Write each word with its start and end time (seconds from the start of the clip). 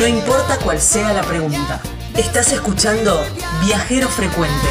No 0.00 0.06
importa 0.06 0.56
cuál 0.64 0.80
sea 0.80 1.12
la 1.12 1.20
pregunta. 1.20 1.78
Estás 2.16 2.54
escuchando 2.54 3.22
Viajero 3.66 4.08
Frecuente. 4.08 4.66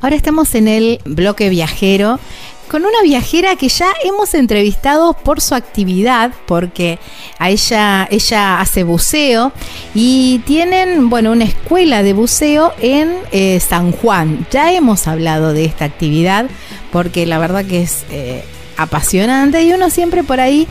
Ahora 0.00 0.14
estamos 0.14 0.54
en 0.54 0.68
el 0.68 1.00
bloque 1.04 1.48
viajero 1.48 2.20
con 2.70 2.84
una 2.84 3.02
viajera 3.02 3.56
que 3.56 3.68
ya 3.68 3.88
hemos 4.04 4.34
entrevistado 4.34 5.12
por 5.12 5.40
su 5.40 5.56
actividad, 5.56 6.30
porque 6.46 7.00
a 7.40 7.50
ella, 7.50 8.06
ella 8.08 8.60
hace 8.60 8.84
buceo 8.84 9.50
y 9.92 10.40
tienen, 10.46 11.10
bueno, 11.10 11.32
una 11.32 11.46
escuela 11.46 12.04
de 12.04 12.12
buceo 12.12 12.72
en 12.80 13.16
eh, 13.32 13.58
San 13.58 13.90
Juan. 13.90 14.46
Ya 14.52 14.72
hemos 14.72 15.08
hablado 15.08 15.52
de 15.52 15.64
esta 15.64 15.84
actividad 15.84 16.46
porque 16.92 17.26
la 17.26 17.38
verdad 17.38 17.64
que 17.64 17.82
es 17.82 18.04
eh, 18.12 18.44
apasionante 18.76 19.62
y 19.62 19.72
uno 19.72 19.90
siempre 19.90 20.22
por 20.22 20.40
ahí 20.40 20.66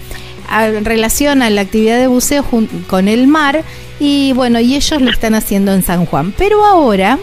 relaciona 0.84 1.50
la 1.50 1.62
actividad 1.62 1.98
de 1.98 2.08
buceo 2.08 2.46
con 2.88 3.08
el 3.08 3.28
mar 3.28 3.64
y 4.00 4.34
bueno, 4.34 4.60
y 4.60 4.76
ellos 4.76 5.02
lo 5.02 5.10
están 5.10 5.36
haciendo 5.36 5.74
en 5.74 5.84
San 5.84 6.06
Juan. 6.06 6.34
Pero 6.38 6.66
ahora 6.66 7.18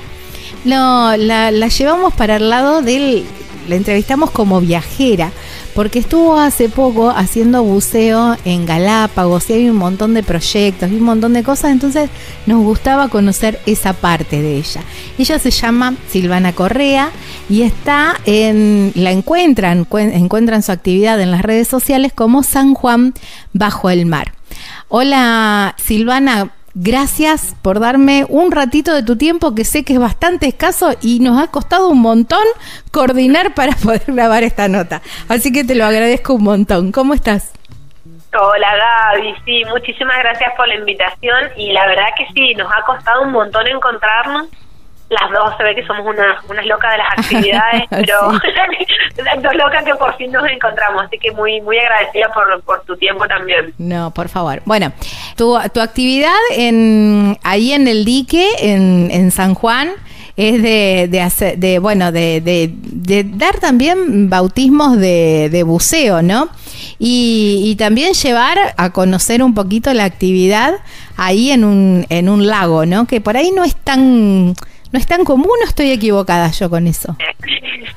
no, 0.65 1.17
la, 1.17 1.51
la 1.51 1.69
llevamos 1.69 2.15
para 2.15 2.37
el 2.37 2.51
lado 2.51 2.83
del 2.83 3.25
la 3.69 3.77
entrevistamos 3.77 4.31
como 4.31 4.61
viajera, 4.61 5.31
porque 5.75 6.01
estuvo 6.01 6.39
hace 6.39 6.69
poco 6.69 7.11
haciendo 7.11 7.63
buceo 7.63 8.37
en 8.45 8.67
Galápagos 8.67 9.49
y 9.49 9.55
hay 9.55 9.71
un 9.71 9.77
montón 9.77 10.15
de 10.15 10.23
proyectos 10.23 10.91
y 10.91 10.97
un 10.97 11.03
montón 11.03 11.33
de 11.33 11.43
cosas, 11.43 11.73
entonces 11.73 12.11
nos 12.47 12.63
gustaba 12.63 13.09
conocer 13.09 13.59
esa 13.67 13.93
parte 13.93 14.43
de 14.43 14.57
ella. 14.57 14.83
Ella 15.19 15.39
se 15.39 15.51
llama 15.51 15.95
Silvana 16.09 16.53
Correa 16.53 17.11
y 17.49 17.63
está 17.63 18.17
en, 18.27 18.93
la 18.95 19.13
encuentran, 19.13 19.87
encuentran 19.91 20.63
su 20.63 20.73
actividad 20.73 21.21
en 21.21 21.31
las 21.31 21.43
redes 21.43 21.69
sociales 21.69 22.13
como 22.15 22.43
San 22.43 22.75
Juan 22.75 23.15
Bajo 23.53 23.91
el 23.91 24.07
Mar. 24.07 24.33
Hola 24.89 25.75
Silvana, 25.79 26.53
Gracias 26.75 27.55
por 27.61 27.81
darme 27.81 28.25
un 28.29 28.51
ratito 28.51 28.95
de 28.95 29.03
tu 29.03 29.19
tiempo 29.19 29.55
que 29.55 29.65
sé 29.65 29.85
que 29.85 29.93
es 29.93 29.99
bastante 29.99 30.47
escaso 30.47 30.93
y 31.03 31.21
nos 31.21 31.43
ha 31.43 31.51
costado 31.51 31.89
un 31.89 32.01
montón 32.01 32.45
coordinar 32.91 33.55
para 33.57 33.73
poder 33.77 34.05
grabar 34.07 34.43
esta 34.43 34.69
nota. 34.69 35.03
Así 35.29 35.53
que 35.53 35.65
te 35.65 35.75
lo 35.75 35.85
agradezco 35.85 36.35
un 36.35 36.45
montón. 36.45 36.93
¿Cómo 36.93 37.13
estás? 37.15 37.53
Hola 38.35 38.75
Gaby, 39.13 39.35
sí, 39.45 39.63
muchísimas 39.67 40.19
gracias 40.21 40.55
por 40.57 40.67
la 40.67 40.77
invitación 40.77 41.51
y 41.55 41.71
la 41.73 41.87
verdad 41.87 42.07
que 42.17 42.27
sí, 42.33 42.55
nos 42.55 42.73
ha 42.73 42.81
costado 42.87 43.25
un 43.25 43.33
montón 43.33 43.69
encontrarnos 43.69 44.49
las 45.13 45.31
dos 45.31 45.55
se 45.57 45.63
ve 45.65 45.75
que 45.75 45.87
somos 45.87 46.07
unas, 46.07 46.45
unas 46.49 46.67
locas 46.67 46.93
de 46.93 46.99
las 46.99 47.09
actividades, 47.19 47.83
pero 47.91 48.33
las 49.25 49.43
dos 49.43 49.55
locas 49.55 49.85
que 49.85 49.95
por 49.95 50.17
fin 50.17 50.33
nos 50.33 50.45
encontramos, 50.47 51.05
así 51.05 51.19
que 51.19 51.31
muy 51.33 51.61
muy 51.61 51.79
agradecida 51.79 52.29
por, 52.33 52.63
por 52.63 52.83
tu 52.85 52.97
tiempo 52.97 53.27
también. 53.27 53.73
No, 53.79 54.11
por 54.13 54.29
favor. 54.29 54.63
Bueno, 54.65 54.93
tu, 55.37 55.59
tu 55.73 55.81
actividad 55.81 56.33
en 56.57 57.39
ahí 57.43 57.73
en 57.73 57.89
el 57.89 58.05
dique, 58.05 58.47
en, 58.61 59.11
en 59.11 59.31
San 59.31 59.55
Juan, 59.55 59.93
es 60.37 60.63
de, 60.63 61.09
de 61.11 61.21
hacer, 61.21 61.59
de, 61.59 61.79
bueno, 61.79 62.11
de, 62.11 62.41
de, 62.41 63.25
dar 63.25 63.59
también 63.59 64.31
bautismos 64.31 64.97
de, 64.97 65.49
de 65.51 65.63
buceo, 65.63 66.23
¿no? 66.23 66.49
Y, 66.99 67.63
y, 67.65 67.77
también 67.77 68.15
llevar 68.15 68.59
a 68.77 68.91
conocer 68.91 69.43
un 69.43 69.55
poquito 69.55 69.93
la 69.93 70.05
actividad 70.05 70.75
ahí 71.17 71.51
en 71.51 71.65
un, 71.65 72.07
en 72.09 72.29
un 72.29 72.47
lago, 72.47 72.87
¿no? 72.87 73.07
Que 73.07 73.21
por 73.21 73.37
ahí 73.37 73.51
no 73.51 73.65
es 73.65 73.75
tan 73.77 74.55
no 74.93 74.99
es 74.99 75.07
tan 75.07 75.25
común 75.25 75.57
o 75.61 75.65
estoy 75.65 75.91
equivocada 75.91 76.51
yo 76.51 76.71
con 76.71 76.87
eso. 76.87 77.17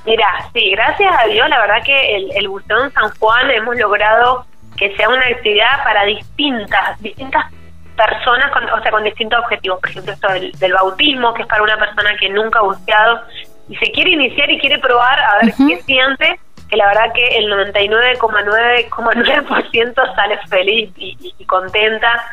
Mira, 0.05 0.27
sí, 0.53 0.71
gracias 0.71 1.13
a 1.19 1.27
Dios, 1.27 1.47
la 1.49 1.59
verdad 1.59 1.83
que 1.83 2.15
el, 2.15 2.31
el 2.35 2.47
Buzón 2.47 2.91
San 2.93 3.09
Juan 3.19 3.51
hemos 3.51 3.75
logrado 3.77 4.45
que 4.77 4.95
sea 4.95 5.09
una 5.09 5.25
actividad 5.25 5.83
para 5.83 6.05
distintas, 6.05 7.01
distintas 7.01 7.51
personas, 7.95 8.51
con, 8.51 8.69
o 8.69 8.79
sea, 8.81 8.91
con 8.91 9.03
distintos 9.03 9.39
objetivos. 9.39 9.79
Por 9.79 9.89
ejemplo, 9.89 10.13
esto 10.13 10.27
del, 10.59 10.73
bautismo, 10.73 11.33
que 11.33 11.41
es 11.43 11.47
para 11.47 11.63
una 11.63 11.77
persona 11.77 12.17
que 12.19 12.27
nunca 12.29 12.59
ha 12.59 12.63
buceado 12.63 13.21
y 13.69 13.77
se 13.77 13.89
quiere 13.91 14.09
iniciar 14.11 14.51
y 14.51 14.59
quiere 14.59 14.79
probar 14.79 15.17
a 15.19 15.37
ver 15.41 15.53
qué 15.55 15.81
siente, 15.81 16.37
que 16.69 16.77
la 16.77 16.87
verdad 16.87 17.13
que 17.13 17.37
el 17.37 17.51
99,9,9% 17.51 20.15
sale 20.15 20.37
feliz 20.49 20.91
y, 20.97 21.33
y 21.37 21.45
contenta 21.45 22.25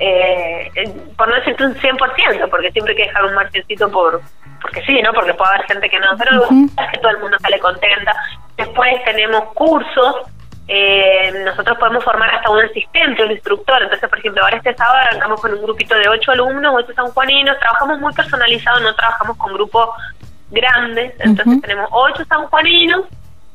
eh, 0.00 0.70
por 1.16 1.28
no 1.28 1.34
decirte 1.36 1.64
un 1.64 1.74
100%, 1.74 2.48
porque 2.50 2.72
siempre 2.72 2.92
hay 2.92 2.96
que 2.96 3.06
dejar 3.08 3.24
un 3.26 3.34
margencito 3.34 3.90
por 3.90 4.20
porque 4.60 4.82
sí, 4.82 5.00
¿no? 5.02 5.12
Porque 5.12 5.34
puede 5.34 5.54
haber 5.54 5.66
gente 5.66 5.88
que 5.88 5.98
no, 5.98 6.08
pero 6.18 6.44
es 6.44 6.90
que 6.92 6.98
todo 6.98 7.12
el 7.12 7.18
mundo 7.18 7.36
sale 7.40 7.58
contenta. 7.58 8.14
Después 8.56 9.02
tenemos 9.04 9.44
cursos, 9.54 10.16
eh, 10.68 11.32
nosotros 11.44 11.78
podemos 11.78 12.04
formar 12.04 12.34
hasta 12.34 12.50
un 12.50 12.60
asistente, 12.60 13.24
un 13.24 13.32
instructor. 13.32 13.82
Entonces, 13.82 14.08
por 14.08 14.18
ejemplo, 14.18 14.42
ahora 14.42 14.58
este 14.58 14.74
sábado 14.74 14.98
arrancamos 14.98 15.40
con 15.40 15.54
un 15.54 15.62
grupito 15.62 15.94
de 15.94 16.08
ocho 16.08 16.32
alumnos, 16.32 16.74
ocho 16.76 16.92
sanjuaninos, 16.92 17.58
trabajamos 17.58 18.00
muy 18.00 18.12
personalizado, 18.12 18.80
no 18.80 18.94
trabajamos 18.94 19.36
con 19.38 19.54
grupos 19.54 19.88
grandes, 20.50 21.14
entonces 21.20 21.60
tenemos 21.62 21.88
ocho 21.92 22.24
sanjuaninos 22.24 23.04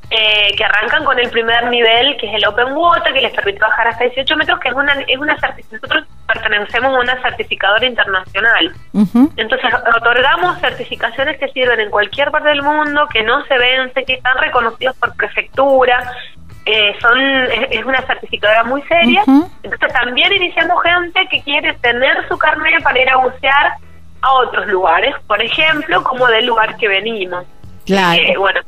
eh, 0.09 0.55
que 0.55 0.63
arrancan 0.63 1.03
con 1.03 1.17
el 1.19 1.29
primer 1.29 1.67
nivel, 1.69 2.15
que 2.17 2.27
es 2.27 2.35
el 2.35 2.45
Open 2.47 2.73
Water, 2.73 3.11
que 3.13 3.21
les 3.21 3.33
permite 3.33 3.59
bajar 3.59 3.87
hasta 3.87 4.03
18 4.03 4.35
metros, 4.37 4.59
que 4.59 4.69
es 4.69 4.73
una, 4.75 4.93
es 4.93 5.17
una 5.17 5.35
nosotros 5.71 6.05
pertenecemos 6.27 6.95
a 6.95 6.99
una 6.99 7.21
certificadora 7.21 7.85
internacional. 7.85 8.73
Entonces, 9.37 9.73
otorgamos 9.95 10.59
certificaciones 10.59 11.39
que 11.39 11.47
sirven 11.49 11.79
en 11.79 11.89
cualquier 11.89 12.31
parte 12.31 12.49
del 12.49 12.61
mundo, 12.61 13.07
que 13.11 13.23
no 13.23 13.43
se 13.45 13.57
vence, 13.57 14.03
que 14.03 14.13
están 14.13 14.37
reconocidos 14.37 14.95
por 14.97 15.15
prefectura. 15.15 16.11
Eh, 16.65 16.95
son 16.99 17.19
es, 17.19 17.85
una 17.85 18.01
certificadora 18.01 18.63
muy 18.63 18.81
seria. 18.83 19.23
Entonces, 19.63 19.93
también 19.93 20.33
iniciamos 20.33 20.81
gente 20.83 21.27
que 21.29 21.41
quiere 21.41 21.73
tener 21.73 22.27
su 22.27 22.37
carnet 22.37 22.83
para 22.83 22.99
ir 22.99 23.09
a 23.09 23.17
bucear 23.17 23.73
a 24.21 24.33
otros 24.33 24.67
lugares, 24.67 25.15
por 25.27 25.41
ejemplo, 25.41 26.03
como 26.03 26.27
del 26.27 26.45
lugar 26.45 26.75
que 26.77 26.87
venimos. 26.87 27.45
Claro. 27.85 28.19
Eh, 28.19 28.35
bueno, 28.37 28.61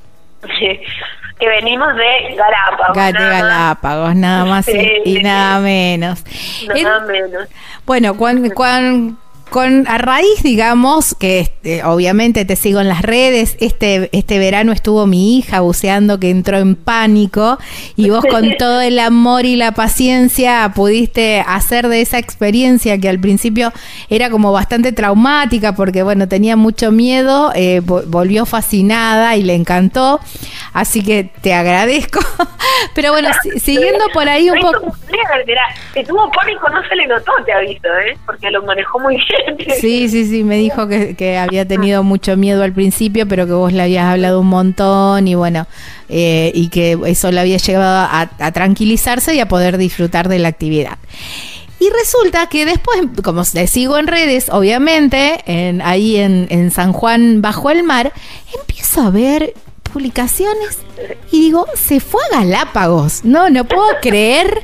que 1.39 1.47
venimos 1.47 1.87
de 1.95 2.35
Galápagos. 2.35 2.95
De 2.95 3.11
Galápagos, 3.11 4.15
nada 4.15 4.45
más 4.45 4.67
y, 4.67 5.21
nada 5.21 5.59
menos. 5.59 6.23
Nada 6.67 6.99
menos. 7.01 7.47
Bueno, 7.85 8.17
cuando, 8.17 8.53
cuando 8.53 9.17
con 9.49 9.87
a 9.87 9.97
raíz, 9.97 10.43
digamos, 10.43 11.15
que 11.15 11.39
este, 11.39 11.83
obviamente 11.83 12.45
te 12.45 12.55
sigo 12.55 12.79
en 12.79 12.87
las 12.87 13.01
redes, 13.01 13.57
este, 13.59 14.09
este 14.11 14.39
verano 14.39 14.71
estuvo 14.71 15.07
mi 15.07 15.37
hija 15.37 15.61
buceando 15.61 16.19
que 16.19 16.29
entró 16.29 16.57
en 16.57 16.75
pánico 16.75 17.57
y 17.95 18.09
vos 18.09 18.23
con 18.29 18.55
todo 18.57 18.81
el 18.81 18.99
amor 18.99 19.45
y 19.45 19.55
la 19.55 19.71
paciencia 19.71 20.71
pudiste 20.75 21.43
hacer 21.45 21.87
de 21.87 22.01
esa 22.01 22.17
experiencia 22.17 22.97
que 22.99 23.09
al 23.09 23.19
principio 23.19 23.71
era 24.09 24.29
como 24.29 24.51
bastante 24.51 24.91
traumática 24.91 25.75
porque 25.75 26.03
bueno, 26.03 26.27
tenía 26.27 26.55
mucho 26.55 26.91
miedo, 26.91 27.51
eh, 27.55 27.81
volvió 27.81 28.45
fascinada 28.45 29.35
y 29.35 29.43
le 29.43 29.55
encantó, 29.55 30.19
así 30.73 31.03
que 31.03 31.29
te 31.41 31.53
agradezco. 31.53 32.19
Pero 32.93 33.11
bueno, 33.11 33.29
siguiendo 33.57 34.05
por 34.13 34.27
ahí 34.27 34.49
un 34.49 34.59
poco... 34.59 34.95
Si 35.93 36.03
tuvo 36.03 36.29
pánico 36.31 36.69
no 36.69 36.81
se 36.87 36.95
le 36.95 37.07
notó, 37.07 37.31
te 37.45 37.53
aviso, 37.53 37.87
¿eh? 38.05 38.17
porque 38.25 38.51
lo 38.51 38.61
manejó 38.63 38.99
muy 38.99 39.15
bien. 39.15 39.36
Sí, 39.81 40.09
sí, 40.09 40.25
sí, 40.25 40.43
me 40.43 40.57
dijo 40.57 40.87
que, 40.87 41.37
había 41.37 41.67
tenido 41.67 42.03
mucho 42.03 42.37
miedo 42.37 42.63
al 42.63 42.73
principio, 42.73 43.27
pero 43.27 43.45
que 43.45 43.53
vos 43.53 43.73
le 43.73 43.83
habías 43.83 44.05
hablado 44.05 44.39
un 44.39 44.47
montón 44.47 45.27
y 45.27 45.35
bueno, 45.35 45.67
eh, 46.09 46.51
y 46.55 46.69
que 46.69 46.97
eso 47.05 47.31
le 47.31 47.39
había 47.39 47.57
llevado 47.57 48.07
a, 48.09 48.51
tranquilizarse 48.51 49.35
y 49.35 49.39
a 49.39 49.47
poder 49.47 49.77
disfrutar 49.77 50.29
de 50.29 50.39
la 50.39 50.47
actividad. 50.47 50.97
Y 51.79 51.89
resulta 51.91 52.47
que 52.47 52.65
después, 52.65 53.01
como 53.23 53.43
le 53.53 53.67
sigo 53.67 53.97
en 53.97 54.07
redes, 54.07 54.49
obviamente, 54.49 55.39
en, 55.45 55.81
ahí 55.81 56.17
en, 56.17 56.47
en 56.49 56.71
San 56.71 56.91
Juan 56.91 57.41
bajo 57.41 57.69
el 57.69 57.83
mar, 57.83 58.13
empiezo 58.59 59.01
a 59.01 59.09
ver 59.11 59.53
publicaciones 59.97 60.77
y 61.31 61.41
digo, 61.41 61.65
se 61.73 61.99
fue 61.99 62.21
a 62.31 62.39
Galápagos. 62.39 63.23
No, 63.23 63.49
no 63.49 63.65
puedo 63.65 63.87
creer. 64.01 64.61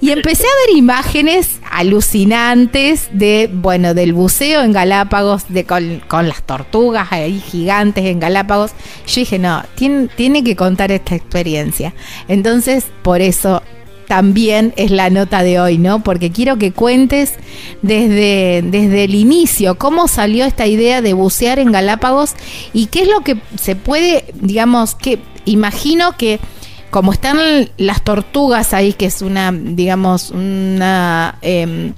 Y 0.00 0.10
empecé 0.10 0.42
a 0.42 0.66
ver 0.66 0.76
imágenes 0.76 1.60
alucinantes 1.70 3.08
de, 3.12 3.48
bueno, 3.52 3.94
del 3.94 4.12
buceo 4.12 4.62
en 4.62 4.72
Galápagos, 4.72 5.44
de 5.48 5.64
con, 5.64 6.28
las 6.28 6.42
tortugas 6.42 7.12
ahí 7.12 7.40
gigantes 7.40 8.06
en 8.06 8.18
Galápagos. 8.18 8.72
Yo 9.06 9.20
dije, 9.20 9.38
no, 9.38 9.62
tiene, 9.76 10.08
tiene 10.08 10.42
que 10.42 10.56
contar 10.56 10.90
esta 10.90 11.14
experiencia. 11.14 11.94
Entonces, 12.26 12.86
por 13.02 13.20
eso 13.20 13.62
también 14.12 14.74
es 14.76 14.90
la 14.90 15.08
nota 15.08 15.42
de 15.42 15.58
hoy, 15.58 15.78
¿no? 15.78 16.02
Porque 16.02 16.30
quiero 16.30 16.58
que 16.58 16.70
cuentes 16.70 17.34
desde, 17.80 18.60
desde 18.62 19.04
el 19.04 19.14
inicio 19.14 19.76
cómo 19.76 20.06
salió 20.06 20.44
esta 20.44 20.66
idea 20.66 21.00
de 21.00 21.14
bucear 21.14 21.58
en 21.58 21.72
Galápagos 21.72 22.34
y 22.74 22.88
qué 22.88 23.04
es 23.04 23.08
lo 23.08 23.22
que 23.22 23.38
se 23.56 23.74
puede, 23.74 24.26
digamos, 24.34 24.94
que 24.94 25.18
imagino 25.46 26.14
que 26.18 26.40
como 26.90 27.14
están 27.14 27.38
las 27.78 28.02
tortugas 28.02 28.74
ahí, 28.74 28.92
que 28.92 29.06
es 29.06 29.22
una, 29.22 29.50
digamos, 29.50 30.30
una... 30.30 31.38
Em, 31.40 31.94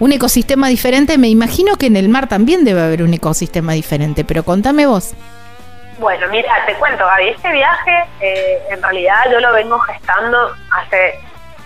un 0.00 0.12
ecosistema 0.12 0.68
diferente, 0.68 1.16
me 1.16 1.28
imagino 1.28 1.76
que 1.76 1.86
en 1.86 1.96
el 1.96 2.10
mar 2.10 2.28
también 2.28 2.66
debe 2.66 2.82
haber 2.82 3.02
un 3.02 3.14
ecosistema 3.14 3.72
diferente, 3.72 4.22
pero 4.22 4.42
contame 4.42 4.86
vos. 4.86 5.14
Bueno, 5.98 6.26
mira, 6.28 6.52
te 6.66 6.74
cuento, 6.74 7.06
Gaby, 7.06 7.28
este 7.28 7.50
viaje 7.52 8.04
eh, 8.20 8.58
en 8.70 8.82
realidad 8.82 9.16
yo 9.32 9.40
lo 9.40 9.50
vengo 9.54 9.78
gestando 9.78 10.50
hace 10.70 11.14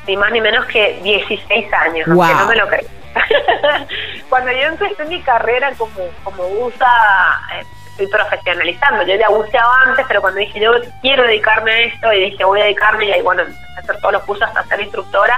ni 0.09 0.17
más 0.17 0.33
ni 0.33 0.41
menos 0.41 0.65
que 0.67 0.99
16 1.03 1.73
años, 1.73 2.09
Wow. 2.09 2.23
aunque 2.23 2.35
no 2.35 2.47
me 2.47 2.57
lo 2.57 2.67
creo. 2.69 2.89
Cuando 4.29 4.51
yo 4.53 4.59
empecé 4.63 5.05
mi 5.05 5.21
carrera 5.23 5.71
como, 5.77 5.95
como 6.25 6.43
buza, 6.45 6.87
eh, 7.55 7.63
estoy 7.91 8.07
profesionalizando. 8.09 9.05
Yo 9.05 9.15
ya 9.17 9.29
buceaba 9.29 9.73
antes, 9.87 10.05
pero 10.09 10.21
cuando 10.21 10.41
dije 10.41 10.61
yo 10.61 10.73
quiero 11.03 11.25
dedicarme 11.25 11.73
a 11.73 11.79
esto 11.81 12.13
y 12.13 12.31
dije 12.31 12.45
voy 12.45 12.61
a 12.61 12.65
dedicarme 12.65 13.07
y 13.07 13.13
ahí 13.13 13.23
bueno, 13.23 13.43
empecé 13.43 13.61
a 13.77 13.81
hacer 13.81 13.97
todos 14.01 14.13
los 14.15 14.23
cursos 14.25 14.49
hasta 14.49 14.65
ser 14.65 14.81
instructora. 14.81 15.37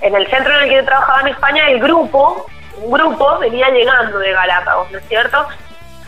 En 0.00 0.14
el 0.14 0.26
centro 0.28 0.54
en 0.54 0.62
el 0.62 0.68
que 0.68 0.76
yo 0.76 0.84
trabajaba 0.84 1.20
en 1.22 1.28
España, 1.28 1.68
el 1.70 1.80
grupo, 1.80 2.46
un 2.76 2.90
grupo 2.92 3.38
venía 3.38 3.68
llegando 3.70 4.18
de 4.18 4.32
Galápagos, 4.32 4.90
¿no 4.92 4.98
es 4.98 5.08
cierto? 5.08 5.46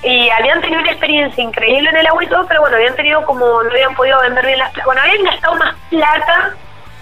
Y 0.02 0.30
habían 0.30 0.60
tenido 0.60 0.80
una 0.80 0.90
experiencia 0.92 1.42
increíble 1.42 1.90
en 1.90 1.96
el 1.96 2.06
agua 2.06 2.24
y 2.24 2.26
todo, 2.28 2.46
pero 2.46 2.60
bueno, 2.60 2.76
habían 2.76 2.94
tenido 2.94 3.24
como, 3.26 3.62
no 3.62 3.70
habían 3.70 3.94
podido 3.94 4.20
vender 4.20 4.46
bien 4.46 4.58
las. 4.58 4.72
Bueno, 4.84 5.00
habían 5.02 5.24
gastado 5.24 5.54
más 5.56 5.74
plata. 5.90 6.54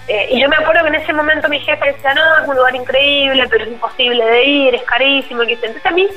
Eh, 0.09 0.27
y 0.31 0.41
yo 0.41 0.49
me 0.49 0.55
acuerdo 0.57 0.81
que 0.83 0.89
en 0.89 0.95
ese 0.95 1.13
momento 1.13 1.47
mi 1.49 1.59
jefe 1.59 1.93
decía, 1.93 2.13
no, 2.13 2.41
es 2.43 2.47
un 2.47 2.55
lugar 2.55 2.75
increíble, 2.75 3.47
pero 3.49 3.63
es 3.63 3.69
imposible 3.71 4.25
de 4.25 4.43
ir, 4.45 4.75
es 4.75 4.83
carísimo. 4.83 5.41
que 5.43 5.53
Entonces 5.53 5.85
a 5.85 5.91
mí, 5.91 6.07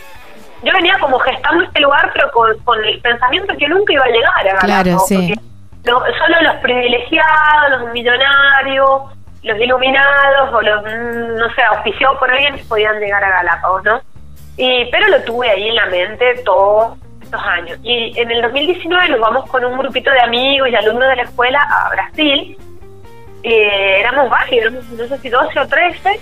yo 0.62 0.72
venía 0.72 0.98
como 0.98 1.18
gestando 1.20 1.64
este 1.64 1.80
lugar, 1.80 2.10
pero 2.14 2.30
con, 2.32 2.56
con 2.64 2.82
el 2.84 3.00
pensamiento 3.00 3.54
que 3.58 3.68
nunca 3.68 3.92
iba 3.92 4.04
a 4.04 4.08
llegar 4.08 4.30
a 4.38 4.42
Galápagos. 4.60 4.64
Claro, 4.64 4.98
sí. 5.06 5.34
no- 5.84 6.00
solo 6.00 6.40
los 6.42 6.56
privilegiados, 6.56 7.80
los 7.80 7.92
millonarios, 7.92 9.02
los 9.42 9.58
iluminados 9.58 10.52
o 10.54 10.60
los, 10.62 10.82
mm, 10.84 11.36
no 11.38 11.52
sé, 11.54 11.62
auspiciados 11.62 12.18
por 12.18 12.30
alguien 12.30 12.56
podían 12.68 12.98
llegar 13.00 13.22
a 13.24 13.30
Galápagos, 13.30 13.84
¿no? 13.84 14.00
Y, 14.56 14.88
pero 14.90 15.08
lo 15.08 15.20
tuve 15.22 15.50
ahí 15.50 15.68
en 15.68 15.74
la 15.74 15.86
mente 15.86 16.42
todos 16.44 16.96
estos 17.22 17.40
años. 17.42 17.78
Y 17.82 18.18
en 18.20 18.30
el 18.30 18.42
2019 18.42 19.08
nos 19.08 19.20
vamos 19.20 19.50
con 19.50 19.64
un 19.64 19.76
grupito 19.78 20.10
de 20.10 20.20
amigos 20.20 20.68
y 20.68 20.74
alumnos 20.76 21.08
de 21.08 21.16
la 21.16 21.22
escuela 21.22 21.60
a 21.62 21.88
Brasil. 21.90 22.56
Eh, 23.42 24.00
éramos 24.00 24.30
varios, 24.30 24.62
éramos 24.66 24.84
no 24.90 25.06
sé 25.06 25.18
si 25.18 25.28
12 25.28 25.58
o 25.60 25.66
13. 25.68 26.20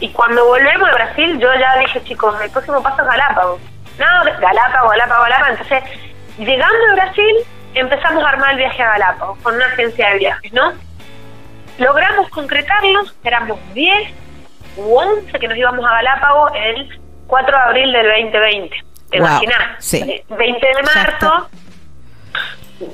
Y 0.00 0.08
cuando 0.12 0.44
volvemos 0.46 0.88
de 0.88 0.94
Brasil, 0.94 1.38
yo 1.38 1.48
ya 1.54 1.78
dije, 1.78 2.02
chicos, 2.04 2.34
el 2.42 2.50
próximo 2.50 2.82
paso 2.82 3.02
es 3.02 3.08
Galápagos. 3.08 3.60
No, 3.98 4.06
Galápagos, 4.40 4.90
Galápagos, 4.92 5.22
Galápagos. 5.28 5.60
Entonces, 5.60 5.84
llegando 6.38 6.86
de 6.88 6.94
Brasil, 6.94 7.36
empezamos 7.74 8.24
a 8.24 8.28
armar 8.30 8.50
el 8.52 8.56
viaje 8.58 8.82
a 8.82 8.92
Galápagos 8.92 9.38
con 9.42 9.54
una 9.54 9.66
agencia 9.66 10.08
de 10.10 10.18
viajes, 10.18 10.52
¿no? 10.52 10.72
Logramos 11.78 12.28
concretarlo, 12.30 13.02
éramos 13.24 13.58
10 13.74 13.94
u 14.76 14.96
11 14.96 15.38
que 15.38 15.48
nos 15.48 15.56
íbamos 15.58 15.84
a 15.84 15.92
Galápagos 15.94 16.52
el 16.54 17.00
4 17.26 17.56
de 17.56 17.62
abril 17.62 17.92
del 17.92 18.06
2020. 18.06 18.76
¿Te 19.10 19.18
Wow, 19.18 19.28
imaginas? 19.28 19.84
sí. 19.84 20.22
20 20.28 20.66
de 20.66 20.72
Exacto. 20.80 21.26
marzo, 21.26 21.48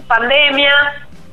pandemia, 0.09 0.73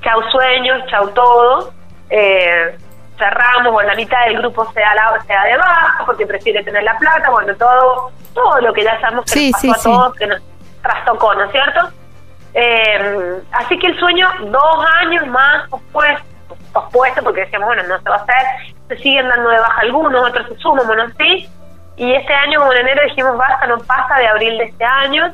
chau 0.04 0.22
sueños, 0.32 0.84
chau 0.90 1.10
todo. 1.14 1.74
Eh, 2.10 2.78
cerramos, 3.18 3.72
bueno, 3.72 3.90
la 3.90 3.96
mitad 3.96 4.26
del 4.26 4.38
grupo 4.40 4.66
se 4.74 4.80
da, 4.80 4.94
la, 4.96 5.22
se 5.22 5.34
da 5.34 5.44
de 5.44 5.58
baja 5.58 6.04
porque 6.06 6.26
prefiere 6.26 6.64
tener 6.64 6.84
la 6.84 6.98
plata, 6.98 7.30
bueno, 7.30 7.56
todo 7.56 8.12
todo 8.34 8.60
lo 8.62 8.74
que 8.74 8.84
ya 8.84 9.00
sabemos 9.00 9.26
que 9.26 9.32
Sí, 9.32 9.52
nos 9.52 9.62
pasó 9.62 9.62
sí, 9.62 9.70
a 9.72 9.76
sí. 9.76 9.84
todos, 9.84 10.16
que 10.16 10.28
nos 10.28 10.42
trastocó, 10.82 11.36
¿no 11.36 11.44
es 11.44 11.52
cierto? 11.52 11.90
Eh, 12.56 13.42
así 13.52 13.78
que 13.80 13.88
el 13.88 14.00
sueño, 14.00 14.28
dos 14.46 14.86
años 15.02 15.28
más 15.28 15.70
pospuesto, 15.70 16.26
pospuesto, 16.74 17.24
porque 17.24 17.42
decíamos, 17.42 17.68
bueno, 17.68 17.84
no 17.84 18.00
se 18.02 18.10
va 18.10 18.16
a 18.16 18.20
hacer, 18.20 18.74
se 18.88 18.98
siguen 18.98 19.28
dando 19.30 19.50
de 19.50 19.60
baja 19.60 19.82
algunos, 19.82 20.30
otros 20.30 20.48
se 20.50 20.58
suman, 20.58 20.88
bueno, 20.88 21.04
sí. 21.18 21.48
Y 21.96 22.14
este 22.14 22.34
año, 22.34 22.60
como 22.60 22.74
en 22.74 22.80
enero, 22.80 23.02
dijimos, 23.06 23.38
basta, 23.38 23.68
no 23.68 23.78
pasa 23.80 24.16
de 24.16 24.28
abril 24.28 24.58
de 24.58 24.64
este 24.66 24.84
año. 24.84 25.32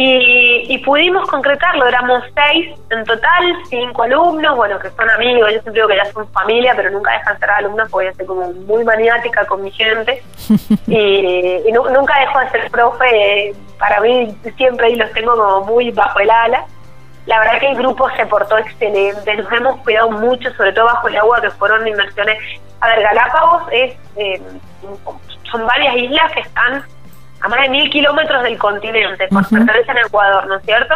Y, 0.00 0.64
y 0.72 0.78
pudimos 0.84 1.28
concretarlo, 1.28 1.84
éramos 1.88 2.22
seis 2.32 2.78
en 2.90 3.02
total, 3.04 3.52
cinco 3.68 4.04
alumnos, 4.04 4.54
bueno, 4.56 4.78
que 4.78 4.90
son 4.90 5.10
amigos, 5.10 5.50
yo 5.52 5.60
siempre 5.60 5.72
digo 5.72 5.88
que 5.88 5.96
ya 5.96 6.04
son 6.12 6.30
familia, 6.30 6.72
pero 6.76 6.90
nunca 6.90 7.10
dejan 7.10 7.34
de 7.34 7.40
ser 7.40 7.50
alumnos 7.50 7.88
porque 7.90 8.06
yo 8.06 8.12
soy 8.14 8.26
como 8.26 8.52
muy 8.52 8.84
maniática 8.84 9.44
con 9.46 9.60
mi 9.64 9.72
gente 9.72 10.22
y, 10.86 11.62
y 11.66 11.72
nu- 11.72 11.88
nunca 11.90 12.16
dejo 12.20 12.38
de 12.38 12.50
ser 12.50 12.70
profe, 12.70 13.52
para 13.76 14.00
mí 14.00 14.36
siempre 14.56 14.86
ahí 14.86 14.94
los 14.94 15.10
tengo 15.14 15.34
como 15.34 15.64
muy 15.64 15.90
bajo 15.90 16.20
el 16.20 16.30
ala. 16.30 16.64
La 17.26 17.40
verdad 17.40 17.58
que 17.58 17.70
el 17.72 17.76
grupo 17.76 18.08
se 18.10 18.24
portó 18.26 18.56
excelente, 18.56 19.34
nos 19.36 19.52
hemos 19.52 19.80
cuidado 19.80 20.10
mucho, 20.12 20.48
sobre 20.54 20.72
todo 20.74 20.84
bajo 20.84 21.08
el 21.08 21.16
agua, 21.16 21.40
que 21.40 21.50
fueron 21.50 21.86
inversiones. 21.88 22.38
A 22.80 22.88
ver, 22.88 23.02
Galápagos 23.02 23.62
es, 23.72 23.96
eh, 24.16 24.40
son 25.50 25.66
varias 25.66 25.96
islas 25.96 26.32
que 26.32 26.40
están 26.40 26.84
a 27.40 27.48
más 27.48 27.60
de 27.60 27.68
mil 27.68 27.88
kilómetros 27.90 28.42
del 28.42 28.58
continente, 28.58 29.28
por 29.28 29.42
Ujú. 29.42 29.54
pertenecen 29.56 29.96
a 29.96 30.00
Ecuador, 30.00 30.46
¿no 30.48 30.56
es 30.56 30.64
cierto? 30.64 30.94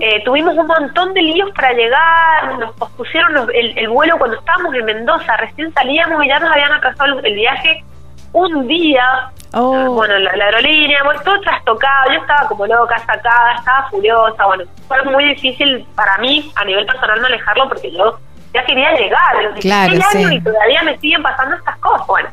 Eh, 0.00 0.22
tuvimos 0.24 0.56
un 0.56 0.66
montón 0.66 1.12
de 1.14 1.22
líos 1.22 1.50
para 1.52 1.72
llegar, 1.72 2.58
nos 2.58 2.72
pospusieron 2.76 3.32
los- 3.34 3.48
el, 3.52 3.76
el 3.76 3.88
vuelo 3.88 4.16
cuando 4.18 4.38
estábamos 4.38 4.74
en 4.74 4.84
Mendoza, 4.84 5.36
recién 5.38 5.72
salíamos 5.72 6.24
y 6.24 6.28
ya 6.28 6.38
nos 6.38 6.50
habían 6.52 6.72
atrasado 6.72 7.18
el, 7.18 7.26
el 7.26 7.34
viaje 7.34 7.84
un 8.32 8.68
día. 8.68 9.30
Oh. 9.52 9.90
Bueno, 9.94 10.16
la, 10.18 10.36
la 10.36 10.44
aerolínea, 10.44 11.02
bueno, 11.04 11.20
todo 11.24 11.40
trastocado, 11.40 12.12
yo 12.12 12.20
estaba 12.20 12.46
como 12.46 12.66
loca, 12.66 12.96
sacada, 13.00 13.54
estaba 13.58 13.88
furiosa, 13.90 14.46
bueno, 14.46 14.62
fue 14.86 15.02
muy 15.06 15.24
difícil 15.24 15.84
para 15.96 16.16
mí 16.18 16.52
a 16.54 16.64
nivel 16.64 16.86
personal 16.86 17.20
manejarlo 17.20 17.68
porque 17.68 17.90
yo 17.90 18.16
ya 18.54 18.64
quería 18.64 18.92
llegar, 18.92 19.36
a 19.36 19.42
los 19.42 19.54
16 19.54 19.62
Claro, 19.62 19.92
años 20.18 20.30
sí. 20.30 20.36
y 20.36 20.40
todavía 20.40 20.82
me 20.84 20.98
siguen 20.98 21.22
pasando 21.24 21.56
estas 21.56 21.76
cosas, 21.78 22.06
bueno. 22.06 22.28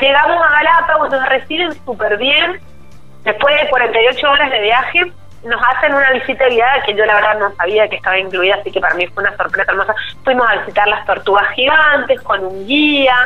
Llegamos 0.00 0.42
a 0.42 0.52
Galápagos, 0.52 1.10
nos 1.10 1.28
reciben 1.28 1.72
súper 1.84 2.16
bien, 2.18 2.60
después 3.24 3.60
de 3.60 3.68
48 3.70 4.30
horas 4.30 4.50
de 4.50 4.60
viaje, 4.60 5.12
nos 5.44 5.60
hacen 5.62 5.94
una 5.94 6.10
visita 6.12 6.48
guiada 6.48 6.82
que 6.82 6.94
yo 6.94 7.04
la 7.04 7.14
verdad 7.14 7.38
no 7.38 7.54
sabía 7.56 7.88
que 7.88 7.96
estaba 7.96 8.18
incluida, 8.18 8.56
así 8.56 8.70
que 8.70 8.80
para 8.80 8.94
mí 8.94 9.06
fue 9.08 9.22
una 9.22 9.36
sorpresa 9.36 9.72
hermosa. 9.72 9.94
Fuimos 10.22 10.48
a 10.48 10.56
visitar 10.56 10.88
las 10.88 11.04
tortugas 11.06 11.50
gigantes 11.50 12.20
con 12.22 12.44
un 12.44 12.66
guía, 12.66 13.16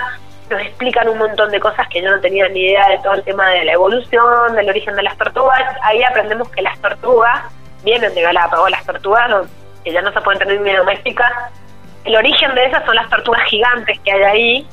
nos 0.50 0.60
explican 0.60 1.08
un 1.08 1.18
montón 1.18 1.50
de 1.50 1.60
cosas 1.60 1.86
que 1.88 2.02
yo 2.02 2.10
no 2.10 2.20
tenía 2.20 2.48
ni 2.48 2.60
idea 2.60 2.88
de 2.88 2.98
todo 2.98 3.14
el 3.14 3.22
tema 3.22 3.48
de 3.50 3.64
la 3.64 3.72
evolución, 3.72 4.54
del 4.54 4.68
origen 4.68 4.96
de 4.96 5.02
las 5.02 5.16
tortugas. 5.16 5.62
Ahí 5.82 6.02
aprendemos 6.02 6.48
que 6.50 6.62
las 6.62 6.78
tortugas 6.80 7.42
vienen 7.84 8.14
de 8.14 8.22
Galápagos, 8.22 8.70
las 8.70 8.84
tortugas 8.84 9.30
que 9.84 9.92
ya 9.92 10.02
no 10.02 10.12
se 10.12 10.20
pueden 10.20 10.38
tener 10.38 10.60
ni 10.60 10.72
domésticas. 10.72 11.30
El 12.04 12.16
origen 12.16 12.54
de 12.54 12.64
esas 12.64 12.84
son 12.84 12.96
las 12.96 13.08
tortugas 13.10 13.42
gigantes 13.44 13.98
que 14.00 14.12
hay 14.12 14.22
ahí. 14.22 14.66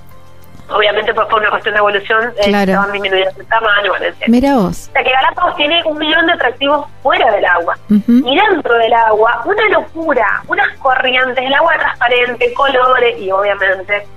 Obviamente 0.69 1.13
pues 1.13 1.27
fue 1.29 1.39
una 1.39 1.49
cuestión 1.51 1.73
de 1.75 1.79
evolución, 1.79 2.33
eh, 2.37 2.45
Claro. 2.45 2.71
estaban 2.71 2.91
disminuyendo 2.91 3.37
de 3.37 3.43
tamaño, 3.45 3.91
bueno. 3.97 4.15
Mira 4.27 4.55
vos. 4.55 4.87
O 4.89 4.91
sea 4.93 5.03
que 5.03 5.11
Galápagos 5.11 5.55
tiene 5.57 5.83
un 5.85 5.97
millón 5.97 6.25
de 6.25 6.33
atractivos 6.33 6.87
fuera 7.03 7.31
del 7.31 7.45
agua. 7.45 7.77
Y 7.89 8.37
dentro 8.37 8.73
del 8.75 8.93
agua, 8.93 9.41
una 9.45 9.69
locura, 9.69 10.41
unas 10.47 10.67
corrientes, 10.79 11.43
el 11.45 11.53
agua 11.53 11.73
transparente, 11.77 12.53
colores 12.53 13.19
y 13.19 13.31
obviamente 13.31 14.07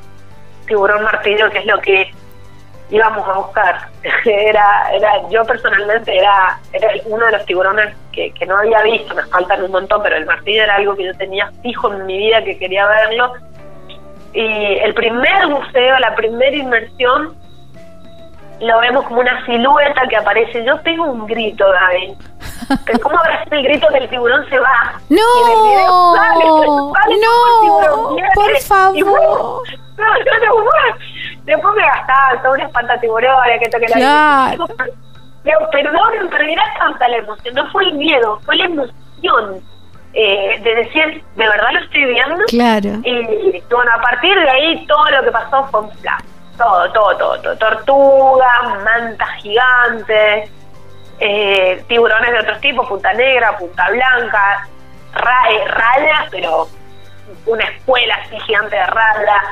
tiburón 0.66 1.02
martillo, 1.02 1.50
que 1.50 1.58
es 1.58 1.66
lo 1.66 1.80
que 1.80 2.10
íbamos 2.90 3.28
a 3.28 3.32
buscar. 3.34 3.88
era, 4.24 4.90
era 4.92 5.28
Yo 5.30 5.44
personalmente 5.44 6.16
era, 6.16 6.58
era 6.72 6.88
uno 7.06 7.26
de 7.26 7.32
los 7.32 7.44
tiburones 7.46 7.94
que, 8.12 8.32
que 8.32 8.46
no 8.46 8.56
había 8.56 8.82
visto, 8.82 9.14
me 9.14 9.22
faltan 9.24 9.62
un 9.62 9.70
montón, 9.72 10.02
pero 10.02 10.16
el 10.16 10.24
martillo 10.26 10.62
era 10.62 10.76
algo 10.76 10.96
que 10.96 11.04
yo 11.04 11.14
tenía 11.16 11.50
fijo 11.62 11.92
en 11.92 12.06
mi 12.06 12.16
vida, 12.16 12.42
que 12.42 12.58
quería 12.58 12.86
verlo. 12.86 13.34
Y 14.32 14.78
el 14.78 14.94
primer 14.94 15.46
buceo, 15.46 15.98
la 15.98 16.14
primera 16.14 16.56
inmersión, 16.56 17.34
lo 18.60 18.80
vemos 18.80 19.04
como 19.04 19.20
una 19.20 19.44
silueta 19.46 20.02
que 20.08 20.16
aparece. 20.16 20.64
Yo 20.64 20.78
tengo 20.80 21.04
un 21.04 21.26
grito, 21.26 21.64
Gaby. 21.70 22.16
Pero 22.84 23.00
¿Cómo 23.00 23.18
habrá 23.18 23.44
sido 23.44 23.56
el 23.56 23.64
grito 23.64 23.88
que 23.88 23.98
el 23.98 24.08
tiburón 24.08 24.48
se 24.50 24.58
va? 24.58 24.92
¡No! 25.08 25.16
Y 25.16 25.42
en 25.42 25.50
el 25.50 25.68
video 25.68 26.14
sale, 26.14 26.44
sale 26.92 27.14
¡No! 27.20 27.60
tiburón 27.62 28.16
¡Por 28.34 28.58
favor! 28.60 28.94
bueno, 28.94 29.62
no, 29.96 30.46
no, 30.46 30.64
no. 30.64 30.70
Después 31.44 31.74
me 31.76 31.82
gastaban 31.82 32.42
toda 32.42 32.54
una 32.54 32.64
espanta 32.64 33.00
tiburones 33.00 33.60
que 33.62 33.70
toque 33.70 33.88
la 33.88 33.96
Claro. 33.96 34.66
Pero 35.44 35.58
perdón, 35.70 36.28
pero 36.30 36.44
tanta 36.78 37.08
la 37.08 37.16
emoción. 37.16 37.54
No 37.54 37.70
fue 37.70 37.84
el 37.84 37.94
miedo, 37.94 38.38
fue 38.44 38.56
la 38.56 38.66
emoción 38.66 39.62
eh, 40.14 40.60
de 40.62 40.74
decir, 40.74 41.22
de 41.36 41.48
verdad 41.48 41.72
lo 41.72 41.80
estoy 41.80 42.04
viendo. 42.06 42.44
Claro. 42.46 42.88
Y 43.04 43.62
bueno, 43.70 43.92
a 43.94 44.00
partir 44.00 44.34
de 44.34 44.50
ahí 44.50 44.86
todo 44.86 45.10
lo 45.10 45.22
que 45.22 45.30
pasó 45.30 45.64
fue 45.70 45.80
un 45.80 45.90
plan. 45.98 46.18
Todo, 46.56 46.90
todo, 46.92 47.16
todo, 47.16 47.40
todo. 47.40 47.56
Tortugas, 47.56 48.82
mantas 48.84 49.28
gigantes, 49.42 50.50
eh, 51.20 51.84
tiburones 51.88 52.32
de 52.32 52.38
otros 52.38 52.60
tipos, 52.60 52.88
punta 52.88 53.12
negra, 53.12 53.56
punta 53.56 53.88
blanca, 53.90 54.68
ra 55.14 55.42
eh, 55.50 55.68
rayas, 55.68 56.28
pero 56.30 56.68
una 57.46 57.64
escuela 57.64 58.16
así 58.16 58.38
gigante 58.40 58.76
de 58.76 58.86
rayas. 58.86 59.44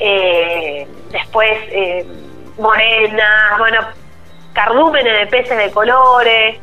Eh, 0.00 0.88
después 1.10 1.50
eh, 1.70 2.06
morenas, 2.58 3.58
bueno, 3.58 3.80
cardúmenes 4.52 5.18
de 5.18 5.26
peces 5.26 5.58
de 5.58 5.70
colores 5.70 6.60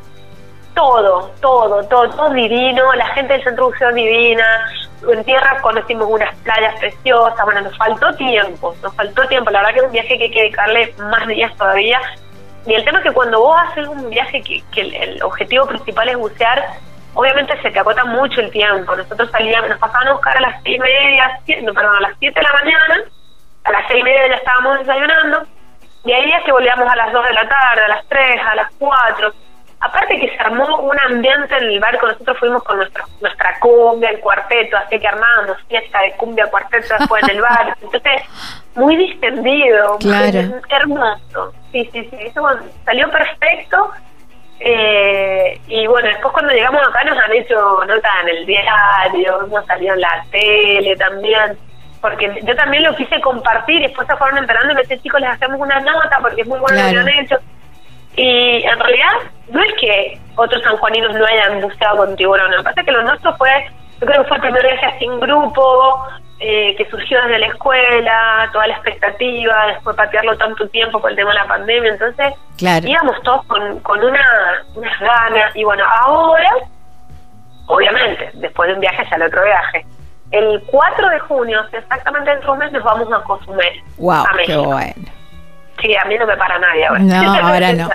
todo, 0.76 1.32
todo, 1.40 1.82
todo, 1.88 2.10
todo 2.10 2.30
divino, 2.30 2.92
la 2.92 3.06
gente 3.14 3.32
del 3.32 3.42
centro 3.42 3.66
buceo 3.66 3.92
divina, 3.92 4.44
en 5.10 5.24
tierra 5.24 5.58
conocimos 5.62 6.06
unas 6.08 6.32
playas 6.36 6.78
preciosas, 6.78 7.44
bueno, 7.44 7.62
nos 7.62 7.76
faltó 7.78 8.14
tiempo, 8.14 8.76
nos 8.82 8.94
faltó 8.94 9.26
tiempo, 9.26 9.50
la 9.50 9.60
verdad 9.60 9.72
que 9.72 9.80
es 9.80 9.86
un 9.86 9.92
viaje 9.92 10.18
que 10.18 10.24
hay 10.24 10.30
que 10.30 10.40
dedicarle 10.42 10.94
más 10.98 11.26
días 11.26 11.56
todavía, 11.56 11.98
y 12.66 12.74
el 12.74 12.84
tema 12.84 12.98
es 12.98 13.04
que 13.04 13.12
cuando 13.12 13.40
vos 13.40 13.56
haces 13.58 13.88
un 13.88 14.10
viaje 14.10 14.42
que, 14.42 14.62
que 14.70 14.82
el, 14.82 15.22
objetivo 15.22 15.66
principal 15.66 16.10
es 16.10 16.16
bucear, 16.18 16.62
obviamente 17.14 17.60
se 17.62 17.70
te 17.70 17.78
acota 17.78 18.04
mucho 18.04 18.40
el 18.42 18.50
tiempo, 18.50 18.94
nosotros 18.94 19.30
salíamos, 19.30 19.70
nos 19.70 19.78
pasaban 19.78 20.08
a 20.08 20.12
buscar 20.12 20.36
a 20.36 20.40
las 20.40 20.62
seis 20.62 20.76
y 20.76 20.80
media, 20.80 21.40
siete, 21.46 21.72
perdón, 21.72 21.96
a 21.96 22.00
las 22.00 22.18
siete 22.18 22.38
de 22.38 22.44
la 22.44 22.52
mañana, 22.52 23.04
a 23.64 23.72
las 23.72 23.88
seis 23.88 24.00
y 24.00 24.04
media 24.04 24.28
ya 24.28 24.34
estábamos 24.34 24.78
desayunando, 24.80 25.42
y 26.04 26.12
hay 26.12 26.26
días 26.26 26.44
que 26.44 26.52
volvíamos 26.52 26.86
a 26.86 26.96
las 26.96 27.12
dos 27.12 27.24
de 27.24 27.32
la 27.32 27.48
tarde, 27.48 27.82
a 27.82 27.88
las 27.88 28.06
tres, 28.08 28.40
a 28.46 28.54
las 28.54 28.70
cuatro. 28.78 29.32
Aparte 29.86 30.18
que 30.18 30.28
se 30.28 30.38
armó 30.38 30.80
un 30.80 30.98
ambiente 30.98 31.56
en 31.56 31.64
el 31.64 31.80
barco, 31.80 32.08
nosotros 32.08 32.38
fuimos 32.38 32.62
con 32.64 32.76
nuestra, 32.78 33.04
nuestra 33.20 33.58
cumbia, 33.60 34.10
el 34.10 34.20
cuarteto, 34.20 34.76
así 34.76 34.98
que 34.98 35.06
armábamos 35.06 35.58
fiesta 35.68 36.00
de 36.00 36.12
cumbia 36.12 36.46
cuarteto 36.46 36.94
después 36.98 37.22
en 37.24 37.36
el 37.36 37.42
barco. 37.42 37.78
Entonces, 37.82 38.22
muy 38.74 38.96
distendido, 38.96 39.98
muy 40.02 40.60
hermoso. 40.68 41.52
Sí, 41.72 41.88
sí, 41.92 42.08
sí, 42.10 42.16
eso 42.20 42.42
salió 42.84 43.10
perfecto. 43.10 43.92
Eh, 44.58 45.60
y 45.68 45.86
bueno, 45.86 46.08
después 46.08 46.32
cuando 46.32 46.52
llegamos 46.52 46.80
acá 46.88 47.04
nos 47.04 47.18
han 47.18 47.32
hecho 47.34 47.84
nota 47.84 48.08
en 48.22 48.28
el 48.36 48.46
diario, 48.46 49.42
hemos 49.44 49.66
salido 49.66 49.94
en 49.94 50.00
la 50.00 50.24
tele 50.30 50.96
también 50.96 51.58
porque 52.00 52.40
yo 52.42 52.54
también 52.54 52.84
lo 52.84 52.94
quise 52.94 53.20
compartir 53.20 53.76
y 53.76 53.86
después 53.86 54.06
se 54.06 54.16
fueron 54.16 54.38
enterando 54.38 54.72
y 54.72 54.76
me 54.76 54.82
decían, 54.82 55.00
chicos, 55.00 55.20
les 55.20 55.30
hacemos 55.30 55.60
una 55.60 55.80
nota 55.80 56.18
porque 56.20 56.42
es 56.42 56.46
muy 56.46 56.58
bueno 56.58 56.80
lo 56.80 56.90
que 56.90 56.98
han 56.98 57.08
hecho. 57.08 57.36
Y 58.16 58.62
en 58.62 58.78
realidad 58.80 59.12
no 59.48 59.62
es 59.62 59.72
que 59.74 60.18
otros 60.36 60.62
sanjuaninos 60.62 61.14
no 61.14 61.24
hayan 61.24 61.60
buceado 61.60 61.98
con 61.98 62.16
tiburón, 62.16 62.50
lo 62.50 62.58
que 62.58 62.64
pasa 62.64 62.80
es 62.80 62.86
que 62.86 62.92
lo 62.92 63.02
nuestro 63.02 63.36
fue, 63.36 63.50
yo 64.00 64.06
creo 64.06 64.22
que 64.22 64.28
fue 64.28 64.36
el 64.38 64.42
primer 64.42 64.62
viaje 64.62 64.86
así 64.86 65.04
en 65.04 65.20
grupo, 65.20 66.02
eh, 66.38 66.74
que 66.76 66.88
surgió 66.90 67.20
desde 67.22 67.38
la 67.38 67.46
escuela, 67.46 68.48
toda 68.52 68.66
la 68.66 68.74
expectativa, 68.74 69.66
después 69.68 69.96
patearlo 69.96 70.36
tanto 70.36 70.68
tiempo 70.68 71.00
por 71.00 71.10
el 71.10 71.16
tema 71.16 71.30
de 71.30 71.36
la 71.36 71.46
pandemia, 71.46 71.92
entonces 71.92 72.34
íbamos 72.58 73.22
todos 73.22 73.44
con, 73.46 73.80
con 73.80 74.02
una, 74.02 74.24
unas 74.74 75.00
ganas 75.00 75.54
y 75.54 75.64
bueno, 75.64 75.84
ahora, 76.02 76.50
obviamente, 77.66 78.30
después 78.34 78.68
de 78.68 78.74
un 78.74 78.80
viaje 78.80 79.06
ya 79.10 79.16
el 79.16 79.22
otro 79.22 79.44
viaje, 79.44 79.86
el 80.30 80.62
4 80.66 81.08
de 81.08 81.18
junio, 81.20 81.60
exactamente 81.72 82.30
dentro 82.30 82.48
de 82.48 82.52
un 82.52 82.58
mes, 82.58 82.72
nos 82.72 82.82
vamos 82.82 83.12
a 83.12 83.22
consumir. 83.24 83.82
¡Wow! 83.98 84.24
¡Qué 84.44 84.56
bueno! 84.56 85.15
Sí, 85.80 85.94
a 85.94 86.06
mí 86.06 86.16
no 86.18 86.26
me 86.26 86.36
para 86.36 86.58
nadie 86.58 86.86
ahora. 86.86 87.00
No, 87.00 87.34
ahora 87.46 87.72
no. 87.72 87.90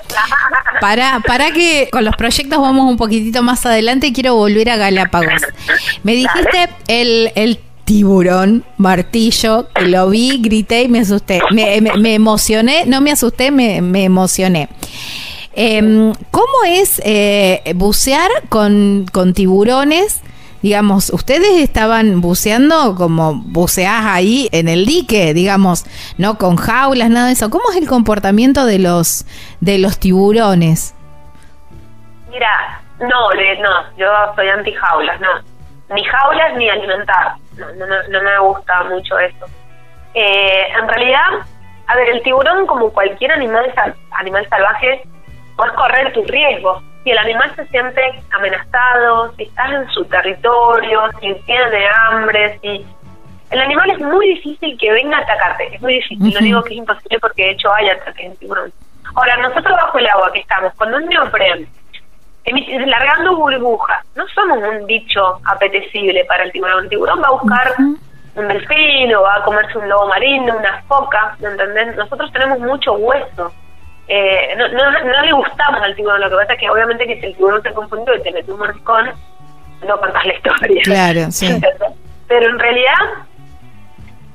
Para, 0.80 1.20
para 1.22 1.52
que 1.52 1.90
con 1.92 2.06
los 2.06 2.16
proyectos 2.16 2.60
vamos 2.60 2.90
un 2.90 2.98
poquitito 2.98 3.44
más 3.44 3.66
adelante, 3.66 4.14
quiero 4.14 4.36
volver 4.36 4.70
a 4.70 4.78
Galápagos. 4.78 5.42
Me 6.04 6.14
dijiste 6.14 6.70
el, 6.88 7.32
el 7.36 7.60
tiburón 7.86 8.64
martillo, 8.78 9.68
que 9.74 9.86
lo 9.88 10.10
vi, 10.10 10.40
grité 10.42 10.84
y 10.84 10.88
me 10.88 11.00
asusté. 11.00 11.42
Me, 11.52 11.82
me, 11.82 12.14
emocioné, 12.14 12.86
no 12.86 13.02
me 13.02 13.12
asusté, 13.12 13.52
me, 13.52 13.82
me 13.82 14.04
emocioné. 14.04 14.70
Em, 15.54 16.14
¿Cómo 16.32 16.64
es 16.66 17.02
eh, 17.04 17.62
bucear 17.76 18.30
con, 18.50 19.06
con 19.12 19.34
tiburones? 19.34 20.22
Digamos, 20.62 21.10
ustedes 21.10 21.62
estaban 21.62 22.22
buceando 22.22 22.96
como 22.96 23.34
buceás 23.36 24.06
ahí 24.06 24.50
en 24.52 24.68
el 24.68 24.86
dique, 24.86 25.34
digamos, 25.34 25.86
no 26.18 26.38
con 26.38 26.56
jaulas, 26.56 27.10
nada 27.10 27.28
de 27.28 27.34
eso. 27.34 27.50
¿Cómo 27.50 27.72
es 27.72 27.78
el 27.78 27.88
comportamiento 27.88 28.66
de 28.66 28.80
los 28.80 29.26
de 29.60 29.80
los 29.80 30.00
tiburones? 30.00 30.96
Mira, 32.30 32.82
no, 33.00 33.08
no, 33.10 33.98
yo 33.98 34.08
soy 34.36 34.48
anti 34.48 34.74
jaulas, 34.74 35.20
no, 35.20 35.28
ni 35.96 36.04
jaulas 36.04 36.56
ni 36.56 36.70
alimentar, 36.70 37.36
no, 37.58 37.66
no, 37.74 37.86
no 38.10 38.24
me 38.24 38.40
gusta 38.40 38.84
mucho 38.84 39.18
eso. 39.20 39.46
Eh, 40.14 40.68
en 40.80 40.88
realidad, 40.88 41.46
a 41.88 41.96
ver, 41.96 42.10
el 42.10 42.22
tiburón 42.22 42.68
como 42.68 42.92
cualquier 42.92 43.32
animal 43.32 43.74
animal 44.12 44.48
salvaje, 44.50 45.04
puedes 45.56 45.74
correr 45.74 46.14
tus 46.14 46.28
riesgos 46.28 46.84
si 47.04 47.12
el 47.12 47.18
animal 47.18 47.52
se 47.56 47.66
siente 47.68 48.02
amenazado, 48.32 49.34
si 49.36 49.44
estás 49.44 49.72
en 49.72 49.90
su 49.90 50.06
territorio, 50.06 51.02
si 51.20 51.34
tiene 51.46 51.88
hambre, 52.06 52.60
si... 52.62 52.86
El 53.50 53.60
animal 53.60 53.90
es 53.90 54.00
muy 54.00 54.28
difícil 54.28 54.78
que 54.78 54.92
venga 54.94 55.18
a 55.18 55.22
atacarte, 55.22 55.76
es 55.76 55.82
muy 55.82 55.96
difícil, 55.96 56.34
no 56.34 56.40
digo 56.40 56.64
que 56.64 56.74
es 56.74 56.80
imposible 56.80 57.20
porque 57.20 57.44
de 57.44 57.52
hecho 57.52 57.74
hay 57.74 57.90
ataques 57.90 58.26
en 58.26 58.36
tiburón. 58.38 58.72
Ahora, 59.14 59.36
nosotros 59.38 59.76
bajo 59.76 59.98
el 59.98 60.08
agua 60.08 60.32
que 60.32 60.40
estamos, 60.40 60.74
con 60.76 60.94
un 60.94 61.06
neopren, 61.06 61.68
largando 62.86 63.36
burbujas, 63.36 64.06
no 64.16 64.26
somos 64.30 64.58
un 64.58 64.86
bicho 64.86 65.42
apetecible 65.46 66.24
para 66.26 66.44
el 66.44 66.52
tiburón. 66.54 66.86
El 66.86 66.90
tiburón 66.90 67.22
va 67.22 67.28
a 67.28 67.32
buscar 67.32 67.74
un 68.36 68.48
delfín 68.48 69.14
o 69.16 69.22
va 69.24 69.36
a 69.36 69.44
comerse 69.44 69.78
un 69.78 69.90
lobo 69.90 70.08
marino, 70.08 70.56
una 70.56 70.82
foca, 70.84 71.36
¿me 71.40 71.50
entendés? 71.50 71.98
Nosotros 71.98 72.32
tenemos 72.32 72.60
mucho 72.60 72.94
hueso 72.94 73.52
eh, 74.14 74.56
no, 74.58 74.68
no, 74.68 74.92
no, 74.92 75.22
le 75.22 75.32
gustamos 75.32 75.82
al 75.82 75.96
tiburón, 75.96 76.20
lo 76.20 76.30
que 76.30 76.36
pasa 76.36 76.54
es 76.54 76.60
que 76.60 76.70
obviamente 76.70 77.08
que 77.08 77.18
si 77.22 77.28
el 77.28 77.36
tiburón 77.38 77.64
te 77.64 77.72
confundió 77.72 78.14
y 78.14 78.22
te 78.22 78.32
mete 78.34 78.52
un 78.52 78.60
mordiscón, 78.60 79.10
no 79.88 79.98
contás 80.02 80.26
la 80.26 80.34
historia. 80.34 80.82
Claro, 80.84 81.32
sí. 81.32 81.48
Pero 82.28 82.50
en 82.50 82.60
realidad, 82.60 82.96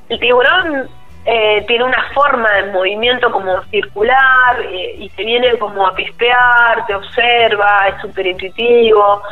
el 0.08 0.18
tiburón 0.18 0.88
eh, 1.26 1.62
tiene 1.68 1.84
una 1.84 2.08
forma 2.14 2.50
de 2.52 2.72
movimiento 2.72 3.30
como 3.30 3.62
circular 3.64 4.62
eh, 4.62 4.96
y 4.98 5.10
te 5.10 5.24
viene 5.26 5.58
como 5.58 5.86
a 5.86 5.94
pispear, 5.94 6.86
te 6.86 6.94
observa, 6.94 7.88
es 7.88 8.00
súper 8.00 8.28
intuitivo. 8.28 9.22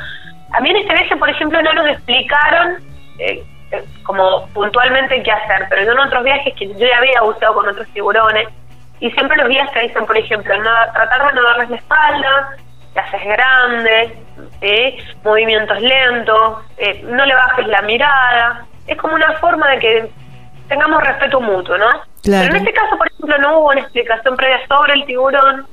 A 0.53 0.61
mí 0.61 0.69
en 0.69 0.77
este 0.77 0.93
viaje, 0.93 1.17
por 1.17 1.31
ejemplo, 1.31 1.63
no 1.63 1.73
nos 1.73 1.87
explicaron 1.87 2.85
eh, 3.19 3.43
como 4.03 4.47
puntualmente 4.49 5.23
qué 5.23 5.33
hacer, 5.33 5.69
pero 5.71 5.91
en 5.91 5.99
otros 5.99 6.23
viajes 6.23 6.53
que 6.55 6.69
yo 6.69 6.87
ya 6.87 6.99
había 6.99 7.23
usado 7.23 7.55
con 7.55 7.67
otros 7.67 7.89
tiburones, 7.95 8.47
y 9.05 9.11
siempre 9.11 9.37
los 9.37 9.51
guías 9.51 9.71
te 9.75 9.81
dicen, 9.81 10.07
por 10.07 10.17
ejemplo, 10.17 10.57
no, 10.57 10.71
tratar 10.95 11.27
de 11.27 11.35
no 11.35 11.43
darles 11.43 11.69
la 11.69 11.77
espalda, 11.77 12.57
te 12.95 13.01
haces 13.01 13.23
grande, 13.23 14.17
movimientos 15.23 15.79
lentos, 15.79 16.65
eh, 16.79 17.03
no 17.05 17.27
le 17.27 17.35
bajes 17.35 17.67
la 17.67 17.83
mirada. 17.83 18.65
Es 18.87 18.97
como 18.97 19.15
una 19.15 19.35
forma 19.35 19.69
de 19.73 19.79
que 19.79 20.11
tengamos 20.69 21.05
respeto 21.05 21.39
mutuo, 21.39 21.77
¿no? 21.77 22.01
Pero 22.23 22.45
en 22.45 22.57
este 22.57 22.73
caso, 22.73 22.97
por 22.97 23.07
ejemplo, 23.09 23.37
no 23.37 23.59
hubo 23.59 23.73
una 23.73 23.83
explicación 23.83 24.37
previa 24.37 24.67
sobre 24.67 24.95
el 24.95 25.05
tiburón. 25.05 25.67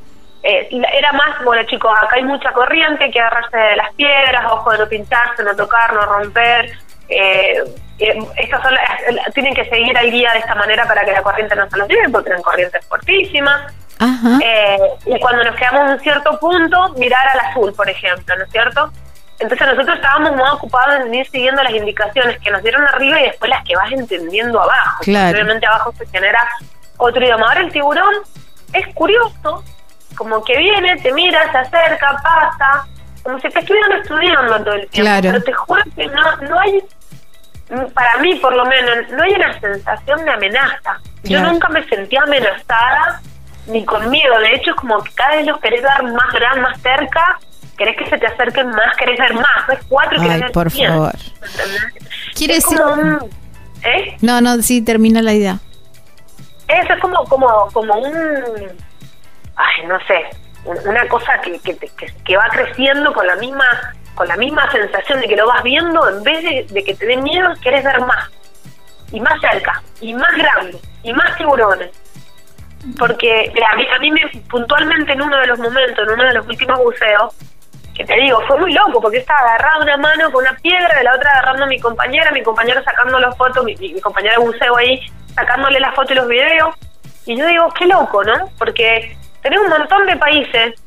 Eh, 0.44 0.68
era 0.94 1.14
más, 1.14 1.42
bueno, 1.46 1.64
chicos, 1.70 1.90
acá 2.02 2.18
hay 2.18 2.26
mucha 2.26 2.52
corriente, 2.52 3.06
hay 3.06 3.12
que 3.12 3.22
agarrarse 3.22 3.56
de 3.56 3.76
las 3.78 3.94
piedras, 3.94 4.44
ojo 4.52 4.72
de 4.72 4.80
no 4.80 4.90
pincharse, 4.90 5.42
no 5.42 5.56
tocar, 5.56 5.94
no 5.94 6.02
romper. 6.02 6.70
Eh, 7.08 7.64
eh, 8.03 8.20
estas 8.38 8.62
son 8.63 8.74
tienen 9.34 9.53
que 9.53 9.65
seguir 9.65 9.98
al 9.98 10.10
guía 10.12 10.31
de 10.34 10.39
esta 10.39 10.55
manera 10.55 10.88
para 10.88 11.05
que 11.05 11.12
la 11.12 11.22
corriente 11.22 11.55
no 11.55 11.70
se 11.70 11.77
los 11.77 11.88
lleve, 11.88 12.10
porque 12.10 12.29
tienen 12.29 12.43
corrientes 12.43 12.86
fortísimas. 12.86 13.74
Eh, 14.43 14.79
y 15.05 15.20
cuando 15.20 15.43
nos 15.43 15.55
quedamos 15.55 15.81
en 15.81 15.93
un 15.93 16.00
cierto 16.00 16.39
punto, 16.39 16.89
mirar 16.98 17.27
al 17.27 17.39
azul, 17.39 17.72
por 17.74 17.88
ejemplo, 17.88 18.36
¿no 18.36 18.43
es 18.43 18.51
cierto? 18.51 18.91
Entonces 19.38 19.67
nosotros 19.67 19.96
estábamos 19.96 20.36
muy 20.36 20.50
ocupados 20.51 21.05
en 21.05 21.13
ir 21.13 21.27
siguiendo 21.27 21.63
las 21.63 21.74
indicaciones 21.74 22.39
que 22.39 22.51
nos 22.51 22.62
dieron 22.62 22.84
arriba 22.88 23.20
y 23.22 23.24
después 23.25 23.50
las 23.50 23.63
que 23.63 23.75
vas 23.75 23.91
entendiendo 23.91 24.62
abajo. 24.62 25.03
Obviamente 25.03 25.65
abajo 25.65 25.93
se 25.98 26.05
genera 26.08 26.48
otro 26.98 27.24
idioma. 27.24 27.48
Ahora 27.48 27.62
el 27.62 27.72
tiburón 27.72 28.15
es 28.74 28.93
curioso, 28.93 29.63
como 30.15 30.43
que 30.43 30.58
viene, 30.58 30.96
te 30.98 31.12
mira, 31.13 31.51
se 31.51 31.58
acerca, 31.58 32.17
pasa, 32.24 32.86
como 33.24 33.39
si 33.39 33.50
te 33.50 33.60
estuvieran 33.60 33.93
estudiando 33.93 34.63
todo 34.63 34.75
el 34.75 34.88
tiempo. 34.89 35.12
Pero 35.22 35.43
te 35.43 35.53
juro 35.53 35.81
que 35.96 36.08
no, 36.08 36.38
no 36.38 36.60
hay 36.60 36.84
para 37.94 38.18
mí 38.18 38.36
por 38.36 38.56
lo 38.56 38.66
menos, 38.66 39.10
no 39.12 39.24
hay 39.24 39.34
una 39.34 39.60
sensación 39.60 40.25
de 40.25 40.32
amenaza. 40.32 41.00
Yo 41.24 41.42
nunca 41.42 41.70
me 41.70 41.84
sentía 41.88 42.22
amenazada 42.24 43.22
ni 43.68 43.86
con 43.86 44.10
miedo. 44.10 44.38
De 44.40 44.54
hecho, 44.56 44.72
es 44.72 44.75
como 44.75 45.01
que 45.04 45.12
cada 45.13 45.38
vez 45.38 45.48
los 45.48 45.60
querés 45.60 45.82
dar 45.82 46.04
más 46.04 46.34
grande, 46.34 46.62
más 46.62 46.82
cerca, 46.82 47.40
querés 47.78 47.98
que 47.98 48.10
se 48.10 48.18
te 48.18 48.28
acerquen 48.28 48.70
más, 48.70 48.96
querés 48.98 49.20
ver 49.20 49.34
más. 49.36 49.70
Es 49.70 49.80
cuatro 49.88 50.20
Ay, 50.22 50.44
por 50.51 50.70
favor. 50.72 51.16
¿Quiere 52.36 52.56
decir? 52.56 52.80
¿eh? 53.84 54.18
No, 54.22 54.42
no, 54.42 54.62
sí, 54.62 54.82
termina 54.82 55.22
la 55.22 55.34
idea. 55.34 55.60
Eso 56.68 56.94
es 56.94 57.00
como, 57.00 57.24
como, 57.25 57.68
como 57.74 57.94
un. 57.96 58.13
Ay, 59.56 59.86
no 59.88 59.98
sé. 60.08 60.30
Una 60.63 61.08
cosa 61.08 61.40
que, 61.42 61.60
que, 61.60 61.75
que 62.24 62.38
va 62.38 62.48
creciendo 62.51 63.13
con 63.13 63.25
la 63.25 63.36
misma 63.38 63.66
con 64.15 64.27
la 64.27 64.38
misma 64.38 64.70
sensación 64.72 65.22
de 65.22 65.27
que 65.27 65.36
lo 65.36 65.48
vas 65.48 65.63
viendo, 65.63 66.08
en 66.10 66.24
vez 66.24 66.72
de, 66.72 66.84
que 66.84 66.94
te 66.94 67.06
dé 67.06 67.18
miedo, 67.18 67.50
querés 67.62 67.84
ver 67.84 68.00
más. 68.01 68.30
Y 69.12 69.20
más 69.20 69.39
cerca, 69.41 69.82
y 70.00 70.13
más 70.13 70.32
grande, 70.38 70.80
y 71.03 71.13
más 71.13 71.36
tiburones. 71.38 71.89
Porque, 72.98 73.51
mira, 73.53 73.68
a 73.72 74.00
mí, 74.00 74.12
me, 74.12 74.22
puntualmente 74.50 75.12
en 75.13 75.22
uno 75.22 75.38
de 75.38 75.48
los 75.48 75.60
momentos, 75.60 76.08
en 76.08 76.13
uno 76.13 76.24
de 76.24 76.34
los 76.34 76.48
últimos 76.48 76.80
buceos, 76.80 77.36
que 77.94 78.06
te 78.06 78.15
digo, 78.15 78.41
fue 78.48 78.58
muy 78.58 78.74
loco, 78.74 79.01
porque 79.01 79.18
estaba 79.18 79.41
agarrado 79.41 79.84
una 79.84 79.98
mano 79.98 80.32
con 80.32 80.46
una 80.46 80.58
piedra, 80.58 80.98
de 80.98 81.03
la 81.03 81.15
otra 81.15 81.32
agarrando 81.32 81.65
a 81.65 81.68
mi 81.68 81.80
compañera, 81.80 82.32
mi 82.32 82.41
compañero 82.41 82.82
sacando 82.84 83.20
las 83.20 83.36
fotos, 83.38 83.63
mi, 83.65 83.75
mi 83.75 84.00
compañera 84.00 84.36
de 84.38 84.46
buceo 84.46 84.77
ahí, 84.77 85.01
sacándole 85.36 85.80
las 85.80 85.94
fotos 85.94 86.12
y 86.12 86.15
los 86.15 86.27
videos. 86.27 86.75
Y 87.25 87.38
yo 87.38 87.46
digo, 87.46 87.70
qué 87.77 87.86
loco, 87.86 88.24
¿no? 88.24 88.50
Porque 88.58 89.15
tenés 89.41 89.60
un 89.60 89.70
montón 89.70 90.06
de 90.06 90.15
países, 90.15 90.82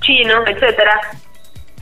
chinos, 0.00 0.44
etcétera, 0.46 1.00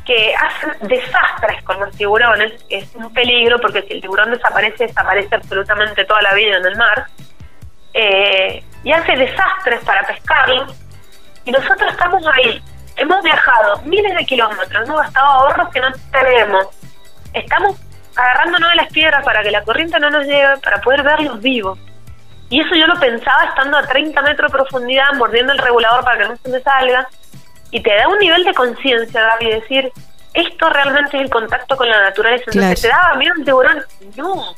que 0.05 0.35
hacen 0.35 0.89
desastres 0.89 1.63
con 1.65 1.81
los 1.81 1.97
tiburones, 1.97 2.53
es 2.69 2.95
un 2.95 3.13
peligro 3.13 3.59
porque 3.61 3.83
si 3.83 3.95
el 3.95 4.01
tiburón 4.01 4.31
desaparece, 4.31 4.87
desaparece 4.87 5.35
absolutamente 5.35 6.05
toda 6.05 6.23
la 6.23 6.35
vida 6.35 6.57
en 6.57 6.67
el 6.67 6.77
mar, 6.77 7.07
eh, 7.95 8.63
y 8.83 8.93
hace 8.93 9.17
desastres 9.17 9.83
para 9.85 10.07
pescarlo, 10.07 10.67
y 11.45 11.51
nosotros 11.51 11.91
estamos 11.91 12.23
ahí, 12.27 12.63
hemos 12.97 13.23
viajado 13.23 13.81
miles 13.83 14.15
de 14.15 14.25
kilómetros, 14.25 14.87
hemos 14.87 15.01
gastado 15.01 15.27
ahorros 15.27 15.69
que 15.71 15.81
no 15.81 15.89
tenemos, 16.11 16.67
estamos 17.33 17.77
agarrándonos 18.17 18.71
de 18.71 18.77
las 18.77 18.93
piedras 18.93 19.25
para 19.25 19.43
que 19.43 19.51
la 19.51 19.63
corriente 19.63 19.99
no 19.99 20.11
nos 20.11 20.27
lleve, 20.27 20.57
para 20.59 20.81
poder 20.81 21.03
verlos 21.03 21.41
vivos. 21.41 21.79
Y 22.51 22.61
eso 22.61 22.75
yo 22.75 22.87
lo 22.87 22.99
pensaba 23.01 23.45
estando 23.45 23.79
a 23.79 23.83
30 23.83 24.21
metros 24.23 24.53
de 24.53 24.59
profundidad, 24.59 25.13
mordiendo 25.15 25.53
el 25.53 25.59
regulador 25.59 26.05
para 26.05 26.19
que 26.19 26.29
no 26.29 26.37
se 26.37 26.49
me 26.51 26.61
salga. 26.61 27.09
Y 27.75 27.83
te 27.83 27.93
da 27.93 28.07
un 28.07 28.19
nivel 28.21 28.45
de 28.45 28.55
conciencia, 28.55 29.21
Gaby, 29.21 29.51
decir, 29.51 29.93
esto 30.33 30.71
realmente 30.71 31.17
es 31.17 31.25
el 31.25 31.29
contacto 31.29 31.77
con 31.77 31.89
la 31.89 32.03
naturaleza. 32.03 32.45
Entonces, 32.47 32.83
¿te 32.83 32.89
daba 32.89 33.17
miedo 33.17 33.35
un 33.37 33.45
tiburón? 33.45 33.85
No. 34.15 34.55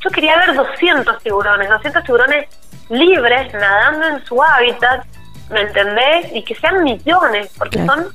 Yo 0.00 0.10
quería 0.10 0.38
ver 0.38 0.54
200 0.54 1.20
tiburones, 1.24 1.68
200 1.68 2.04
tiburones 2.04 2.46
libres, 2.88 3.52
nadando 3.52 4.06
en 4.06 4.24
su 4.24 4.40
hábitat, 4.40 5.04
¿me 5.50 5.62
entendés? 5.62 6.32
Y 6.32 6.44
que 6.44 6.54
sean 6.54 6.84
millones, 6.84 7.50
porque 7.58 7.84
son 7.84 8.14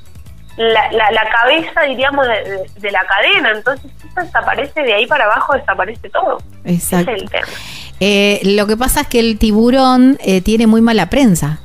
la, 0.55 0.91
la, 0.93 1.29
cabeza, 1.29 1.81
diríamos, 1.81 2.25
de, 2.25 2.91
la 2.91 3.05
cadena. 3.05 3.51
Entonces, 3.51 3.91
eso 3.99 4.21
desaparece 4.21 4.81
de 4.81 4.93
ahí 4.93 5.05
para 5.07 5.25
abajo, 5.25 5.55
desaparece 5.55 6.09
todo. 6.09 6.37
Exacto. 6.63 7.11
es 7.11 7.21
el 7.21 7.29
tema. 7.29 7.47
Eh, 7.99 8.39
lo 8.45 8.65
que 8.65 8.77
pasa 8.77 9.01
es 9.01 9.07
que 9.07 9.19
el 9.19 9.37
tiburón 9.39 10.17
eh, 10.21 10.39
tiene 10.39 10.67
muy 10.67 10.79
mala 10.79 11.09
prensa. 11.09 11.59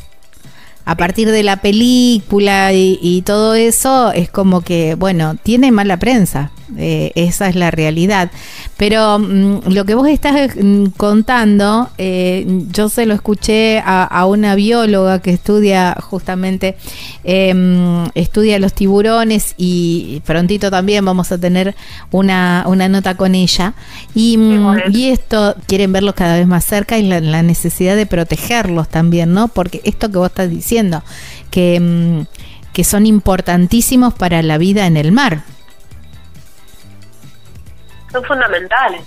A 0.85 0.97
partir 0.97 1.31
de 1.31 1.43
la 1.43 1.59
película 1.59 2.73
y, 2.73 3.23
todo 3.25 3.55
eso, 3.55 4.13
es 4.13 4.31
como 4.31 4.63
que, 4.63 4.95
bueno, 4.97 5.37
tiene 5.43 5.71
mala 5.71 5.99
prensa. 5.99 6.51
Eh, 6.79 7.13
esa 7.15 7.49
es 7.49 7.55
la 7.55 7.71
realidad. 7.71 8.31
Pero 8.77 9.19
mm, 9.19 9.69
lo 9.69 9.85
que 9.85 9.95
vos 9.95 10.09
estás 10.09 10.57
mm, 10.57 10.87
contando, 10.97 11.91
eh, 11.99 12.47
yo 12.73 12.89
se 12.89 13.07
lo 13.07 13.15
escuché 13.15 13.83
a, 13.85 14.27
una 14.27 14.55
bióloga 14.55 15.21
que 15.21 15.31
estudia 15.31 15.97
justamente, 16.01 16.77
em, 17.25 18.07
estudia 18.15 18.59
los 18.59 18.73
tiburones 18.73 19.55
y 19.59 20.23
prontito 20.25 20.71
también 20.71 21.05
vamos 21.05 21.31
a 21.33 21.39
tener 21.39 21.75
una, 22.11 22.65
una 22.67 22.89
nota 22.89 23.17
con 23.17 23.35
ella. 23.35 23.75
Y, 24.15 24.37
mm, 24.39 24.93
y, 24.93 25.09
esto, 25.09 25.55
quieren 25.67 25.93
verlos 25.93 26.15
cada 26.15 26.39
vez 26.39 26.47
más 26.47 26.65
cerca 26.65 26.99
y 26.99 27.07
la, 27.07 27.21
la, 27.21 27.43
necesidad 27.43 27.97
de 27.97 28.07
protegerlos 28.07 28.89
también, 28.89 29.33
¿no? 29.35 29.49
Porque 29.49 29.81
esto 29.85 30.11
que 30.11 30.19
vos 30.19 30.29
estás 30.29 30.49
diciendo, 30.49 30.72
que, 31.51 32.25
que 32.73 32.85
son 32.85 33.07
importantísimos 33.07 34.15
para 34.15 34.43
la 34.43 34.59
vida 34.59 34.87
en 34.87 34.97
el 34.97 35.13
mar. 35.13 35.39
Son 38.11 38.25
fundamentales, 38.25 39.03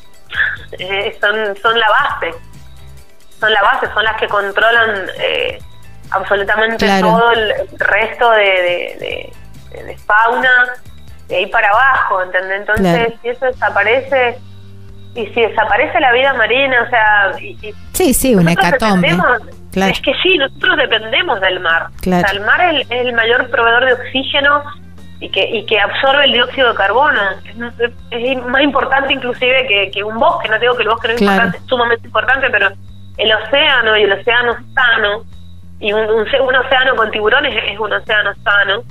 eh, 0.80 1.18
son, 1.22 1.56
son 1.62 1.80
la 1.80 1.90
base, 1.90 2.34
son 3.40 3.54
la 3.54 3.62
base, 3.62 3.88
son 3.94 4.04
las 4.04 4.18
que 4.20 4.28
controlan 4.28 5.08
eh, 5.20 5.60
absolutamente 6.12 6.88
todo 7.02 7.32
el 7.32 7.54
resto 7.78 8.32
de, 8.32 9.32
de, 9.72 9.98
fauna 10.06 10.52
de 11.28 11.36
ahí 11.36 11.46
para 11.48 11.70
abajo, 11.70 12.22
¿entendés? 12.22 12.62
Entonces, 12.62 13.14
si 13.22 13.30
eso 13.30 13.46
desaparece, 13.46 14.40
y 15.16 15.26
si 15.28 15.42
desaparece 15.42 16.00
la 16.00 16.12
vida 16.12 16.34
marina, 16.34 16.84
o 16.84 16.90
sea... 16.90 17.42
Y, 17.42 17.74
sí, 17.94 18.14
sí, 18.14 18.36
una 18.36 18.52
hecatombe. 18.52 19.18
Es 19.76 20.02
que 20.02 20.14
sí, 20.24 20.38
nosotros 20.38 20.78
dependemos 20.78 21.40
del 21.42 21.60
mar. 21.60 21.88
O 22.00 22.04
sea, 22.04 22.22
el 22.32 22.42
mar 22.42 22.62
es 22.62 22.90
el 22.90 23.14
mayor 23.14 23.50
proveedor 23.50 23.86
de 23.86 23.94
oxígeno 23.94 24.64
y 25.20 25.30
que, 25.30 25.50
y 25.50 25.66
que 25.66 25.80
absorbe 25.80 26.26
el 26.26 26.34
dióxido 26.34 26.70
de 26.70 26.76
carbono. 26.76 27.22
Es, 28.12 28.46
más 28.46 28.62
importante 28.62 29.14
inclusive 29.14 29.68
que, 29.68 29.92
que, 29.92 30.04
un 30.04 30.18
bosque, 30.18 30.50
no 30.50 30.60
digo 30.60 30.76
que 30.76 30.84
el 30.84 30.90
bosque 30.90 31.08
no 31.10 31.14
es 31.16 31.22
importante, 31.22 31.58
es 31.58 31.64
sumamente 31.66 32.08
importante, 32.08 32.48
pero 32.50 32.70
el 33.18 33.34
océano 33.34 33.98
y 33.98 34.04
el 34.04 34.14
océano 34.14 34.56
sano, 34.74 35.24
y 35.80 35.92
un, 35.92 36.02
un, 36.10 36.56
océano 36.56 36.96
con 36.96 37.12
tiburones 37.12 37.54
es 37.70 37.80
un 37.80 37.94
océano 37.94 38.34
sano, 38.44 38.84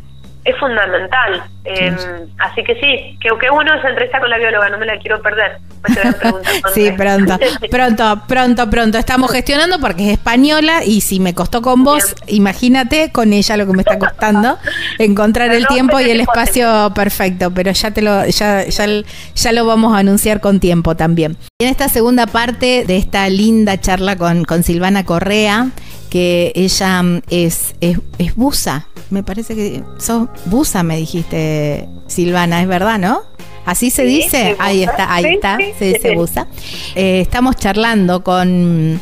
es 0.44 0.56
fundamental. 0.58 1.42
Em, 1.64 1.96
así 2.38 2.62
que 2.62 2.74
sí, 2.74 3.18
que, 3.20 3.30
que 3.40 3.50
uno 3.50 3.80
se 3.80 3.88
entrevista 3.88 4.20
con 4.20 4.28
la 4.28 4.36
bióloga, 4.36 4.68
no 4.68 4.76
me 4.76 4.84
la 4.84 4.98
quiero 4.98 5.20
perder. 5.22 5.58
sí, 6.74 6.92
pronto, 6.92 7.38
pronto, 7.70 8.22
pronto, 8.28 8.70
pronto. 8.70 8.98
Estamos 8.98 9.32
gestionando 9.32 9.78
porque 9.80 10.04
es 10.04 10.12
española 10.12 10.84
y 10.84 11.00
si 11.00 11.20
me 11.20 11.34
costó 11.34 11.62
con 11.62 11.82
vos, 11.82 12.14
imagínate 12.26 13.10
con 13.12 13.32
ella 13.32 13.56
lo 13.56 13.66
que 13.66 13.72
me 13.72 13.82
está 13.82 13.98
costando 13.98 14.58
encontrar 14.98 15.52
el 15.52 15.66
tiempo 15.66 15.98
y 16.00 16.10
el 16.10 16.20
espacio 16.20 16.92
perfecto, 16.94 17.50
pero 17.50 17.72
ya 17.72 17.90
te 17.90 18.02
lo 18.02 18.26
ya, 18.26 18.66
ya, 18.66 18.86
ya 19.34 19.52
lo 19.52 19.66
vamos 19.66 19.94
a 19.94 19.98
anunciar 19.98 20.40
con 20.40 20.60
tiempo 20.60 20.94
también. 20.94 21.38
En 21.58 21.68
esta 21.68 21.88
segunda 21.88 22.26
parte 22.26 22.84
de 22.86 22.98
esta 22.98 23.28
linda 23.30 23.80
charla 23.80 24.16
con, 24.16 24.44
con 24.44 24.62
Silvana 24.62 25.04
Correa, 25.04 25.68
que 26.14 26.52
ella 26.54 27.02
mm, 27.02 27.22
es, 27.28 27.74
es, 27.80 27.98
es 28.18 28.36
busa, 28.36 28.86
me 29.10 29.24
parece 29.24 29.56
que 29.56 29.82
sos 29.98 30.28
busa, 30.44 30.84
me 30.84 30.96
dijiste, 30.96 31.88
Silvana, 32.06 32.62
es 32.62 32.68
verdad, 32.68 33.00
¿no? 33.00 33.22
Así 33.66 33.90
se 33.90 34.04
dice, 34.04 34.54
ahí 34.60 34.84
está, 34.84 35.12
ahí 35.12 35.24
está, 35.34 35.58
se 35.76 35.94
dice 35.94 36.14
busa. 36.14 36.46
Eh, 36.94 37.22
estamos 37.22 37.56
charlando 37.56 38.22
con, 38.22 39.00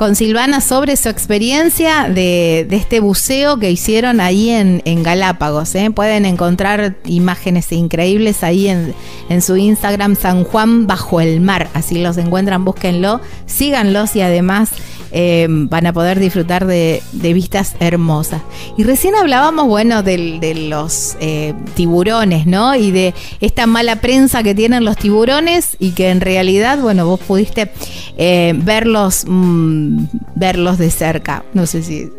con 0.00 0.16
Silvana 0.16 0.62
sobre 0.62 0.96
su 0.96 1.10
experiencia 1.10 2.08
de, 2.08 2.66
de 2.66 2.76
este 2.76 3.00
buceo 3.00 3.58
que 3.58 3.70
hicieron 3.70 4.18
ahí 4.22 4.48
en, 4.48 4.80
en 4.86 5.02
Galápagos. 5.02 5.74
¿eh? 5.74 5.90
Pueden 5.90 6.24
encontrar 6.24 6.96
imágenes 7.04 7.70
increíbles 7.70 8.42
ahí 8.42 8.68
en, 8.68 9.42
su 9.42 9.58
Instagram, 9.58 10.16
San 10.16 10.44
Juan 10.44 10.86
Bajo 10.86 11.20
el 11.20 11.42
Mar. 11.42 11.68
Así 11.74 11.98
los 12.02 12.16
encuentran, 12.16 12.64
búsquenlo, 12.64 13.20
síganlos 13.44 14.16
y 14.16 14.22
además 14.22 14.70
eh, 15.12 15.46
van 15.50 15.86
a 15.86 15.92
poder 15.92 16.20
disfrutar 16.20 16.66
de, 16.66 17.02
vistas 17.12 17.74
hermosas. 17.80 18.42
Y 18.76 18.84
recién 18.84 19.14
hablábamos, 19.16 19.66
bueno, 19.66 20.02
de, 20.02 20.54
los 20.68 21.16
eh, 21.20 21.52
tiburones, 21.74 22.46
¿no? 22.46 22.74
Y 22.74 22.90
de 22.90 23.12
esta 23.40 23.66
mala 23.66 23.96
prensa 23.96 24.42
que 24.42 24.54
tienen 24.54 24.84
los 24.84 24.96
tiburones 24.96 25.76
y 25.78 25.90
que 25.90 26.10
en 26.10 26.20
realidad, 26.20 26.78
bueno, 26.78 27.06
vos 27.06 27.20
pudiste 27.20 27.72
eh, 28.16 28.54
verlos, 28.56 29.24
mm, 29.26 29.89
verlos 30.34 30.78
de 30.78 30.90
cerca. 30.90 31.44
No 31.54 31.66
sé 31.66 31.82
si... 31.82 32.10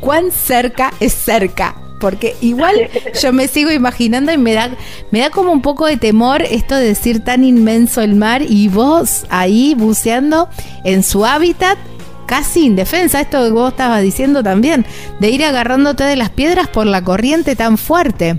¿Cuán 0.00 0.30
cerca 0.30 0.92
es 1.00 1.14
cerca? 1.14 1.76
porque 2.00 2.36
igual 2.42 2.74
yo 3.22 3.32
me 3.32 3.48
sigo 3.48 3.70
imaginando 3.70 4.30
y 4.30 4.36
me 4.36 4.52
da, 4.52 4.70
me 5.10 5.20
da 5.20 5.30
como 5.30 5.52
un 5.52 5.62
poco 5.62 5.86
de 5.86 5.96
temor 5.96 6.42
esto 6.42 6.74
de 6.74 6.88
decir 6.88 7.24
tan 7.24 7.44
inmenso 7.44 8.02
el 8.02 8.14
mar 8.14 8.42
y 8.42 8.68
vos 8.68 9.24
ahí 9.30 9.74
buceando 9.74 10.50
en 10.84 11.02
su 11.02 11.24
hábitat 11.24 11.78
casi 12.26 12.66
indefensa, 12.66 13.20
esto 13.20 13.42
que 13.44 13.50
vos 13.50 13.72
estabas 13.72 14.02
diciendo 14.02 14.42
también, 14.42 14.84
de 15.20 15.30
ir 15.30 15.44
agarrándote 15.44 16.04
de 16.04 16.16
las 16.16 16.30
piedras 16.30 16.68
por 16.68 16.86
la 16.86 17.02
corriente 17.02 17.56
tan 17.56 17.78
fuerte. 17.78 18.38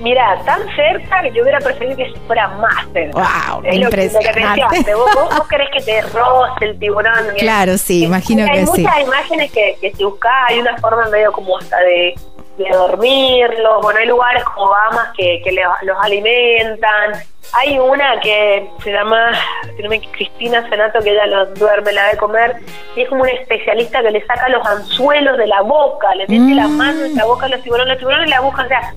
Mira, 0.00 0.40
tan 0.44 0.62
cerca 0.74 1.22
que 1.22 1.32
yo 1.32 1.42
hubiera 1.42 1.58
preferido 1.58 1.96
que 1.96 2.12
fuera 2.26 2.48
más 2.48 2.86
cerca. 2.92 3.18
¡Wow! 3.18 3.62
Es 3.64 3.76
impresionante. 3.76 4.94
¿Vos, 4.94 5.14
vos, 5.14 5.48
querés 5.48 5.68
que 5.70 5.80
te 5.80 6.00
roce 6.12 6.64
el 6.64 6.78
tiburón. 6.78 7.26
Claro, 7.38 7.76
sí, 7.78 8.04
imagino 8.04 8.46
que, 8.46 8.66
sí. 8.66 8.84
Hay 8.84 8.84
muchas 8.84 9.00
imágenes 9.00 9.52
que, 9.52 9.76
que 9.80 9.92
si 9.92 10.04
buscás, 10.04 10.32
hay 10.48 10.60
una 10.60 10.76
forma 10.78 11.08
medio 11.08 11.32
como 11.32 11.58
hasta 11.58 11.78
de, 11.80 12.14
de 12.58 12.68
dormirlos. 12.70 13.82
Bueno, 13.82 14.00
hay 14.00 14.06
lugares 14.06 14.44
como 14.44 14.70
Bahamas 14.70 15.08
que, 15.16 15.40
que 15.44 15.52
los 15.52 15.96
alimentan. 16.02 17.12
Hay 17.54 17.78
una 17.78 18.18
que 18.20 18.70
se 18.82 18.92
llama 18.92 19.32
Cristina 20.12 20.68
Senato, 20.70 21.00
que 21.00 21.10
ella 21.10 21.26
los 21.26 21.54
duerme, 21.58 21.92
la 21.92 22.08
de 22.08 22.16
comer, 22.16 22.56
y 22.96 23.02
es 23.02 23.08
como 23.08 23.22
un 23.22 23.28
especialista 23.28 24.00
que 24.00 24.10
le 24.10 24.24
saca 24.26 24.48
los 24.48 24.66
anzuelos 24.66 25.36
de 25.36 25.46
la 25.46 25.60
boca, 25.60 26.14
le 26.14 26.26
mete 26.28 26.54
la 26.54 26.68
mm. 26.68 26.76
mano 26.76 27.04
en 27.04 27.14
la 27.14 27.26
boca 27.26 27.46
a 27.46 27.48
los 27.50 27.62
tiburones, 27.62 27.88
los 27.88 27.98
tiburones 27.98 28.30
la 28.30 28.40
buscan, 28.40 28.66
o 28.66 28.68
sea, 28.68 28.94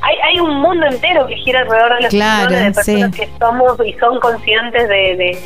hay, 0.00 0.16
hay 0.22 0.40
un 0.40 0.60
mundo 0.60 0.86
entero 0.86 1.26
que 1.26 1.36
gira 1.36 1.60
alrededor 1.60 1.96
de 1.96 2.02
los 2.02 2.10
tiburones, 2.10 2.50
de 2.50 2.72
personas 2.72 3.16
que 3.16 3.30
somos 3.38 3.86
y 3.86 3.92
son 3.94 4.20
conscientes 4.20 4.88
de... 4.88 5.38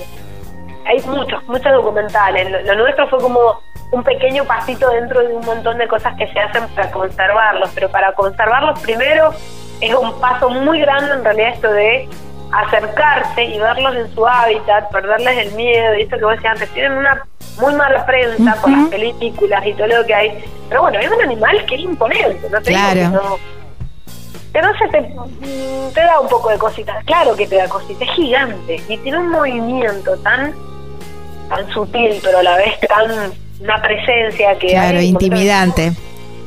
hay 0.85 1.01
muchos, 1.07 1.47
muchos 1.47 1.73
documentales. 1.73 2.67
Lo, 2.67 2.75
nuestro 2.75 3.09
fue 3.09 3.21
como 3.21 3.61
un 3.91 4.03
pequeño 4.03 4.45
pasito 4.45 4.89
dentro 4.91 5.21
de 5.21 5.35
un 5.35 5.45
montón 5.45 5.79
de 5.79 5.89
cosas 5.89 6.17
que 6.17 6.27
se 6.33 6.39
hacen 6.39 6.67
para 6.75 6.91
conservarlos, 6.91 7.71
pero 7.75 7.89
para 7.91 8.13
conservarlos 8.13 8.79
primero 8.81 9.33
es 9.81 9.95
un 9.95 10.19
paso 10.21 10.51
muy 10.51 10.81
grande 10.81 11.15
en 11.15 11.25
realidad 11.25 11.51
esto 11.55 11.73
de 11.73 12.09
acercarse 12.53 13.45
y 13.45 13.59
verlos 13.59 13.95
en 13.95 14.15
su 14.15 14.27
hábitat, 14.27 14.91
perderles 14.91 15.47
el 15.47 15.53
miedo 15.53 15.95
y 15.95 16.03
esto 16.03 16.19
que 16.19 16.25
vos 16.25 16.35
decías 16.35 16.55
antes, 16.55 16.71
tienen 16.71 16.93
una 16.93 17.23
muy 17.61 17.75
mala 17.75 18.05
prensa 18.07 18.57
por 18.61 18.71
las 18.71 18.89
películas 18.89 19.67
y 19.67 19.73
todo 19.75 19.87
lo 19.87 20.07
que 20.07 20.15
hay, 20.15 20.45
pero 20.69 20.83
bueno, 20.83 20.99
es 20.99 21.11
un 21.11 21.23
animal 21.23 21.65
que 21.67 21.75
es 21.75 21.81
imponente, 21.83 22.49
no 22.51 22.61
te 22.61 22.71
claro. 22.71 23.01
que 23.01 23.09
no, 23.09 23.39
no 24.55 24.79
se 24.79 24.89
te, 24.89 25.01
mm, 25.01 25.93
te 25.95 26.01
da 26.01 26.21
un 26.21 26.29
poco 26.29 26.51
de 26.51 26.59
cositas, 26.59 27.05
claro 27.05 27.37
que 27.37 27.47
te 27.47 27.57
da 27.57 27.69
cositas, 27.69 28.09
es 28.09 28.15
gigante 28.15 28.83
y 28.89 28.97
tiene 28.99 29.19
un 29.19 29.31
movimiento 29.31 30.17
tan 30.19 30.53
tan 31.49 31.71
sutil 31.71 32.21
pero 32.23 32.39
a 32.39 32.43
la 32.43 32.57
vez 32.57 32.79
tan 32.81 33.33
una 33.61 33.83
presencia 33.83 34.59
que 34.59 34.69
claro, 34.69 35.01
intimidante. 35.01 35.93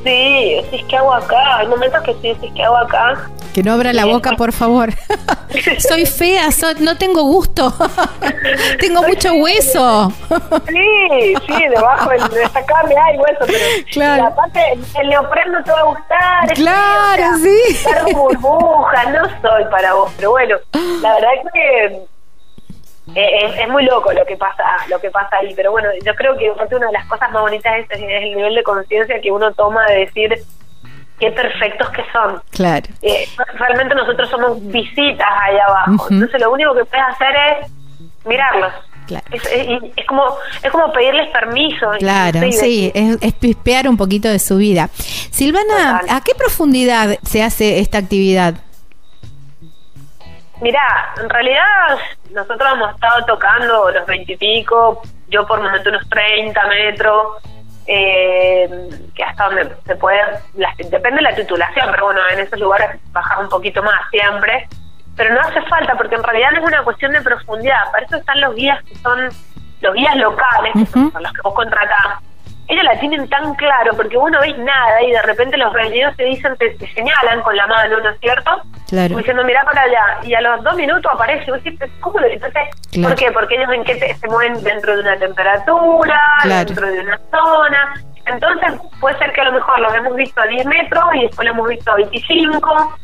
Sí, 0.04 0.62
es 0.72 0.84
que 0.86 0.98
hago 0.98 1.14
acá. 1.14 1.58
Hay 1.58 1.68
momentos 1.68 2.02
que 2.04 2.14
sí, 2.22 2.30
es 2.30 2.54
que 2.54 2.64
hago 2.64 2.78
acá. 2.78 3.30
Que 3.54 3.62
no 3.62 3.74
abra 3.74 3.94
la 3.94 4.06
boca, 4.06 4.32
por 4.38 4.52
favor. 4.54 4.90
soy 5.80 6.06
fea, 6.06 6.48
no 6.80 6.98
tengo 6.98 7.24
gusto. 7.24 7.74
tengo 8.80 9.04
mucho 9.04 9.34
hueso. 9.34 10.12
sí, 10.68 11.34
sí, 11.46 11.68
debajo 11.70 12.10
de 12.10 12.44
esta 12.44 12.66
carne 12.66 12.96
hay 12.98 13.18
hueso, 13.18 13.40
pero 13.46 13.86
claro. 13.92 14.26
aparte 14.28 14.60
el, 15.00 15.10
neopreno 15.10 15.64
te 15.64 15.72
va 15.72 15.80
a 15.80 15.84
gustar. 15.84 16.54
Claro, 16.56 17.38
sí. 17.38 18.14
burbujas, 18.14 19.10
no 19.10 19.24
soy 19.42 19.66
para 19.70 19.94
vos, 19.94 20.12
pero 20.16 20.32
bueno, 20.32 20.56
la 21.02 21.14
verdad 21.14 21.30
es 21.44 21.52
que 21.54 22.11
eh, 23.16 23.62
es, 23.62 23.70
muy 23.70 23.84
loco 23.86 24.12
lo 24.14 24.26
que 24.26 24.38
pasa 24.38 24.64
lo 24.90 25.00
que 25.00 25.10
pasa 25.10 25.38
ahí 25.38 25.54
pero 25.56 25.72
bueno 25.72 25.90
yo 26.06 26.16
creo 26.16 26.38
que 26.38 26.52
una 26.52 26.88
de 26.88 26.94
las 26.94 27.06
cosas 27.06 27.32
más 27.32 27.42
bonitas 27.42 27.74
es, 27.80 28.00
el 28.00 28.36
nivel 28.36 28.56
de 28.56 28.64
conciencia 28.64 29.20
que 29.22 29.32
uno 29.32 29.52
toma 29.54 29.86
de 29.88 30.00
decir 30.00 30.34
qué 31.20 31.32
perfectos 31.32 31.90
que 31.90 32.04
son 32.12 32.42
claro 32.52 32.88
eh, 33.02 33.28
realmente 33.56 33.96
nosotros 33.96 34.30
somos 34.30 34.66
visitas 34.68 35.28
ahí 35.42 35.58
abajo 35.58 36.08
entonces 36.10 36.42
lo 36.42 36.52
único 36.52 36.74
que 36.74 36.86
puedes 36.86 37.06
hacer 37.08 37.36
es 37.36 37.72
mirarlos 38.26 38.74
Claro. 39.08 39.26
Es, 39.32 40.06
como 40.08 40.24
es 40.64 40.72
como 40.72 40.94
pedirles 40.94 41.30
permiso. 41.32 41.90
Claro, 42.00 42.40
sí, 42.52 42.92
es, 42.94 43.18
es, 43.20 43.34
pispear 43.34 43.90
un 43.90 43.98
poquito 43.98 44.30
de 44.30 44.40
su 44.40 44.56
vida. 44.56 44.90
Silvana, 44.94 46.02
¿a 46.08 46.22
qué 46.22 46.34
profundidad 46.34 47.18
se 47.24 47.44
hace 47.44 47.80
esta 47.80 47.98
actividad? 47.98 48.56
Mira, 50.62 51.14
en 51.20 51.28
realidad 51.28 51.98
nosotros 52.32 52.74
hemos 52.74 52.94
estado 52.94 53.26
tocando 53.26 53.90
los 53.90 54.06
veintipico, 54.06 55.02
yo 55.28 55.46
por 55.48 55.60
momento 55.60 55.90
unos 55.90 56.08
30 56.08 56.68
metros, 56.68 57.38
eh, 57.88 58.70
que 59.16 59.24
hasta 59.24 59.46
donde 59.46 59.76
se 59.86 59.96
puede, 59.96 60.22
depende 60.78 61.18
de 61.18 61.22
la 61.24 61.36
titulación, 61.36 61.88
pero 61.90 62.06
bueno, 62.06 62.22
en 62.32 62.40
esos 62.42 62.60
lugares 62.60 63.02
bajar 63.12 63.40
un 63.40 63.50
poquito 63.50 63.82
más 63.82 64.08
siempre, 64.12 64.68
pero 65.16 65.34
no 65.34 65.42
hace 65.42 65.62
falta 65.64 65.96
porque 65.98 66.16
en 66.16 66.24
realidad 66.24 66.52
no 66.52 66.60
es 66.60 66.68
una 66.68 66.84
cuestión 66.84 67.12
de 67.12 67.22
profundidad, 67.22 67.92
para 67.92 68.06
eso 68.06 68.18
están 68.18 68.40
los 68.40 68.54
guías 68.54 68.84
que 68.84 68.96
son 68.98 69.30
los 69.82 69.94
guías 69.96 70.16
locales, 70.16 70.74
que 70.74 70.86
son 70.86 71.24
los 71.24 71.34
que 71.34 71.42
vos 71.44 71.56
contratás, 71.56 72.20
ellos 72.72 72.86
la 72.86 73.00
tienen 73.00 73.28
tan 73.28 73.54
claro 73.56 73.92
porque 73.98 74.18
vos 74.18 74.32
no 74.32 74.40
ves 74.40 74.58
nada 74.58 75.02
y 75.04 75.12
de 75.12 75.22
repente 75.24 75.58
los 75.58 75.74
reunidos 75.74 76.16
te 76.16 76.24
dicen, 76.24 76.56
te, 76.58 76.78
señalan 76.94 77.42
con 77.42 77.56
la 77.56 77.68
mano, 77.68 78.00
¿no 78.00 78.10
es 78.10 78.20
cierto? 78.20 78.62
Claro. 78.88 79.18
Diciendo, 79.18 79.44
mira 79.44 79.64
para 79.66 79.82
allá. 79.82 80.20
Y 80.24 80.34
a 80.34 80.42
los 80.42 80.64
dos 80.64 80.76
minutos 80.76 81.12
aparece, 81.14 81.46
y 81.48 81.52
vos 81.52 81.62
¿cómo 82.00 82.20
lo 82.20 82.28
Entonces, 82.28 82.62
¿por 83.02 83.16
qué? 83.16 83.32
Porque 83.32 83.56
ellos 83.56 83.74
en 83.74 83.84
qué 83.84 84.16
se 84.16 84.28
mueven 84.28 84.64
dentro 84.64 84.96
de 84.96 85.02
una 85.02 85.18
temperatura, 85.18 86.20
dentro 86.46 86.88
de 86.88 87.00
una 87.02 87.20
zona. 87.30 87.94
Entonces, 88.26 88.74
puede 89.00 89.18
ser 89.18 89.34
que 89.34 89.42
a 89.42 89.46
lo 89.46 89.54
mejor 89.54 89.80
lo 89.80 89.94
hemos 89.94 90.16
visto 90.16 90.42
a 90.42 90.46
10 90.46 90.66
metros 90.66 91.04
y 91.16 91.22
después 91.24 91.46
lo 91.46 91.54
hemos 91.54 91.68
visto 91.68 91.92
a 91.92 91.96
25. 91.96 92.98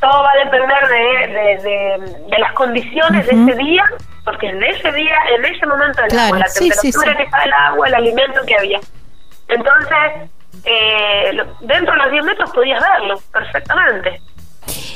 Todo 0.00 0.22
va 0.22 0.30
a 0.30 0.44
depender 0.44 0.88
de, 0.88 2.28
de, 2.28 2.38
las 2.38 2.52
condiciones 2.52 3.26
de 3.26 3.32
ese 3.32 3.54
día 3.56 3.84
porque 4.24 4.48
en 4.48 4.62
ese 4.62 4.92
día, 4.92 5.16
en 5.36 5.44
ese 5.44 5.66
momento 5.66 6.02
del 6.02 6.18
agua, 6.18 6.38
la 6.38 6.44
temperatura 6.44 7.16
que 7.16 7.22
está 7.22 7.44
el 7.44 7.52
agua, 7.52 7.88
el 7.88 7.94
alimento 7.94 8.40
que 8.46 8.56
había. 8.56 8.78
Entonces, 9.48 10.30
eh, 10.64 11.30
dentro 11.60 11.92
de 11.92 11.98
los 11.98 12.12
10 12.12 12.24
metros 12.24 12.50
podías 12.50 12.80
verlo 12.80 13.18
perfectamente. 13.32 14.20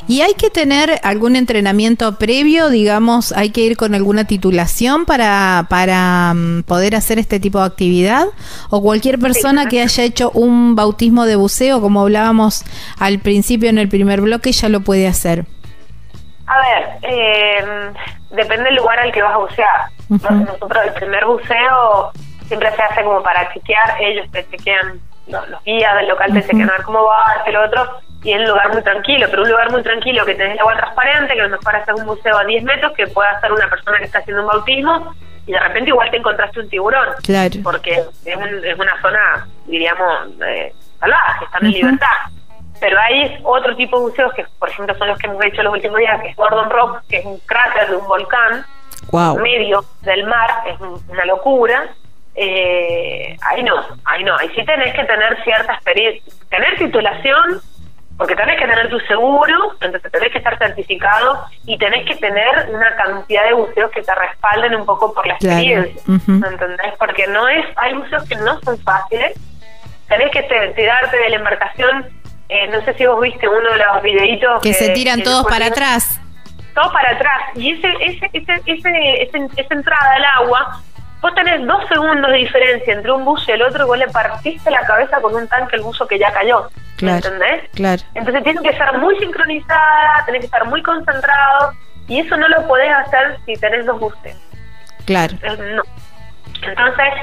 ¿Y 0.09 0.21
hay 0.23 0.35
que 0.35 0.51
tener 0.51 1.01
algún 1.05 1.37
entrenamiento 1.37 2.19
previo? 2.19 2.69
Digamos, 2.69 3.33
¿hay 3.33 3.51
que 3.51 3.61
ir 3.63 3.77
con 3.77 3.95
alguna 3.95 4.27
titulación 4.27 5.07
para, 5.07 5.67
para 5.71 6.35
mm, 6.35 6.65
poder 6.65 6.97
hacer 6.97 7.19
este 7.19 7.39
tipo 7.39 7.61
de 7.61 7.67
actividad? 7.67 8.27
¿O 8.71 8.83
cualquier 8.83 9.19
persona 9.19 9.67
que 9.67 9.81
haya 9.81 10.05
hecho 10.05 10.31
un 10.33 10.75
bautismo 10.75 11.25
de 11.25 11.37
buceo, 11.37 11.81
como 11.81 12.03
hablábamos 12.03 12.65
al 12.99 13.21
principio 13.21 13.71
en 13.71 13.79
el 13.79 13.89
primer 13.89 14.21
bloque, 14.21 14.53
ya 14.53 14.69
lo 14.69 14.81
puede 14.81 15.07
hacer? 15.07 15.47
A 16.47 16.59
ver, 16.59 16.99
eh, 17.03 17.65
depende 18.31 18.65
del 18.65 18.75
lugar 18.75 18.99
al 18.99 19.13
que 19.13 19.23
vas 19.23 19.35
a 19.35 19.39
bucear. 19.39 19.89
Nosotros 20.09 20.83
el 20.85 20.93
primer 20.95 21.25
buceo 21.25 22.13
siempre 22.53 22.71
se 22.77 22.83
hace 22.83 23.03
como 23.03 23.23
para 23.23 23.51
chequear, 23.55 23.97
ellos 23.99 24.31
te 24.31 24.47
chequean, 24.51 25.01
los 25.27 25.65
guías 25.65 25.95
del 25.97 26.09
local 26.09 26.35
te 26.35 26.43
chequean 26.43 26.69
a 26.69 26.75
ver 26.75 26.83
cómo 26.83 27.03
va, 27.05 27.43
el 27.47 27.57
otro, 27.57 27.99
y 28.23 28.33
en 28.33 28.43
un 28.43 28.49
lugar 28.49 28.75
muy 28.75 28.83
tranquilo, 28.83 29.27
pero 29.31 29.43
un 29.43 29.49
lugar 29.49 29.71
muy 29.71 29.83
tranquilo 29.83 30.27
que 30.27 30.35
tenés 30.35 30.53
el 30.53 30.61
agua 30.61 30.77
transparente, 30.77 31.33
que 31.33 31.41
a 31.41 31.45
lo 31.45 31.57
mejor 31.57 31.77
haces 31.77 31.95
un 31.99 32.07
buceo 32.07 32.37
a 32.37 32.45
10 32.45 32.65
metros, 32.65 32.93
que 32.93 33.07
pueda 33.07 33.31
hacer 33.31 33.53
una 33.53 33.71
persona 33.71 33.97
que 33.97 34.05
está 34.05 34.19
haciendo 34.19 34.43
un 34.43 34.49
bautismo, 34.49 35.15
y 35.47 35.53
de 35.53 35.61
repente 35.61 35.89
igual 35.89 36.11
te 36.11 36.19
encontraste 36.19 36.61
un 36.61 36.69
tiburón. 36.69 37.09
Claro. 37.25 37.55
Porque 37.65 37.93
es, 37.95 38.07
es 38.27 38.79
una 38.79 39.01
zona, 39.01 39.49
diríamos, 39.67 40.29
eh, 40.47 40.75
salvaje, 41.01 41.45
están 41.47 41.65
en 41.65 41.73
libertad. 41.73 42.07
Pero 42.79 43.01
hay 43.01 43.41
otro 43.45 43.75
tipo 43.77 43.97
de 43.97 44.03
buceos 44.11 44.35
que, 44.35 44.45
por 44.59 44.69
ejemplo, 44.69 44.95
son 44.99 45.09
los 45.09 45.19
que 45.19 45.27
hemos 45.27 45.43
hecho 45.43 45.63
los 45.63 45.73
últimos 45.73 45.99
días, 45.99 46.21
que 46.21 46.29
es 46.29 46.37
Gordon 46.37 46.69
Rock, 46.69 47.01
que 47.09 47.17
es 47.17 47.25
un 47.25 47.39
cráter 47.41 47.89
de 47.89 47.97
un 47.97 48.07
volcán, 48.07 48.67
medio 49.43 49.85
del 50.03 50.27
mar, 50.27 50.51
es 50.67 50.81
una 50.81 51.25
locura. 51.25 51.89
Eh, 52.35 53.37
ahí 53.43 53.63
no, 53.63 53.75
ahí 54.05 54.25
no, 54.25 54.37
ahí 54.37 54.49
sí 54.55 54.65
tenés 54.65 54.95
que 54.95 55.05
tener 55.05 55.43
cierta 55.45 55.75
experiencia, 55.75 56.33
tener 56.49 56.79
titulación, 56.79 57.61
porque 58.17 58.35
tenés 58.35 58.59
que 58.59 58.67
tener 58.67 58.89
tu 58.89 58.99
seguro, 59.01 59.75
entonces 59.81 60.11
tenés 60.11 60.33
que 60.33 60.39
estar 60.39 60.57
certificado 60.59 61.45
y 61.67 61.77
tenés 61.77 62.07
que 62.07 62.17
tener 62.17 62.71
una 62.71 62.95
cantidad 62.97 63.45
de 63.45 63.53
buceos 63.53 63.91
que 63.91 64.03
te 64.03 64.15
respalden 64.15 64.75
un 64.75 64.87
poco 64.87 65.13
por 65.13 65.27
la 65.27 65.35
experiencia, 65.35 66.03
¿entendés? 66.07 66.95
Porque 66.99 67.27
no 67.27 67.49
es, 67.49 67.67
hay 67.77 67.95
buceos 67.95 68.27
que 68.29 68.37
no 68.37 68.61
son 68.61 68.79
fáciles, 68.79 69.33
tenés 70.09 70.31
que 70.31 70.43
tirarte 70.75 71.17
de 71.17 71.29
la 71.31 71.37
embarcación 71.37 72.23
eh, 72.55 72.69
no 72.69 72.85
sé 72.85 72.93
si 72.95 73.07
vos 73.07 73.19
viste 73.23 73.49
uno 73.49 73.71
de 73.71 73.79
los 73.79 74.03
videitos. 74.03 74.63
Que, 74.63 74.75
se 74.75 74.91
tiran 74.91 75.23
todos 75.23 75.47
para 75.47 75.67
atrás. 75.67 76.21
Todos 76.75 76.93
para 76.93 77.13
atrás. 77.13 77.41
Y 77.55 77.73
ese, 77.73 77.89
ese, 78.01 78.31
ese, 78.35 78.61
ese, 78.67 79.49
esa 79.57 79.75
entrada 79.75 80.15
al 80.17 80.25
agua, 80.43 80.83
vos 81.23 81.35
tenés 81.37 81.65
dos 81.67 81.89
segundos 81.89 82.31
de 82.31 82.39
diferencia 82.39 82.93
entre 82.93 83.13
un 83.13 83.25
buzo 83.25 83.45
y 83.49 83.53
el 83.53 83.63
otro 83.63 83.85
y 83.85 83.87
vos 83.87 83.99
le 83.99 84.09
partiste 84.09 84.71
la 84.71 84.81
cabeza 84.81 85.21
con 85.21 85.35
un 85.35 85.47
tanque 85.47 85.77
el 85.77 85.83
buzo 85.83 86.07
que 86.07 86.19
ya 86.19 86.33
cayó. 86.33 86.69
Claro, 86.97 87.17
¿Entendés? 87.17 87.71
Claro. 87.75 88.03
Entonces 88.15 88.43
tienes 88.43 88.63
que 88.63 88.71
estar 88.71 88.99
muy 88.99 89.17
sincronizada, 89.19 90.25
tenés 90.27 90.41
que 90.41 90.47
estar 90.47 90.67
muy 90.67 90.83
concentrado 90.83 91.73
y 92.09 92.19
eso 92.21 92.37
no 92.37 92.49
lo 92.49 92.67
podés 92.67 92.93
hacer 92.93 93.39
si 93.47 93.55
tenés 93.55 93.87
dos 93.87 93.99
buses. 94.01 94.37
Claro. 95.05 95.37
No. 95.75 95.83
Entonces, 96.63 97.15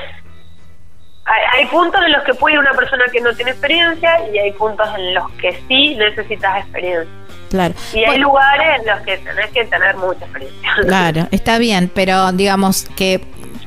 hay, 1.25 1.65
puntos 1.67 2.01
en 2.05 2.11
los 2.11 2.23
que 2.23 2.33
puede 2.33 2.55
ir 2.55 2.59
una 2.59 2.73
persona 2.73 3.03
que 3.11 3.21
no 3.21 3.33
tiene 3.35 3.51
experiencia 3.51 4.29
y 4.33 4.37
hay 4.37 4.51
puntos 4.53 4.87
en 4.97 5.13
los 5.13 5.29
que 5.33 5.61
sí 5.67 5.95
necesitas 5.95 6.63
experiencia. 6.63 7.13
Claro. 7.49 7.73
Y 7.93 8.03
hay 8.03 8.19
lugares 8.19 8.79
en 8.79 8.87
los 8.87 9.01
que 9.01 9.17
tenés 9.17 9.51
que 9.51 9.65
tener 9.65 9.95
mucha 9.97 10.25
experiencia. 10.25 10.71
Claro, 10.81 11.27
está 11.31 11.57
bien, 11.57 11.89
pero 11.93 12.31
digamos 12.31 12.87
que 12.95 13.21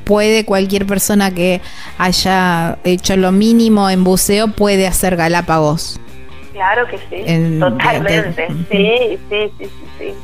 puede 0.04 0.44
cualquier 0.44 0.86
persona 0.86 1.32
que 1.32 1.60
haya 1.98 2.78
hecho 2.84 3.16
lo 3.16 3.32
mínimo 3.32 3.88
en 3.90 4.04
buceo 4.04 4.48
puede 4.48 4.86
hacer 4.86 5.16
Galápagos. 5.16 6.00
Claro 6.52 6.86
que 6.86 6.98
sí, 6.98 7.58
totalmente. 7.58 8.48
sí, 8.70 9.18
sí, 9.30 9.52
sí, 9.58 9.70
sí, 9.98 10.14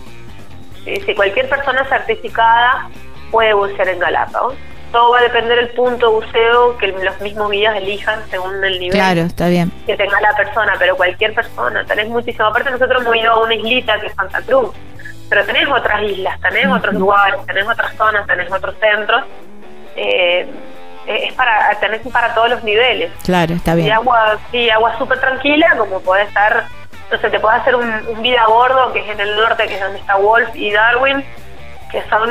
sí. 0.84 1.00
Sí, 1.04 1.14
cualquier 1.14 1.48
persona 1.48 1.84
certificada 1.88 2.88
puede 3.30 3.52
bucear 3.54 3.88
en 3.88 3.98
Galápagos 3.98 4.54
todo 4.92 5.10
va 5.12 5.18
a 5.18 5.22
depender 5.22 5.56
del 5.56 5.68
punto 5.70 6.06
de 6.06 6.12
buceo 6.14 6.78
que 6.78 6.88
los 6.88 7.20
mismos 7.20 7.50
guías 7.50 7.76
elijan 7.76 8.20
según 8.30 8.64
el 8.64 8.78
nivel 8.78 8.92
claro, 8.92 9.20
está 9.22 9.48
bien. 9.48 9.70
que 9.86 9.96
tenga 9.96 10.20
la 10.20 10.34
persona, 10.34 10.74
pero 10.78 10.96
cualquier 10.96 11.34
persona, 11.34 11.84
tenés 11.84 12.08
muchísimo. 12.08 12.46
Aparte 12.46 12.70
nosotros 12.70 13.02
hemos 13.02 13.16
ido 13.16 13.32
a 13.32 13.44
una 13.44 13.54
islita 13.54 14.00
que 14.00 14.06
es 14.06 14.14
Santa 14.14 14.40
Cruz, 14.42 14.70
pero 15.28 15.44
tenés 15.44 15.68
otras 15.68 16.02
islas, 16.02 16.40
tenés 16.40 16.68
otros 16.68 16.94
lugares, 16.94 17.44
tenés 17.46 17.68
otras 17.68 17.94
zonas, 17.96 18.26
tenés 18.26 18.50
otros 18.50 18.74
centros. 18.80 19.24
Eh, 19.98 20.48
es 21.06 21.32
para 21.32 21.70
tenés 21.80 22.06
para 22.12 22.34
todos 22.34 22.50
los 22.50 22.62
niveles. 22.64 23.10
Claro, 23.24 23.54
está 23.54 23.74
bien. 23.74 23.88
Y 23.88 23.90
agua, 23.90 24.38
sí, 24.50 24.68
agua 24.68 24.96
súper 24.98 25.18
tranquila, 25.20 25.74
como 25.78 26.00
puede 26.00 26.24
estar, 26.24 26.64
no 27.10 27.18
sé, 27.18 27.30
te 27.30 27.40
puede 27.40 27.56
hacer 27.56 27.74
un, 27.74 27.90
un 28.08 28.22
vida 28.22 28.42
a 28.42 28.48
bordo, 28.48 28.92
que 28.92 29.00
es 29.00 29.08
en 29.08 29.20
el 29.20 29.34
norte, 29.36 29.66
que 29.66 29.74
es 29.74 29.80
donde 29.80 29.98
está 29.98 30.16
Wolf 30.16 30.54
y 30.54 30.70
Darwin, 30.70 31.24
que 31.90 32.02
son 32.10 32.30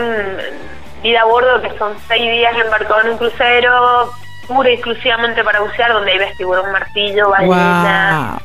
vida 1.01 1.21
a 1.21 1.25
bordo, 1.25 1.61
que 1.61 1.75
son 1.77 1.95
seis 2.07 2.31
días 2.31 2.55
embarcado 2.55 3.01
en 3.01 3.09
un 3.09 3.17
crucero, 3.17 4.11
pura 4.47 4.69
y 4.69 4.73
exclusivamente 4.73 5.43
para 5.43 5.59
bucear, 5.59 5.91
donde 5.93 6.11
hay 6.11 6.19
ves 6.19 6.37
tiburón 6.37 6.71
martillo, 6.71 7.29
ballena. 7.29 8.39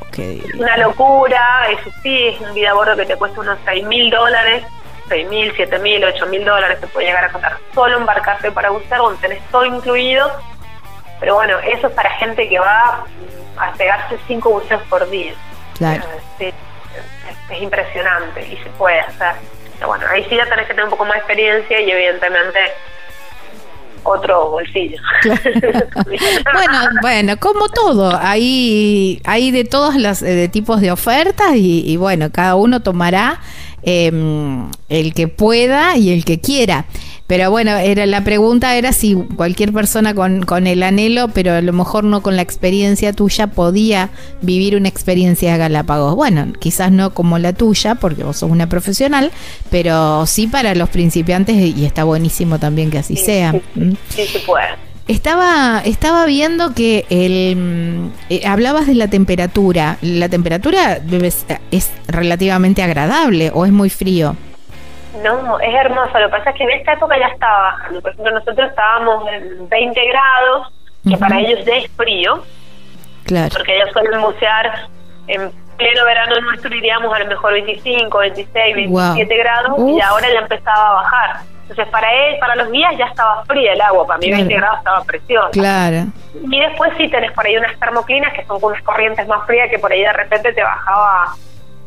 una 0.57 0.77
locura, 0.77 1.67
eso 1.69 1.91
sí, 2.01 2.27
es 2.27 2.41
un 2.41 2.53
vida 2.55 2.71
a 2.71 2.73
bordo 2.73 2.95
que 2.95 3.05
te 3.05 3.15
cuesta 3.15 3.39
unos 3.39 3.59
seis 3.65 3.85
mil 3.85 4.09
dólares, 4.09 4.63
seis 5.07 5.27
mil, 5.29 5.51
siete 5.55 5.79
mil, 5.79 6.03
ocho 6.03 6.25
mil 6.27 6.43
dólares, 6.43 6.79
te 6.79 6.87
puede 6.87 7.07
llegar 7.07 7.25
a 7.25 7.31
costar 7.31 7.57
solo 7.73 7.97
embarcarse 7.97 8.51
para 8.51 8.69
bucear, 8.69 8.99
donde 8.99 9.21
tenés 9.21 9.41
todo 9.51 9.65
incluido. 9.65 10.31
Pero 11.19 11.35
bueno, 11.35 11.59
eso 11.59 11.87
es 11.87 11.93
para 11.93 12.09
gente 12.11 12.49
que 12.49 12.59
va 12.59 13.05
a 13.57 13.73
pegarse 13.73 14.17
cinco 14.27 14.49
buceos 14.51 14.81
por 14.83 15.09
día. 15.09 15.33
Claro. 15.77 16.03
es 16.39 17.61
impresionante 17.61 18.47
y 18.47 18.57
se 18.57 18.69
puede 18.71 18.99
hacer 18.99 19.35
bueno, 19.85 20.05
ahí 20.09 20.23
sí 20.29 20.35
ya 20.35 20.45
tenés 20.45 20.65
que 20.67 20.73
tener 20.73 20.85
un 20.85 20.91
poco 20.91 21.05
más 21.05 21.13
de 21.15 21.19
experiencia 21.19 21.81
y 21.81 21.91
evidentemente 21.91 22.59
otro 24.03 24.49
bolsillo. 24.51 24.97
bueno, 26.53 26.79
bueno, 27.01 27.37
como 27.37 27.69
todo, 27.69 28.17
hay, 28.21 29.21
hay 29.25 29.51
de 29.51 29.63
todos 29.63 29.95
los 29.95 30.19
de 30.19 30.49
tipos 30.49 30.81
de 30.81 30.91
ofertas 30.91 31.51
y, 31.55 31.95
bueno, 31.97 32.29
cada 32.31 32.55
uno 32.55 32.81
tomará 32.81 33.39
em, 33.83 34.69
el 34.89 35.13
que 35.13 35.27
pueda 35.27 35.97
y 35.97 36.11
el 36.11 36.25
que 36.25 36.39
quiera. 36.39 36.85
Pero 37.25 37.49
bueno, 37.49 37.77
era 37.77 38.05
la 38.05 38.23
pregunta 38.23 38.75
era 38.75 38.91
si 38.91 39.15
cualquier 39.15 39.71
persona 39.71 40.13
con, 40.13 40.43
con 40.43 40.67
el 40.67 40.83
anhelo, 40.83 41.29
pero 41.29 41.53
a 41.53 41.61
lo 41.61 41.71
mejor 41.71 42.03
no 42.03 42.21
con 42.21 42.35
la 42.35 42.41
experiencia 42.41 43.13
tuya, 43.13 43.47
podía 43.47 44.09
vivir 44.41 44.75
una 44.75 44.89
experiencia 44.89 45.53
de 45.53 45.57
Galápagos. 45.57 46.15
Bueno, 46.15 46.51
quizás 46.59 46.91
no 46.91 47.13
como 47.13 47.39
la 47.39 47.53
tuya, 47.53 47.95
porque 47.95 48.23
vos 48.23 48.37
sos 48.37 48.51
una 48.51 48.67
profesional, 48.67 49.31
pero 49.71 50.25
sí 50.25 50.47
para 50.47 50.75
los 50.75 50.89
principiantes 50.89 51.55
y 51.55 51.85
está 51.85 52.03
buenísimo 52.03 52.59
también 52.59 52.91
que 52.91 52.99
así 52.99 53.15
sea. 53.15 53.51
Sí, 53.51 53.61
sí, 53.73 53.97
sí, 54.09 54.27
se 54.27 54.39
puede. 54.39 54.92
Estaba, 55.07 55.81
estaba 55.83 56.25
viendo 56.25 56.73
que 56.73 57.05
el, 57.09 58.11
eh, 58.29 58.47
hablabas 58.47 58.87
de 58.87 58.95
la 58.95 59.09
temperatura. 59.09 59.97
¿La 60.01 60.29
temperatura 60.29 60.99
debe 60.99 61.29
ser- 61.31 61.59
es 61.71 61.91
relativamente 62.07 62.81
agradable 62.83 63.51
o 63.53 63.65
es 63.65 63.71
muy 63.73 63.89
frío? 63.89 64.35
No, 65.21 65.59
es 65.59 65.73
hermoso. 65.75 66.17
Lo 66.19 66.27
que 66.27 66.37
pasa 66.37 66.49
es 66.51 66.55
que 66.55 66.63
en 66.63 66.69
esta 66.71 66.93
época 66.93 67.19
ya 67.19 67.27
estaba 67.27 67.63
bajando. 67.73 68.01
Por 68.01 68.11
ejemplo, 68.11 68.33
nosotros 68.33 68.69
estábamos 68.69 69.25
en 69.33 69.67
20 69.69 70.01
grados, 70.07 70.73
que 71.07 71.17
para 71.17 71.39
ellos 71.39 71.65
ya 71.65 71.75
es 71.75 71.91
frío, 71.91 72.43
Claro. 73.25 73.49
porque 73.57 73.75
ellos 73.75 73.89
suelen 73.91 74.21
bucear 74.21 74.87
en 75.27 75.51
pleno 75.77 76.05
verano 76.05 76.39
nuestro, 76.41 76.73
iríamos 76.73 77.13
a 77.13 77.19
lo 77.19 77.27
mejor 77.27 77.51
25, 77.53 78.19
26, 78.19 78.75
27 78.75 78.89
Wow. 79.35 79.43
grados, 79.43 79.71
Uf. 79.77 79.97
y 79.97 80.01
ahora 80.01 80.27
ya 80.33 80.39
empezaba 80.39 80.89
a 80.89 80.93
bajar. 80.93 81.39
Entonces, 81.73 81.91
para 81.91 82.13
él, 82.13 82.37
para 82.39 82.55
los 82.55 82.71
días 82.71 82.93
ya 82.97 83.05
estaba 83.05 83.43
fría 83.45 83.73
el 83.73 83.81
agua. 83.81 84.05
Para 84.05 84.19
mí, 84.19 84.27
Claro. 84.27 84.37
20 84.43 84.55
grados 84.55 84.77
estaba 84.77 85.03
precioso. 85.03 85.49
Claro. 85.51 86.05
Y 86.51 86.59
después 86.59 86.91
sí 86.97 87.09
tenés 87.09 87.31
por 87.31 87.45
ahí 87.45 87.57
unas 87.57 87.79
termoclinas 87.79 88.31
que 88.33 88.45
son 88.45 88.59
con 88.59 88.71
unas 88.73 88.83
corrientes 88.83 89.27
más 89.27 89.45
frías 89.47 89.69
que 89.69 89.79
por 89.79 89.91
ahí 89.91 90.01
de 90.01 90.13
repente 90.13 90.53
te 90.53 90.61
bajaba 90.63 91.33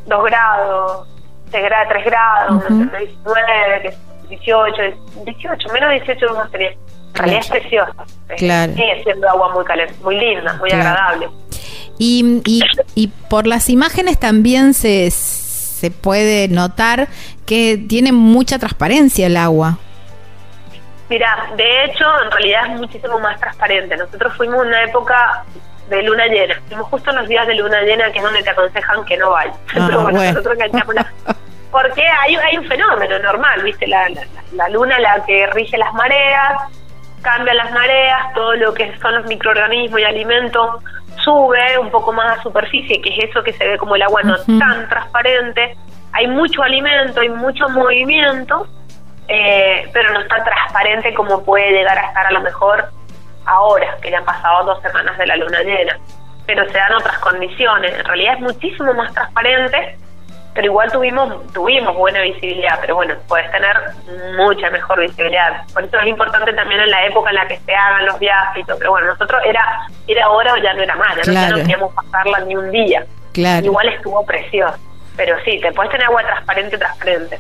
2 0.06 0.24
grados, 0.24 1.08
3 1.52 1.64
grados, 1.64 1.88
3 1.90 2.04
grados, 2.04 2.70
no 2.70 2.90
sé, 2.90 2.98
19, 2.98 3.82
que 3.82 3.94
18, 4.28 4.82
18, 5.24 5.68
menos 5.72 5.90
18 5.90 6.26
no 6.34 6.48
tenía. 6.48 6.70
En 6.70 6.78
realidad 7.14 7.40
es 7.40 7.48
precioso. 7.48 7.92
Eh, 8.28 8.34
Claro. 8.36 8.72
Sigue 8.74 9.02
siendo 9.04 9.28
agua 9.28 9.54
muy 9.54 9.64
caliente, 9.64 9.94
muy 10.02 10.16
linda, 10.18 10.52
muy 10.54 10.68
Claro. 10.68 10.88
agradable. 10.88 11.28
Y, 11.98 12.42
y, 12.44 12.62
y 12.94 13.08
por 13.30 13.46
las 13.46 13.70
imágenes 13.70 14.18
también 14.18 14.74
se, 14.74 15.10
se 15.10 15.90
puede 15.90 16.48
notar 16.48 17.08
que 17.46 17.78
tiene 17.88 18.12
mucha 18.12 18.58
transparencia 18.58 19.26
el 19.26 19.36
agua. 19.36 19.78
Mira, 21.08 21.50
de 21.56 21.84
hecho, 21.84 22.04
en 22.24 22.30
realidad 22.32 22.62
es 22.72 22.80
muchísimo 22.80 23.18
más 23.20 23.38
transparente. 23.38 23.96
Nosotros 23.96 24.34
fuimos 24.36 24.62
en 24.62 24.68
una 24.68 24.82
época 24.82 25.44
de 25.88 26.02
luna 26.02 26.26
llena. 26.26 26.60
Fuimos 26.68 26.88
justo 26.88 27.10
en 27.10 27.16
los 27.16 27.28
días 27.28 27.46
de 27.46 27.54
luna 27.54 27.80
llena, 27.82 28.10
que 28.10 28.18
es 28.18 28.24
donde 28.24 28.42
te 28.42 28.50
aconsejan 28.50 29.04
que 29.04 29.16
no 29.16 29.30
vayas. 29.30 29.56
Ah, 29.68 29.84
Pero 29.86 30.02
bueno, 30.02 30.18
bueno. 30.18 30.32
nosotros 30.32 30.58
la- 30.94 31.12
Porque 31.70 32.02
hay, 32.02 32.34
hay 32.36 32.56
un 32.58 32.64
fenómeno 32.66 33.18
normal, 33.20 33.62
¿viste? 33.62 33.86
La, 33.86 34.08
la, 34.08 34.22
la 34.52 34.68
luna 34.70 34.98
la 34.98 35.24
que 35.26 35.46
rige 35.48 35.76
las 35.78 35.92
mareas, 35.94 36.54
cambia 37.22 37.54
las 37.54 37.70
mareas, 37.72 38.32
todo 38.34 38.54
lo 38.54 38.72
que 38.74 38.96
son 38.98 39.14
los 39.14 39.26
microorganismos 39.26 40.00
y 40.00 40.04
alimentos 40.04 40.82
sube 41.22 41.78
un 41.78 41.90
poco 41.90 42.12
más 42.12 42.38
a 42.38 42.42
superficie, 42.42 43.00
que 43.02 43.10
es 43.10 43.30
eso 43.30 43.42
que 43.42 43.52
se 43.52 43.66
ve 43.66 43.78
como 43.78 43.94
el 43.96 44.02
agua 44.02 44.22
no 44.22 44.36
tan 44.58 44.88
transparente. 44.88 45.76
Hay 46.12 46.26
mucho 46.28 46.62
alimento, 46.62 47.20
hay 47.20 47.28
mucho 47.28 47.68
movimiento, 47.68 48.66
eh, 49.28 49.88
pero 49.92 50.12
no 50.12 50.20
está 50.20 50.42
transparente 50.42 51.12
como 51.14 51.44
puede 51.44 51.70
llegar 51.72 51.98
a 51.98 52.06
estar 52.06 52.26
a 52.26 52.30
lo 52.30 52.40
mejor 52.40 52.84
ahora, 53.44 53.96
que 54.00 54.10
ya 54.10 54.18
han 54.18 54.24
pasado 54.24 54.64
dos 54.64 54.82
semanas 54.82 55.16
de 55.18 55.26
la 55.26 55.36
luna 55.36 55.60
llena. 55.62 55.98
Pero 56.46 56.64
se 56.66 56.78
dan 56.78 56.92
otras 56.94 57.18
condiciones. 57.18 57.92
En 57.98 58.04
realidad 58.04 58.34
es 58.34 58.40
muchísimo 58.40 58.94
más 58.94 59.12
transparente, 59.12 59.98
pero 60.54 60.66
igual 60.68 60.90
tuvimos 60.92 61.52
tuvimos 61.52 61.94
buena 61.96 62.20
visibilidad. 62.22 62.78
Pero 62.80 62.94
bueno, 62.94 63.14
puedes 63.28 63.50
tener 63.50 63.76
mucha 64.36 64.70
mejor 64.70 65.00
visibilidad. 65.00 65.62
Por 65.74 65.84
eso 65.84 65.98
es 65.98 66.06
importante 66.06 66.52
también 66.54 66.80
en 66.80 66.90
la 66.90 67.04
época 67.06 67.30
en 67.30 67.36
la 67.36 67.48
que 67.48 67.58
se 67.58 67.74
hagan 67.74 68.06
los 68.06 68.18
viajes. 68.20 68.64
Pero 68.78 68.90
bueno, 68.92 69.08
nosotros 69.08 69.42
era 69.44 69.60
era 70.06 70.24
ahora 70.26 70.54
o 70.54 70.56
ya 70.58 70.72
no 70.74 70.82
era 70.82 70.94
más, 70.94 71.16
ya 71.16 71.16
no- 71.16 71.22
ya 71.24 71.30
Claro. 71.32 71.50
no 71.56 71.62
queríamos 71.62 71.94
pasarla 71.94 72.38
ni 72.46 72.54
un 72.56 72.70
día. 72.70 73.04
Claro. 73.34 73.66
Igual 73.66 73.88
estuvo 73.88 74.24
precioso. 74.24 74.78
Pero 75.16 75.36
sí, 75.44 75.58
te 75.60 75.72
puedes 75.72 75.90
tener 75.90 76.06
agua 76.06 76.22
transparente, 76.22 76.78
transparente. 76.78 77.38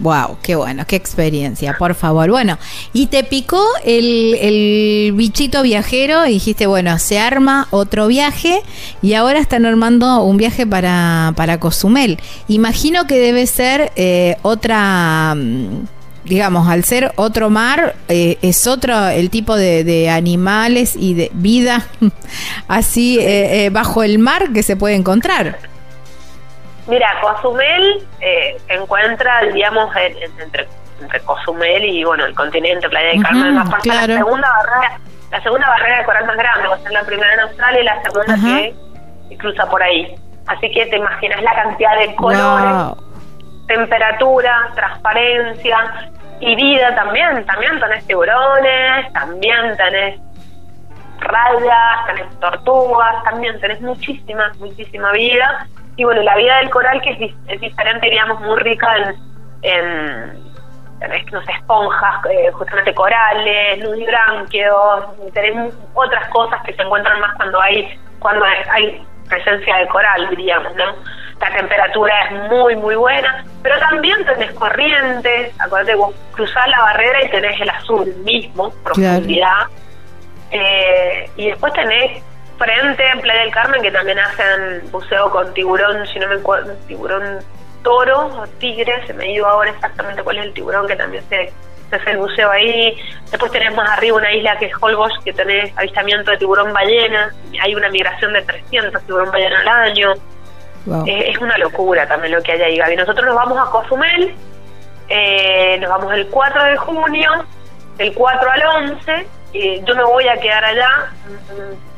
Wow, 0.00 0.38
qué 0.42 0.56
bueno, 0.56 0.84
qué 0.86 0.96
experiencia, 0.96 1.76
por 1.78 1.94
favor. 1.94 2.28
Bueno, 2.28 2.58
y 2.92 3.06
te 3.06 3.22
picó 3.22 3.64
el, 3.84 4.34
el 4.40 5.12
bichito 5.12 5.62
viajero 5.62 6.26
y 6.26 6.34
dijiste, 6.34 6.66
bueno, 6.66 6.98
se 6.98 7.20
arma 7.20 7.68
otro 7.70 8.08
viaje 8.08 8.60
y 9.02 9.14
ahora 9.14 9.38
están 9.38 9.66
armando 9.66 10.22
un 10.24 10.36
viaje 10.36 10.66
para, 10.66 11.32
para 11.36 11.60
Cozumel. 11.60 12.18
Imagino 12.48 13.06
que 13.06 13.18
debe 13.18 13.46
ser 13.46 13.92
eh, 13.94 14.36
otra, 14.42 15.34
mm, 15.36 15.84
digamos, 16.24 16.68
al 16.68 16.82
ser 16.82 17.12
otro 17.14 17.48
mar, 17.48 17.94
eh, 18.08 18.36
es 18.42 18.66
otro 18.66 19.08
el 19.08 19.30
tipo 19.30 19.54
de, 19.54 19.84
de 19.84 20.10
animales 20.10 20.96
y 20.96 21.14
de 21.14 21.30
vida 21.34 21.86
así 22.68 23.18
eh, 23.20 23.66
eh, 23.66 23.70
bajo 23.70 24.02
el 24.02 24.18
mar 24.18 24.52
que 24.52 24.64
se 24.64 24.74
puede 24.74 24.96
encontrar. 24.96 25.73
Mira, 26.86 27.08
Cozumel 27.20 28.06
eh, 28.20 28.56
se 28.66 28.74
encuentra, 28.74 29.40
digamos, 29.52 29.94
en- 29.96 30.16
en- 30.18 30.40
entre, 30.40 30.68
entre 31.00 31.20
Cozumel 31.20 31.84
y, 31.84 32.04
bueno, 32.04 32.24
el 32.26 32.34
continente, 32.34 32.88
Playa 32.88 33.08
del 33.08 33.22
Carmen, 33.22 33.54
más 33.54 33.74
claro. 33.82 34.06
la 34.12 34.18
segunda 34.18 34.48
barrera, 34.50 35.00
la 35.30 35.42
segunda 35.42 35.68
barrera 35.68 35.98
de 35.98 36.04
coral 36.04 36.26
más 36.26 36.36
grande, 36.36 36.68
va 36.68 36.74
a 36.74 36.78
ser 36.78 36.92
la 36.92 37.02
primera 37.04 37.32
en 37.34 37.40
Australia 37.40 37.80
y 37.80 37.84
la 37.84 38.02
segunda 38.02 38.34
Ajá. 38.34 38.58
que 39.28 39.36
cruza 39.38 39.66
por 39.70 39.82
ahí. 39.82 40.14
Así 40.46 40.70
que 40.70 40.84
te 40.86 40.96
imaginas 40.96 41.42
la 41.42 41.54
cantidad 41.54 41.98
de 41.98 42.14
colores, 42.16 42.74
Wow. 42.74 42.96
temperatura, 43.66 44.68
transparencia 44.74 46.08
y 46.40 46.54
vida 46.54 46.94
también. 46.94 47.46
También 47.46 47.80
tenés 47.80 48.06
tiburones, 48.06 49.10
también 49.14 49.74
tenés 49.78 50.20
rayas, 51.20 52.06
tenés 52.06 52.40
tortugas, 52.40 53.22
también 53.24 53.58
tenés 53.60 53.80
muchísima, 53.80 54.52
muchísima 54.58 55.12
vida. 55.12 55.66
Y 55.96 56.04
bueno, 56.04 56.22
la 56.22 56.36
vida 56.36 56.58
del 56.58 56.70
coral 56.70 57.00
que 57.02 57.10
es, 57.10 57.32
es 57.48 57.60
diferente, 57.60 58.10
digamos, 58.10 58.40
muy 58.40 58.58
rica 58.60 58.88
en, 58.96 59.16
en 59.62 60.44
tenés, 60.98 61.30
no 61.32 61.42
sé, 61.44 61.52
esponjas, 61.52 62.24
eh, 62.30 62.50
justamente 62.52 62.94
corales, 62.94 63.78
nudibranquios, 63.84 65.04
tenés 65.34 65.54
mu- 65.54 65.70
otras 65.94 66.26
cosas 66.28 66.62
que 66.64 66.72
se 66.74 66.82
encuentran 66.82 67.20
más 67.20 67.34
cuando 67.36 67.60
hay 67.60 67.98
cuando 68.20 68.44
hay, 68.44 68.56
hay 68.70 69.06
presencia 69.28 69.76
de 69.76 69.86
coral, 69.88 70.28
diríamos, 70.30 70.74
¿no? 70.76 70.84
La 71.40 71.50
temperatura 71.56 72.14
es 72.26 72.32
muy, 72.50 72.74
muy 72.76 72.94
buena, 72.94 73.44
pero 73.62 73.78
también 73.80 74.24
tenés 74.24 74.52
corrientes, 74.52 75.52
acuérdate, 75.60 75.94
vos 75.96 76.14
cruzás 76.32 76.66
la 76.68 76.80
barrera 76.80 77.22
y 77.24 77.28
tenés 77.30 77.60
el 77.60 77.68
azul 77.68 78.14
mismo, 78.24 78.70
profundidad, 78.82 79.66
eh, 80.50 81.28
y 81.36 81.48
después 81.50 81.72
tenés 81.74 82.22
frente 82.58 83.06
en 83.06 83.20
Playa 83.20 83.40
del 83.40 83.52
Carmen 83.52 83.82
que 83.82 83.90
también 83.90 84.18
hacen 84.18 84.90
buceo 84.90 85.30
con 85.30 85.52
tiburón, 85.54 86.06
si 86.06 86.18
no 86.18 86.28
me 86.28 86.36
acuerdo, 86.36 86.74
tiburón 86.86 87.40
toro 87.82 88.26
o 88.26 88.46
tigre, 88.58 89.06
se 89.06 89.12
me 89.12 89.24
ha 89.24 89.30
ido 89.30 89.46
ahora 89.46 89.70
exactamente 89.70 90.22
cuál 90.22 90.38
es 90.38 90.46
el 90.46 90.54
tiburón 90.54 90.86
que 90.86 90.96
también 90.96 91.22
se, 91.28 91.52
se 91.90 91.96
hace 91.96 92.10
el 92.10 92.18
buceo 92.18 92.50
ahí. 92.50 92.96
Después 93.30 93.52
tenés 93.52 93.74
más 93.74 93.88
arriba 93.90 94.16
una 94.16 94.32
isla 94.32 94.56
que 94.58 94.66
es 94.66 94.72
Holbox, 94.80 95.22
que 95.24 95.32
tenés 95.32 95.76
avistamiento 95.76 96.30
de 96.30 96.38
tiburón 96.38 96.72
ballena, 96.72 97.32
hay 97.62 97.74
una 97.74 97.88
migración 97.90 98.32
de 98.32 98.42
300 98.42 99.02
tiburón 99.02 99.30
ballena 99.30 99.60
al 99.60 99.68
año. 99.68 100.14
Wow. 100.86 101.04
Es 101.06 101.38
una 101.38 101.56
locura 101.58 102.06
también 102.06 102.34
lo 102.34 102.42
que 102.42 102.52
hay 102.52 102.62
ahí, 102.62 102.76
Gaby. 102.76 102.96
Nosotros 102.96 103.24
nos 103.26 103.34
vamos 103.34 103.58
a 103.58 103.70
Cozumel, 103.70 104.34
eh, 105.08 105.78
nos 105.80 105.88
vamos 105.88 106.12
el 106.12 106.26
4 106.28 106.64
de 106.64 106.76
junio, 106.76 107.30
del 107.96 108.12
4 108.12 108.50
al 108.50 108.62
11. 108.92 109.26
Eh, 109.54 109.82
yo 109.84 109.94
me 109.94 110.04
voy 110.04 110.28
a 110.28 110.36
quedar 110.38 110.64
allá 110.64 110.88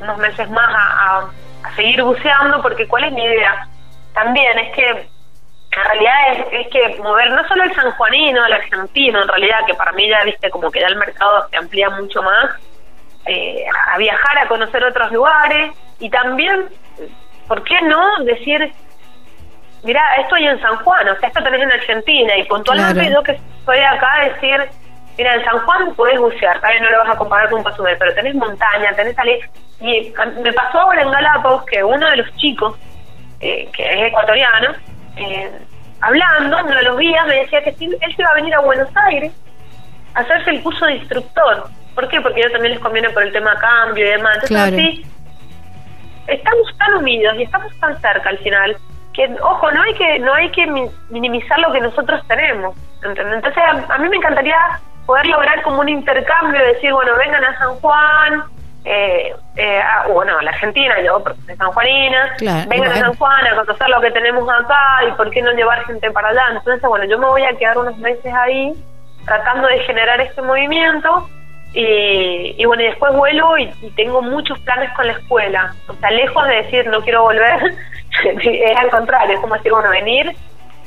unos 0.00 0.18
meses 0.18 0.48
más 0.50 0.68
a, 0.68 1.18
a- 1.18 1.30
a 1.64 1.74
seguir 1.74 2.02
buceando, 2.02 2.62
porque 2.62 2.86
¿cuál 2.86 3.04
es 3.04 3.12
mi 3.12 3.24
idea? 3.24 3.66
También 4.14 4.58
es 4.58 4.72
que 4.74 4.86
en 4.88 5.84
realidad 5.84 6.14
es, 6.32 6.46
es 6.52 6.68
que 6.68 7.02
mover 7.02 7.30
no 7.32 7.46
solo 7.48 7.64
el 7.64 7.74
sanjuanino, 7.74 8.46
el 8.46 8.52
argentino, 8.52 9.20
en 9.20 9.28
realidad, 9.28 9.58
que 9.66 9.74
para 9.74 9.92
mí 9.92 10.08
ya 10.08 10.22
viste 10.24 10.48
como 10.50 10.70
que 10.70 10.80
ya 10.80 10.86
el 10.86 10.96
mercado 10.96 11.48
se 11.50 11.56
amplía 11.56 11.90
mucho 11.90 12.22
más, 12.22 12.50
eh, 13.26 13.64
a 13.92 13.98
viajar, 13.98 14.38
a 14.38 14.46
conocer 14.48 14.84
otros 14.84 15.10
lugares 15.12 15.72
y 15.98 16.08
también, 16.08 16.66
¿por 17.48 17.62
qué 17.64 17.80
no 17.82 18.22
decir, 18.24 18.72
mira, 19.82 20.02
estoy 20.16 20.46
en 20.46 20.60
San 20.60 20.76
Juan, 20.76 21.08
o 21.08 21.16
sea, 21.16 21.28
esto 21.28 21.42
tenés 21.42 21.62
en 21.62 21.72
Argentina 21.72 22.36
y 22.36 22.44
puntualmente 22.44 22.94
Claro. 23.00 23.14
yo 23.14 23.22
que 23.22 23.32
estoy 23.32 23.78
acá 23.80 24.20
decir, 24.32 24.68
mira, 25.18 25.34
en 25.34 25.44
San 25.44 25.58
Juan 25.60 25.94
podés 25.94 26.18
bucear, 26.20 26.60
tal 26.60 26.72
vez 26.72 26.82
no 26.82 26.90
lo 26.90 26.98
vas 27.04 27.14
a 27.14 27.18
comparar 27.18 27.48
con 27.50 27.62
Cozumel, 27.62 27.96
pero 27.98 28.14
tenés 28.14 28.34
montaña, 28.34 28.92
tenés 28.94 29.14
salir. 29.14 29.38
Y 29.80 30.12
me 30.42 30.52
pasó 30.52 30.80
ahora 30.80 31.02
en 31.02 31.10
Galápagos 31.10 31.64
que 31.66 31.82
uno 31.84 32.08
de 32.10 32.16
los 32.16 32.36
chicos, 32.36 32.76
eh, 33.40 33.68
que 33.72 33.82
es 33.94 34.08
ecuatoriano, 34.08 34.70
eh, 35.16 35.50
hablando, 36.00 36.58
uno 36.64 36.74
de 36.76 36.82
los 36.82 36.98
guías 36.98 37.26
me 37.26 37.36
decía 37.36 37.62
que 37.62 37.72
sí, 37.74 37.84
él 38.00 38.14
se 38.16 38.22
iba 38.22 38.30
a 38.30 38.34
venir 38.34 38.54
a 38.54 38.60
Buenos 38.60 38.88
Aires 39.08 39.32
a 40.14 40.20
hacerse 40.20 40.50
el 40.50 40.62
curso 40.62 40.86
de 40.86 40.94
instructor. 40.96 41.64
¿Por 41.94 42.08
qué? 42.08 42.20
Porque 42.20 42.40
ellos 42.40 42.52
también 42.52 42.74
les 42.74 42.82
conviene 42.82 43.10
por 43.10 43.22
el 43.22 43.32
tema 43.32 43.54
cambio 43.58 44.06
y 44.06 44.10
demás. 44.10 44.34
Entonces, 44.34 44.48
Claro. 44.56 44.76
así, 44.76 45.06
estamos 46.26 46.78
tan 46.78 46.94
unidos 46.94 47.36
y 47.38 47.42
estamos 47.42 47.72
tan 47.80 48.00
cerca 48.00 48.28
al 48.30 48.38
final 48.38 48.76
que 49.14 49.30
ojo 49.40 49.70
no 49.70 49.82
hay 49.82 49.94
que 49.94 50.18
no 50.18 50.34
hay 50.34 50.50
que 50.50 50.66
mi- 50.66 50.90
minimizar 51.10 51.58
lo 51.60 51.72
que 51.72 51.80
nosotros 51.80 52.20
tenemos 52.28 52.76
¿entendés? 53.02 53.34
entonces 53.36 53.62
a, 53.62 53.94
a 53.94 53.98
mí 53.98 54.08
me 54.08 54.16
encantaría 54.16 54.56
poder 55.06 55.26
lograr 55.26 55.62
como 55.62 55.80
un 55.80 55.88
intercambio, 55.88 56.60
decir, 56.66 56.92
bueno, 56.92 57.12
vengan 57.16 57.44
a 57.44 57.58
San 57.58 57.74
Juan, 57.76 58.42
eh, 58.84 59.34
eh, 59.56 59.80
bueno, 60.12 60.40
la 60.40 60.50
Argentina, 60.50 60.94
yo 61.02 61.18
de 61.18 61.56
San 61.56 61.72
Juanina, 61.72 62.36
vengan 62.68 62.92
a 62.92 62.96
San 62.96 63.14
Juan 63.16 63.46
a 63.46 63.56
conocer 63.56 63.88
lo 63.88 64.00
que 64.00 64.10
tenemos 64.12 64.48
acá 64.48 65.00
y 65.08 65.12
por 65.12 65.30
qué 65.30 65.42
no 65.42 65.52
llevar 65.52 65.84
gente 65.86 66.10
para 66.10 66.28
allá. 66.28 66.42
Entonces, 66.52 66.82
bueno, 66.88 67.04
yo 67.06 67.18
me 67.18 67.26
voy 67.26 67.42
a 67.44 67.56
quedar 67.56 67.78
unos 67.78 67.96
meses 67.98 68.32
ahí 68.32 68.72
tratando 69.24 69.66
de 69.68 69.80
generar 69.80 70.20
este 70.20 70.40
movimiento 70.40 71.28
y, 71.72 72.64
bueno, 72.64 72.82
y 72.82 72.86
después 72.86 73.12
vuelvo 73.14 73.58
y, 73.58 73.66
tengo 73.96 74.22
muchos 74.22 74.58
planes 74.60 74.90
con 74.92 75.06
la 75.06 75.14
escuela. 75.14 75.74
O 75.88 75.94
sea, 75.94 76.10
lejos 76.10 76.46
de 76.46 76.54
decir 76.62 76.86
no 76.86 77.00
quiero 77.02 77.22
volver, 77.22 77.74
es 78.40 78.76
al 78.76 78.90
contrario, 78.90 79.34
es 79.34 79.40
como 79.40 79.56
decir, 79.56 79.72
bueno, 79.72 79.90
venir 79.90 80.36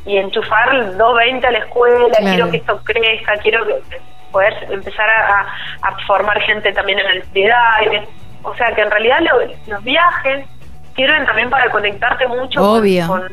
y 0.06 0.18
enchufar 0.18 0.98
2.20 0.98 1.46
a 1.46 1.52
la 1.52 1.60
escuela, 1.60 2.18
quiero 2.20 2.50
que 2.50 2.58
esto 2.58 2.80
crezca, 2.84 3.38
quiero 3.38 3.66
poder 4.32 4.54
empezar 4.72 5.10
a, 5.10 5.46
formar 6.08 6.40
gente 6.42 6.72
también 6.74 7.00
en 7.00 7.08
el 7.08 7.24
ciudad. 7.34 8.08
O 8.44 8.56
sea, 8.56 8.74
que 8.74 8.82
en 8.82 8.92
realidad 8.92 9.20
los 9.68 9.84
viajes 9.84 10.46
sirven 10.96 11.26
también 11.26 11.50
para 11.50 11.70
conectarte 11.72 12.28
mucho 12.28 12.62
Obvio. 12.62 13.08
con, 13.08 13.24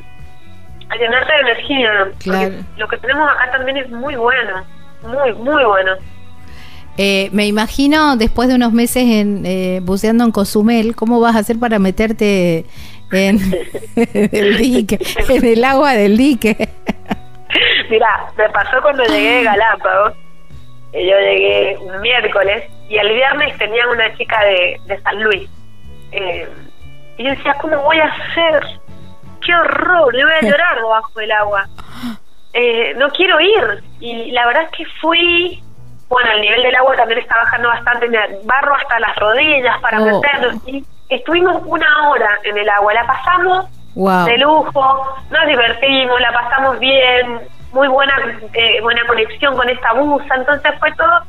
a 0.89 0.97
llenarte 0.97 1.33
de 1.33 1.41
energía. 1.41 1.91
Claro. 2.19 2.55
Lo 2.77 2.89
que 2.89 2.97
tenemos 2.99 3.29
acá 3.31 3.51
también 3.53 3.77
es 3.77 3.91
muy 3.91 4.17
bueno, 4.17 4.65
muy, 5.03 5.33
muy 5.35 5.65
bueno. 5.65 5.93
Eh, 6.99 7.29
me 7.33 7.47
imagino 7.47 8.17
después 8.17 8.49
de 8.49 8.55
unos 8.55 8.73
meses 8.73 9.05
en, 9.05 9.45
eh, 9.45 9.81
buceando 9.83 10.25
en 10.25 10.33
Cozumel, 10.33 10.97
¿cómo 10.97 11.21
vas 11.21 11.37
a 11.37 11.41
hacer 11.41 11.59
para 11.59 11.79
meterte 11.79 12.65
en, 13.13 13.39
el 14.33 14.57
dique, 14.57 14.99
en 15.29 15.45
el 15.45 15.65
agua 15.65 15.93
del 15.93 16.17
dique? 16.17 16.69
Mira, 17.91 18.27
me 18.37 18.49
pasó 18.51 18.81
cuando 18.83 19.05
llegué 19.05 19.41
a 19.41 19.53
Galápagos. 19.53 20.15
Yo 20.93 21.19
llegué 21.21 21.77
un 21.79 22.01
miércoles 22.01 22.65
y 22.89 22.97
el 22.97 23.13
viernes 23.13 23.57
tenía 23.59 23.87
una 23.89 24.17
chica 24.17 24.43
de, 24.45 24.81
de 24.87 25.01
San 25.03 25.23
Luis. 25.23 25.49
Eh, 26.13 26.49
y 27.19 27.25
yo 27.25 27.31
decía, 27.31 27.55
¿cómo 27.61 27.83
voy 27.83 27.99
a 27.99 28.07
hacer? 28.07 28.63
¡Qué 29.45 29.55
horror! 29.55 30.15
Le 30.15 30.25
voy 30.25 30.33
a 30.33 30.41
llorar 30.41 30.77
debajo 30.77 31.21
del 31.21 31.33
agua. 31.33 31.69
no 32.97 33.09
quiero 33.11 33.41
ir. 33.41 33.85
Y 34.01 34.31
la 34.33 34.47
verdad 34.47 34.65
es 34.65 34.71
que 34.71 34.85
fui 35.01 35.63
bueno, 36.09 36.31
el 36.33 36.41
nivel 36.41 36.63
del 36.63 36.75
agua 36.77 36.97
también 36.97 37.21
está 37.21 37.37
bajando 37.37 37.69
bastante, 37.69 38.09
me 38.09 38.19
barro 38.45 38.75
hasta 38.77 39.01
las 39.01 39.17
rodillas 39.17 39.81
para 39.81 40.01
oh. 40.01 40.05
meternos. 40.05 40.69
Y 40.69 40.85
estuvimos 41.09 41.63
una 41.67 42.09
hora 42.09 42.39
en 42.45 42.57
el 42.59 42.69
agua, 42.69 42.95
la 42.95 43.07
pasamos 43.07 43.67
de 44.27 44.39
lujo, 44.39 45.17
nos 45.31 45.47
divertimos, 45.47 46.21
la 46.21 46.33
pasamos 46.33 46.79
bien, 46.79 47.41
muy 47.73 47.89
buena 47.89 48.15
eh, 48.53 48.81
buena 48.83 49.07
conexión 49.07 49.57
con 49.57 49.69
esta 49.69 49.93
busa, 49.95 50.35
entonces 50.35 50.73
fue 50.79 50.93
todo. 50.93 51.23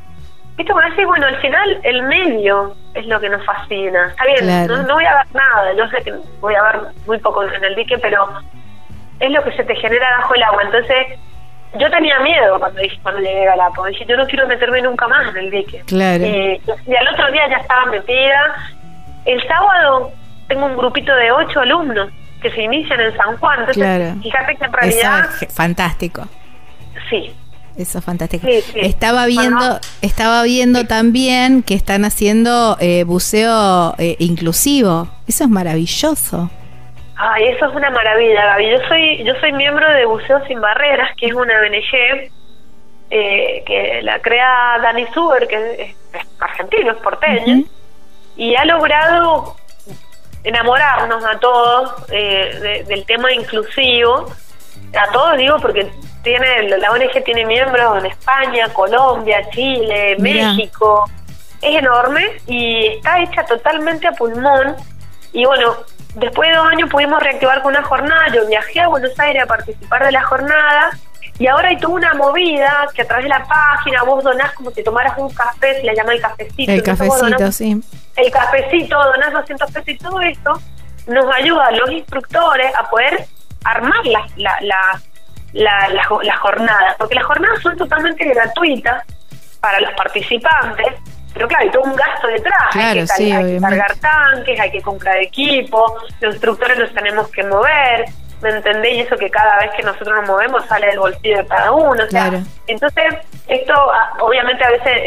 Esto 0.57 0.73
decir, 0.75 1.05
bueno, 1.05 1.27
al 1.27 1.37
final 1.37 1.79
el 1.83 2.01
medio 2.03 2.75
es 2.95 3.05
lo 3.05 3.19
que 3.19 3.29
nos 3.29 3.45
fascina. 3.45 4.07
Está 4.07 4.25
bien, 4.25 4.67
no, 4.67 4.77
no 4.83 4.95
voy 4.95 5.05
a 5.05 5.17
ver 5.17 5.25
nada, 5.33 5.73
yo 5.73 5.87
sé 5.89 6.03
que 6.03 6.13
voy 6.41 6.55
a 6.55 6.63
ver 6.63 6.79
muy 7.05 7.19
poco 7.19 7.43
en 7.43 7.63
el 7.63 7.75
dique, 7.75 7.97
pero 7.99 8.27
es 9.19 9.31
lo 9.31 9.43
que 9.43 9.51
se 9.51 9.63
te 9.63 9.75
genera 9.75 10.17
bajo 10.17 10.33
el 10.33 10.43
agua. 10.43 10.63
Entonces, 10.63 11.19
yo 11.77 11.89
tenía 11.91 12.19
miedo 12.21 12.59
cuando, 12.59 12.81
cuando 13.03 13.21
llegué 13.21 13.47
a 13.47 13.51
Galápagos. 13.51 13.89
Dije, 13.89 14.05
yo 14.07 14.17
no 14.17 14.25
quiero 14.25 14.47
meterme 14.47 14.81
nunca 14.81 15.07
más 15.07 15.29
en 15.29 15.37
el 15.37 15.51
dique. 15.51 15.83
Claro. 15.85 16.23
Eh, 16.23 16.59
y 16.87 16.95
al 16.95 17.07
otro 17.07 17.31
día 17.31 17.47
ya 17.49 17.57
estaba 17.57 17.85
metida. 17.85 18.55
El 19.27 19.45
sábado 19.47 20.11
tengo 20.47 20.65
un 20.65 20.77
grupito 20.77 21.13
de 21.13 21.31
ocho 21.31 21.59
alumnos 21.59 22.09
que 22.41 22.49
se 22.51 22.61
inician 22.61 22.99
en 22.99 23.15
San 23.15 23.37
Juan. 23.37 23.59
Entonces, 23.59 23.83
claro. 23.83 24.15
fíjate 24.21 24.55
que 24.55 24.65
en 24.65 24.73
realidad... 24.73 25.29
Eso 25.35 25.45
es 25.45 25.53
fantástico. 25.53 26.27
Sí. 27.09 27.33
Eso 27.77 27.99
es 27.99 28.05
fantástico. 28.05 28.47
Estaba 28.75 29.25
viendo, 29.27 29.79
estaba 30.01 30.41
viendo 30.43 30.85
también 30.85 31.61
que 31.61 31.75
están 31.75 32.05
haciendo 32.05 32.77
eh, 32.79 33.03
buceo 33.03 33.93
eh, 33.97 34.15
inclusivo. 34.19 35.09
Eso 35.27 35.43
es 35.43 35.49
maravilloso. 35.49 36.49
Ay, 37.17 37.45
eso 37.49 37.65
es 37.65 37.75
una 37.75 37.89
maravilla, 37.89 38.45
Gaby. 38.45 38.71
Yo 38.71 38.77
soy, 38.87 39.23
yo 39.23 39.33
soy 39.39 39.51
miembro 39.51 39.91
de 39.91 40.05
Buceo 40.05 40.43
Sin 40.47 40.61
Barreras, 40.61 41.11
que 41.17 41.27
es 41.27 41.33
una 41.33 41.53
ONG 41.59 42.31
eh, 43.09 43.63
que 43.65 44.01
la 44.03 44.19
crea 44.21 44.79
Dani 44.81 45.05
Suber, 45.13 45.47
que 45.47 45.95
es, 46.13 46.27
argentino, 46.39 46.91
es 46.91 46.97
porteño, 46.97 47.63
y 48.37 48.55
ha 48.55 48.65
logrado 48.65 49.55
enamorarnos 50.43 51.25
a 51.25 51.39
todos 51.39 51.91
eh, 52.09 52.85
del 52.87 53.05
tema 53.05 53.33
inclusivo. 53.33 54.31
A 54.95 55.11
todos 55.11 55.37
digo 55.37 55.57
porque 55.59 55.91
tiene 56.23 56.69
la 56.69 56.91
ONG 56.91 57.23
tiene 57.25 57.45
miembros 57.45 57.97
en 57.97 58.05
España, 58.05 58.69
Colombia, 58.73 59.49
Chile, 59.49 60.15
México. 60.19 61.09
Es 61.61 61.75
enorme 61.75 62.37
y 62.45 62.87
está 62.87 63.19
hecha 63.21 63.43
totalmente 63.45 64.07
a 64.07 64.11
pulmón. 64.11 64.75
Y 65.33 65.45
bueno, 65.45 65.75
Después 66.17 66.49
de 66.49 66.55
dos 66.55 66.67
años 66.67 66.89
pudimos 66.89 67.21
reactivar 67.21 67.61
con 67.61 67.73
una 67.73 67.83
jornada, 67.83 68.27
yo 68.33 68.47
viajé 68.47 68.79
a 68.79 68.87
Buenos 68.87 69.17
Aires 69.19 69.43
a 69.43 69.45
participar 69.45 70.03
de 70.03 70.11
la 70.11 70.23
jornada 70.23 70.89
y 71.37 71.45
ahora 71.45 71.69
hay 71.69 71.77
toda 71.77 71.93
una 71.93 72.13
movida 72.15 72.87
que 72.95 73.03
a 73.03 73.07
través 73.07 73.25
de 73.25 73.29
la 73.29 73.45
página 73.45 74.01
vos 74.01 74.23
donás 74.23 74.51
como 74.53 74.71
si 74.71 74.83
tomaras 74.83 75.15
un 75.17 75.29
café, 75.29 75.75
se 75.75 75.83
le 75.83 75.95
llama 75.95 76.13
el 76.13 76.21
cafecito. 76.21 76.71
El 76.71 76.81
cafecito, 76.81 77.51
sí. 77.51 77.79
El 78.17 78.31
cafecito, 78.31 78.97
donás 78.97 79.31
200 79.33 79.71
pesos 79.71 79.89
y 79.89 79.97
todo 79.97 80.21
esto 80.21 80.53
nos 81.07 81.25
ayuda 81.33 81.67
a 81.67 81.71
los 81.71 81.89
instructores 81.91 82.75
a 82.75 82.89
poder 82.89 83.25
armar 83.63 84.05
las, 84.05 84.37
la, 84.37 84.57
la, 85.53 85.89
las 85.89 86.39
jornadas, 86.39 86.95
porque 86.97 87.15
las 87.15 87.23
jornadas 87.23 87.61
son 87.61 87.77
totalmente 87.77 88.25
gratuitas 88.25 89.03
para 89.61 89.79
los 89.79 89.93
participantes 89.93 90.95
pero 91.37 91.47
claro, 91.47 91.65
hay 91.65 91.71
todo 91.71 91.83
un 91.83 91.95
gasto 91.95 92.27
detrás. 92.27 92.75
hay, 92.75 93.05
que, 93.05 93.59
cargar 93.61 93.95
tanques, 93.97 94.59
hay 94.59 94.71
que 94.71 94.81
comprar 94.81 95.17
equipo, 95.17 95.85
los 96.19 96.33
instructores 96.33 96.79
los 96.79 96.91
tenemos 96.95 97.29
que 97.29 97.43
mover. 97.43 98.05
¿Me 98.41 98.49
entendéis? 98.49 98.97
Y 98.97 99.01
eso 99.01 99.17
que 99.17 99.29
cada 99.29 99.57
vez 99.59 99.71
que 99.75 99.83
nosotros 99.83 100.15
nos 100.15 100.27
movemos 100.27 100.65
sale 100.65 100.87
del 100.87 100.99
bolsillo 100.99 101.37
de 101.37 101.45
cada 101.47 101.71
uno. 101.71 102.03
Entonces, 102.67 103.15
esto 103.47 103.73
ah, 103.73 104.13
obviamente 104.19 104.63
a 104.63 104.69
veces 104.69 105.01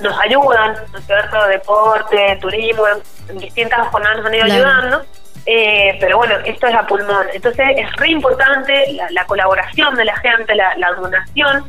nos 0.00 0.18
ayudan, 0.20 0.76
¿no 0.92 0.98
es 0.98 1.06
cierto? 1.06 1.46
Deporte, 1.46 2.38
turismo, 2.40 2.84
en 3.28 3.38
distintas 3.38 3.88
jornadas 3.88 4.18
nos 4.18 4.26
han 4.26 4.34
ido 4.34 4.44
ayudando. 4.44 5.06
Eh, 5.46 5.96
pero 6.00 6.18
bueno, 6.18 6.34
esto 6.44 6.66
es 6.66 6.74
a 6.74 6.86
pulmón. 6.86 7.26
Entonces 7.32 7.66
es 7.76 7.92
re 7.96 8.10
importante 8.10 8.98
la, 9.10 9.24
colaboración 9.26 9.94
de 9.94 10.04
la 10.04 10.16
gente, 10.16 10.54
la, 10.54 10.76
la 10.76 10.92
donación 10.92 11.64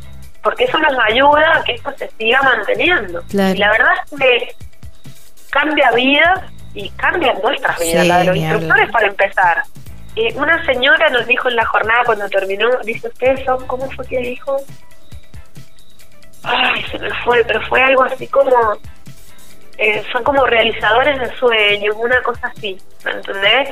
porque 0.48 0.64
eso 0.64 0.78
nos 0.78 0.94
ayuda 1.04 1.58
a 1.58 1.64
que 1.66 1.74
esto 1.74 1.94
se 1.98 2.10
siga 2.18 2.42
manteniendo. 2.42 3.22
Y 3.32 3.58
la 3.58 3.70
verdad 3.70 3.94
es 4.06 4.18
que 4.18 4.56
cambia 5.50 5.92
vidas 5.92 6.40
y 6.74 6.90
cambia 6.92 7.34
nuestras 7.34 7.78
vidas, 7.80 8.08
la 8.08 8.20
de 8.20 8.24
los 8.26 8.38
instructores 8.38 8.90
para 8.90 9.08
empezar. 9.08 9.64
Eh, 10.16 10.34
una 10.36 10.66
señora 10.66 11.10
nos 11.10 11.28
dijo 11.28 11.50
en 11.50 11.58
la 11.58 11.66
jornada 11.66 12.04
cuando 12.06 12.30
terminó, 12.30 12.70
dice, 12.86 13.10
¿ustedes 13.10 13.44
son, 13.44 13.68
cómo 13.68 13.92
fue 13.92 14.08
que 14.08 14.20
dijo? 14.20 14.56
Ay, 16.48 16.84
se 16.90 16.98
me 16.98 17.14
fue, 17.26 17.44
pero 17.46 17.62
fue 17.68 17.82
algo 17.82 18.04
así 18.04 18.26
como, 18.28 18.56
eh, 19.78 20.04
son 20.14 20.24
como 20.24 20.46
realizadores 20.46 21.20
de 21.20 21.36
sueños, 21.36 21.96
una 22.00 22.22
cosa 22.22 22.48
así, 22.48 22.78
¿me 23.04 23.12
entendés? 23.12 23.70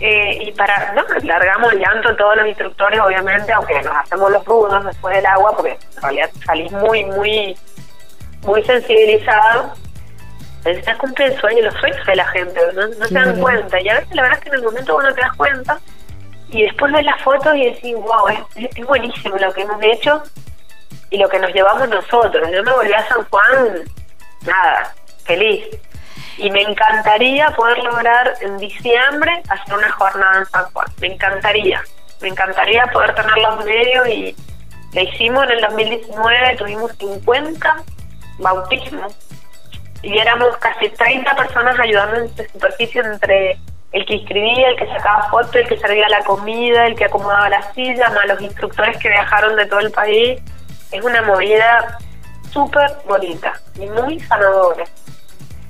Eh, 0.00 0.38
y 0.42 0.52
para, 0.52 0.92
no, 0.92 1.02
largamos 1.22 1.72
el 1.72 1.78
llanto 1.78 2.14
todos 2.16 2.36
los 2.36 2.48
instructores, 2.48 3.00
obviamente, 3.00 3.52
aunque 3.52 3.80
nos 3.80 3.96
hacemos 3.96 4.30
los 4.30 4.44
rudos 4.44 4.84
después 4.84 5.16
del 5.16 5.24
agua, 5.24 5.56
porque 5.56 5.78
en 5.96 6.02
realidad 6.02 6.30
salís 6.44 6.72
muy, 6.72 7.04
muy, 7.06 7.56
muy 8.42 8.62
sensibilizado. 8.64 9.72
Necesitas 10.64 10.98
cumplir 10.98 11.32
el 11.32 11.40
sueño, 11.40 11.62
los 11.62 11.74
sueños 11.74 12.06
de 12.06 12.16
la 12.16 12.26
gente, 12.26 12.60
no, 12.74 13.06
se 13.06 13.14
dan 13.14 13.40
cuenta. 13.40 13.80
Y 13.80 13.88
a 13.88 13.94
veces 13.94 14.14
la 14.14 14.22
verdad 14.22 14.38
es 14.38 14.44
que 14.44 14.48
en 14.50 14.54
el 14.56 14.62
momento 14.62 14.96
uno 14.96 15.14
te 15.14 15.20
das 15.20 15.32
cuenta 15.36 15.78
y 16.48 16.62
después 16.62 16.92
ves 16.92 17.04
las 17.04 17.22
fotos 17.22 17.54
y 17.56 17.64
decís, 17.64 17.94
wow, 17.94 18.28
es, 18.28 18.76
es 18.76 18.86
buenísimo 18.86 19.36
lo 19.36 19.52
que 19.52 19.62
hemos 19.62 19.82
hecho 19.82 20.22
y 21.10 21.18
lo 21.18 21.28
que 21.28 21.38
nos 21.38 21.52
llevamos 21.52 21.88
nosotros. 21.88 22.48
Yo 22.52 22.62
me 22.62 22.72
volví 22.72 22.92
a 22.92 23.06
San 23.08 23.24
Juan, 23.24 23.84
nada, 24.46 24.94
feliz 25.24 25.64
y 26.38 26.50
me 26.50 26.62
encantaría 26.62 27.50
poder 27.50 27.78
lograr 27.78 28.34
en 28.40 28.58
diciembre 28.58 29.42
hacer 29.48 29.74
una 29.74 29.90
jornada 29.92 30.38
en 30.38 30.46
San 30.46 30.64
Juan. 30.72 30.86
Me 31.00 31.08
encantaría, 31.08 31.82
me 32.20 32.28
encantaría 32.28 32.86
poder 32.86 33.14
tener 33.14 33.36
los 33.38 33.64
medios 33.64 34.08
y 34.08 34.36
la 34.92 35.02
hicimos 35.02 35.44
en 35.44 35.50
el 35.50 35.60
2019, 35.60 36.56
tuvimos 36.56 36.92
50 36.98 37.76
bautismos 38.38 39.16
y 40.02 40.18
éramos 40.18 40.56
casi 40.58 40.88
30 40.88 41.34
personas 41.36 41.78
ayudando 41.78 42.16
en 42.20 42.48
superficie 42.48 43.00
entre 43.00 43.58
el 43.92 44.04
que 44.06 44.16
escribía, 44.16 44.70
el 44.70 44.76
que 44.76 44.86
sacaba 44.88 45.28
fotos, 45.30 45.54
el 45.54 45.68
que 45.68 45.78
servía 45.78 46.08
la 46.08 46.22
comida, 46.24 46.86
el 46.86 46.96
que 46.96 47.04
acomodaba 47.04 47.48
la 47.48 47.72
silla, 47.72 48.10
más 48.10 48.26
los 48.26 48.40
instructores 48.40 48.96
que 48.98 49.08
viajaron 49.08 49.54
de 49.56 49.66
todo 49.66 49.80
el 49.80 49.92
país. 49.92 50.40
Es 50.94 51.04
una 51.04 51.22
movida 51.22 51.98
súper 52.52 52.88
bonita 53.06 53.52
y 53.76 53.86
muy 53.86 54.20
sanadora. 54.20 54.84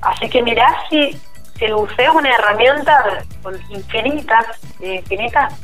Así 0.02 0.28
que 0.28 0.42
mirá 0.42 0.66
si, 0.90 1.18
el 1.60 1.74
buceo 1.74 2.10
es 2.10 2.14
una 2.14 2.34
herramienta 2.34 3.24
con 3.42 3.58
infinitas, 3.70 4.44
infinitas 4.80 5.54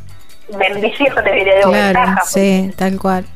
bendiciones, 0.56 1.14
te 1.22 1.32
diré, 1.32 1.56
de 1.56 1.62
claro, 1.62 2.22
Sí, 2.26 2.72
tal 2.74 2.98
cual. 2.98 3.26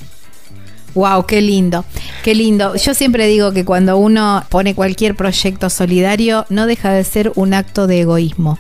Wow, 0.95 1.27
qué 1.27 1.43
lindo, 1.43 1.85
qué 2.23 2.35
lindo. 2.35 2.75
Yo 2.77 2.95
siempre 2.95 3.27
digo 3.27 3.53
que 3.53 3.65
cuando 3.65 3.99
uno 3.99 4.45
pone 4.49 4.75
cualquier 4.75 5.15
proyecto 5.15 5.69
solidario, 5.69 6.47
no 6.49 6.67
deja 6.67 6.91
de 6.91 7.05
ser 7.05 7.33
un 7.35 7.53
acto 7.53 7.87
de 7.87 8.01
egoísmo, 8.01 8.59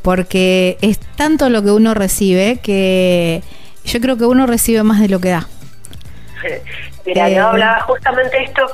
porque 0.00 0.78
es 0.80 0.98
tanto 0.98 1.50
lo 1.50 1.62
que 1.62 1.72
uno 1.72 1.92
recibe 1.92 2.60
que 2.62 3.42
yo 3.84 4.00
creo 4.00 4.16
que 4.16 4.24
uno 4.24 4.46
recibe 4.46 4.82
más 4.82 5.00
de 5.00 5.08
lo 5.08 5.20
que 5.20 5.30
da. 5.30 5.48
Mira, 7.04 7.28
yo 7.28 7.36
eh, 7.36 7.40
hablaba 7.40 7.80
justamente 7.82 8.42
esto 8.42 8.66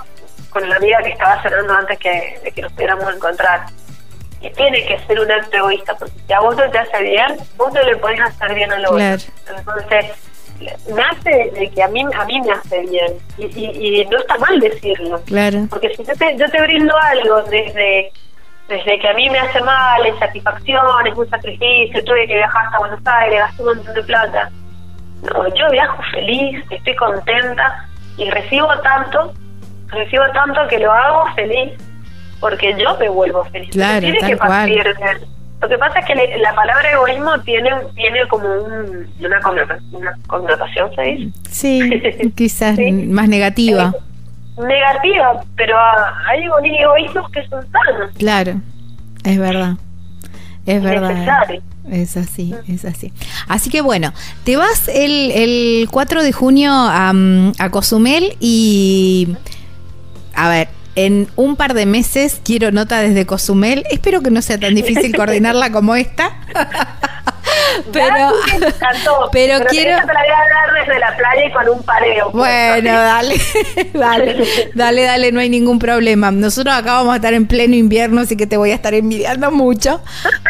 con 0.51 0.69
la 0.69 0.77
amiga 0.77 1.03
que 1.03 1.11
estaba 1.11 1.41
cerrando 1.43 1.73
antes 1.73 1.99
que, 1.99 2.41
de 2.43 2.53
que 2.53 2.63
nos 2.63 2.73
pudiéramos 2.73 3.15
encontrar. 3.15 3.67
Y 4.41 4.51
tiene 4.51 4.85
que 4.87 4.99
ser 5.07 5.21
un 5.21 5.31
acto 5.31 5.57
egoísta, 5.57 5.95
porque 5.97 6.15
si 6.27 6.33
a 6.33 6.41
vos 6.41 6.57
no 6.57 6.69
te 6.71 6.79
hace 6.79 7.03
bien, 7.03 7.37
vos 7.57 7.73
no 7.73 7.83
le 7.83 7.97
podés 7.97 8.21
hacer 8.21 8.55
bien 8.55 8.73
a 8.73 8.79
lo 8.81 8.91
otro. 8.91 9.33
Entonces, 9.57 10.07
nace 10.89 11.51
de 11.55 11.71
que 11.71 11.83
a 11.83 11.89
mí 11.89 12.05
a 12.15 12.25
mí 12.25 12.41
me 12.41 12.53
hace 12.53 12.81
bien 12.81 13.13
y, 13.39 14.07
no 14.11 14.19
está 14.19 14.39
mal 14.39 14.61
decirlo 14.61 15.21
claro 15.23 15.67
porque 15.71 15.95
si 15.95 16.05
yo 16.05 16.15
te, 16.15 16.37
yo 16.37 16.49
te 16.49 16.63
brindo 16.63 16.95
algo 16.97 17.43
desde 17.45 18.13
desde 18.69 18.99
que 18.99 19.09
a 19.09 19.15
mí 19.15 19.29
me 19.29 19.39
hace 19.39 19.61
mal 19.61 20.05
es 20.07 20.19
satisfacción 20.19 21.07
es 21.07 21.17
un 21.17 21.29
sacrificio 21.29 22.05
tuve 22.05 22.27
que 22.27 22.35
viajar 22.35 22.67
hasta 22.67 22.79
Buenos 22.79 23.01
Aires 23.05 23.39
gasté 23.41 23.63
un 23.63 23.69
montón 23.77 23.95
de 23.95 24.03
plata 24.03 24.51
no 25.23 25.55
yo 25.55 25.71
viajo 25.71 26.03
feliz 26.13 26.65
estoy 26.71 26.97
contenta 26.97 27.89
y 28.17 28.31
recibo 28.31 28.69
tanto 28.83 29.33
recibo 29.89 30.25
tanto 30.35 30.61
que 30.69 30.79
lo 30.79 30.93
hago 30.93 31.25
feliz 31.35 31.73
porque 32.41 32.75
yo 32.79 32.97
me 32.99 33.09
vuelvo 33.09 33.45
feliz 33.47 33.71
claro, 33.71 34.01
tiene 34.01 34.19
que 34.19 34.37
partir 34.37 34.85
lo 35.63 35.69
que 35.69 35.79
pasa 35.79 36.01
es 36.01 36.07
que 36.07 36.39
la 36.39 36.55
palabra 36.57 36.91
egoísmo 36.91 37.39
tiene 37.43 37.71
tiene 37.95 38.27
como 38.27 38.49
una, 39.21 39.41
connotación, 40.27 40.93
¿se 40.97 41.03
dice? 41.03 41.39
Sí, 41.49 42.33
quizás 42.37 42.77
más 43.07 43.29
negativa. 43.29 43.93
Eh, 44.59 44.61
negativa, 44.67 45.41
pero 45.57 45.77
hay 46.27 46.47
egoísmos 46.81 47.31
que 47.31 47.47
son 47.47 47.65
sanos. 47.71 48.11
Claro, 48.19 48.55
es 49.23 49.39
verdad. 49.39 49.75
Es 50.67 50.83
verdad. 50.83 51.49
Es 51.91 52.17
así, 52.17 52.55
es 52.69 52.85
así. 52.85 53.13
Así 53.49 53.71
que 53.71 53.81
bueno, 53.81 54.13
te 54.45 54.57
vas 54.57 54.89
el, 54.89 55.33
el 55.33 55.89
4 55.91 56.23
de 56.23 56.33
junio 56.33 56.73
a, 56.73 57.13
a 57.59 57.71
Cozumel 57.71 58.37
y... 58.41 59.29
A 60.35 60.49
ver, 60.49 60.69
en 60.95 61.29
un 61.37 61.57
par 61.57 61.75
de 61.75 61.87
meses 61.87 62.41
quiero 62.45 62.71
nota 62.71 63.01
desde 63.01 63.27
Cozumel. 63.27 63.85
Espero 63.91 64.23
que 64.23 64.31
no 64.31 64.43
sea 64.43 64.59
tan 64.59 64.75
difícil 64.75 65.15
coordinarla 65.17 65.73
como 65.73 65.95
esta. 65.95 66.37
pero, 67.93 68.33
pero, 69.33 69.65
quiero. 69.67 70.01
Te 70.01 70.07
la 70.07 70.21
voy 70.21 70.29
a 70.29 70.45
dar 70.55 70.87
desde 70.87 70.99
la 70.99 71.17
playa 71.17 71.47
y 71.47 71.53
con 71.53 71.69
un 71.69 71.83
pareo. 71.83 72.31
Bueno, 72.31 72.93
dale, 72.93 73.35
dale, 73.95 74.45
dale, 74.75 75.03
dale, 75.03 75.33
no 75.33 75.41
hay 75.41 75.49
ningún 75.49 75.79
problema. 75.79 76.31
Nosotros 76.31 76.75
acá 76.75 76.95
vamos 76.95 77.13
a 77.13 77.17
estar 77.17 77.35
en 77.35 77.47
pleno 77.47 77.75
invierno, 77.75 78.21
así 78.21 78.37
que 78.37 78.47
te 78.47 78.57
voy 78.57 78.71
a 78.71 78.75
estar 78.75 78.95
envidiando 78.95 79.51
mucho. 79.51 80.01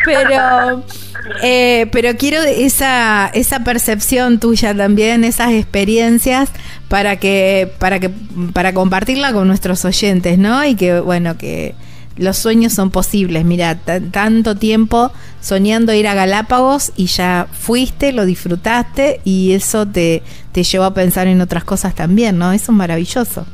Pero, 0.05 0.85
eh, 1.43 1.87
pero 1.93 2.17
quiero 2.17 2.43
esa, 2.43 3.31
esa 3.35 3.61
percepción 3.61 4.41
tuya 4.41 4.75
también, 4.75 5.25
esas 5.25 5.53
experiencias 5.53 6.51
para 6.89 7.17
que, 7.17 7.73
para 7.79 8.01
que, 8.01 8.11
para 8.53 8.73
compartirla 8.75 9.33
con 9.33 9.49
nuestros 9.49 9.85
oyentes, 9.85 10.39
¿no? 10.39 10.65
Y 10.65 10.75
que, 10.75 11.01
bueno, 11.01 11.37
que 11.39 11.75
los 12.17 12.37
sueños 12.37 12.73
son 12.73 12.91
posibles. 12.91 13.45
Mira, 13.45 13.77
tanto 14.11 14.57
tiempo 14.57 15.13
soñando 15.41 15.93
ir 15.93 16.09
a 16.09 16.15
Galápagos 16.15 16.93
y 16.97 17.07
ya 17.07 17.47
fuiste, 17.53 18.13
lo 18.13 18.25
disfrutaste 18.25 19.21
y 19.25 19.55
eso 19.55 19.87
te, 19.87 20.23
te 20.53 20.63
llevó 20.63 20.85
a 20.85 20.95
pensar 20.95 21.27
en 21.27 21.41
otras 21.41 21.65
cosas 21.65 21.95
también, 21.95 22.39
¿no? 22.39 22.53
Eso 22.53 22.73
es 22.73 22.77
maravilloso. 22.77 23.47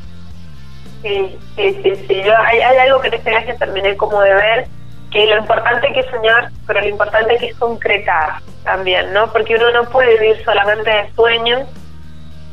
Sí, 1.02 1.38
sí, 1.56 1.80
sí, 1.82 1.92
sí. 2.08 2.14
hay, 2.14 2.78
algo 2.78 3.00
que 3.00 3.08
en 3.08 3.14
este 3.14 3.30
viaje 3.30 3.54
terminé 3.54 3.96
como 3.96 4.20
de 4.20 4.34
ver, 4.34 4.66
que 5.10 5.26
lo 5.26 5.38
importante 5.38 5.92
que 5.92 6.00
es 6.00 6.06
soñar, 6.10 6.50
pero 6.66 6.80
lo 6.80 6.88
importante 6.88 7.36
que 7.38 7.46
es 7.46 7.56
concretar 7.56 8.40
también, 8.64 9.12
¿no? 9.12 9.32
Porque 9.32 9.54
uno 9.54 9.70
no 9.70 9.88
puede 9.88 10.18
vivir 10.18 10.44
solamente 10.44 10.90
de 10.90 11.10
sueños, 11.14 11.68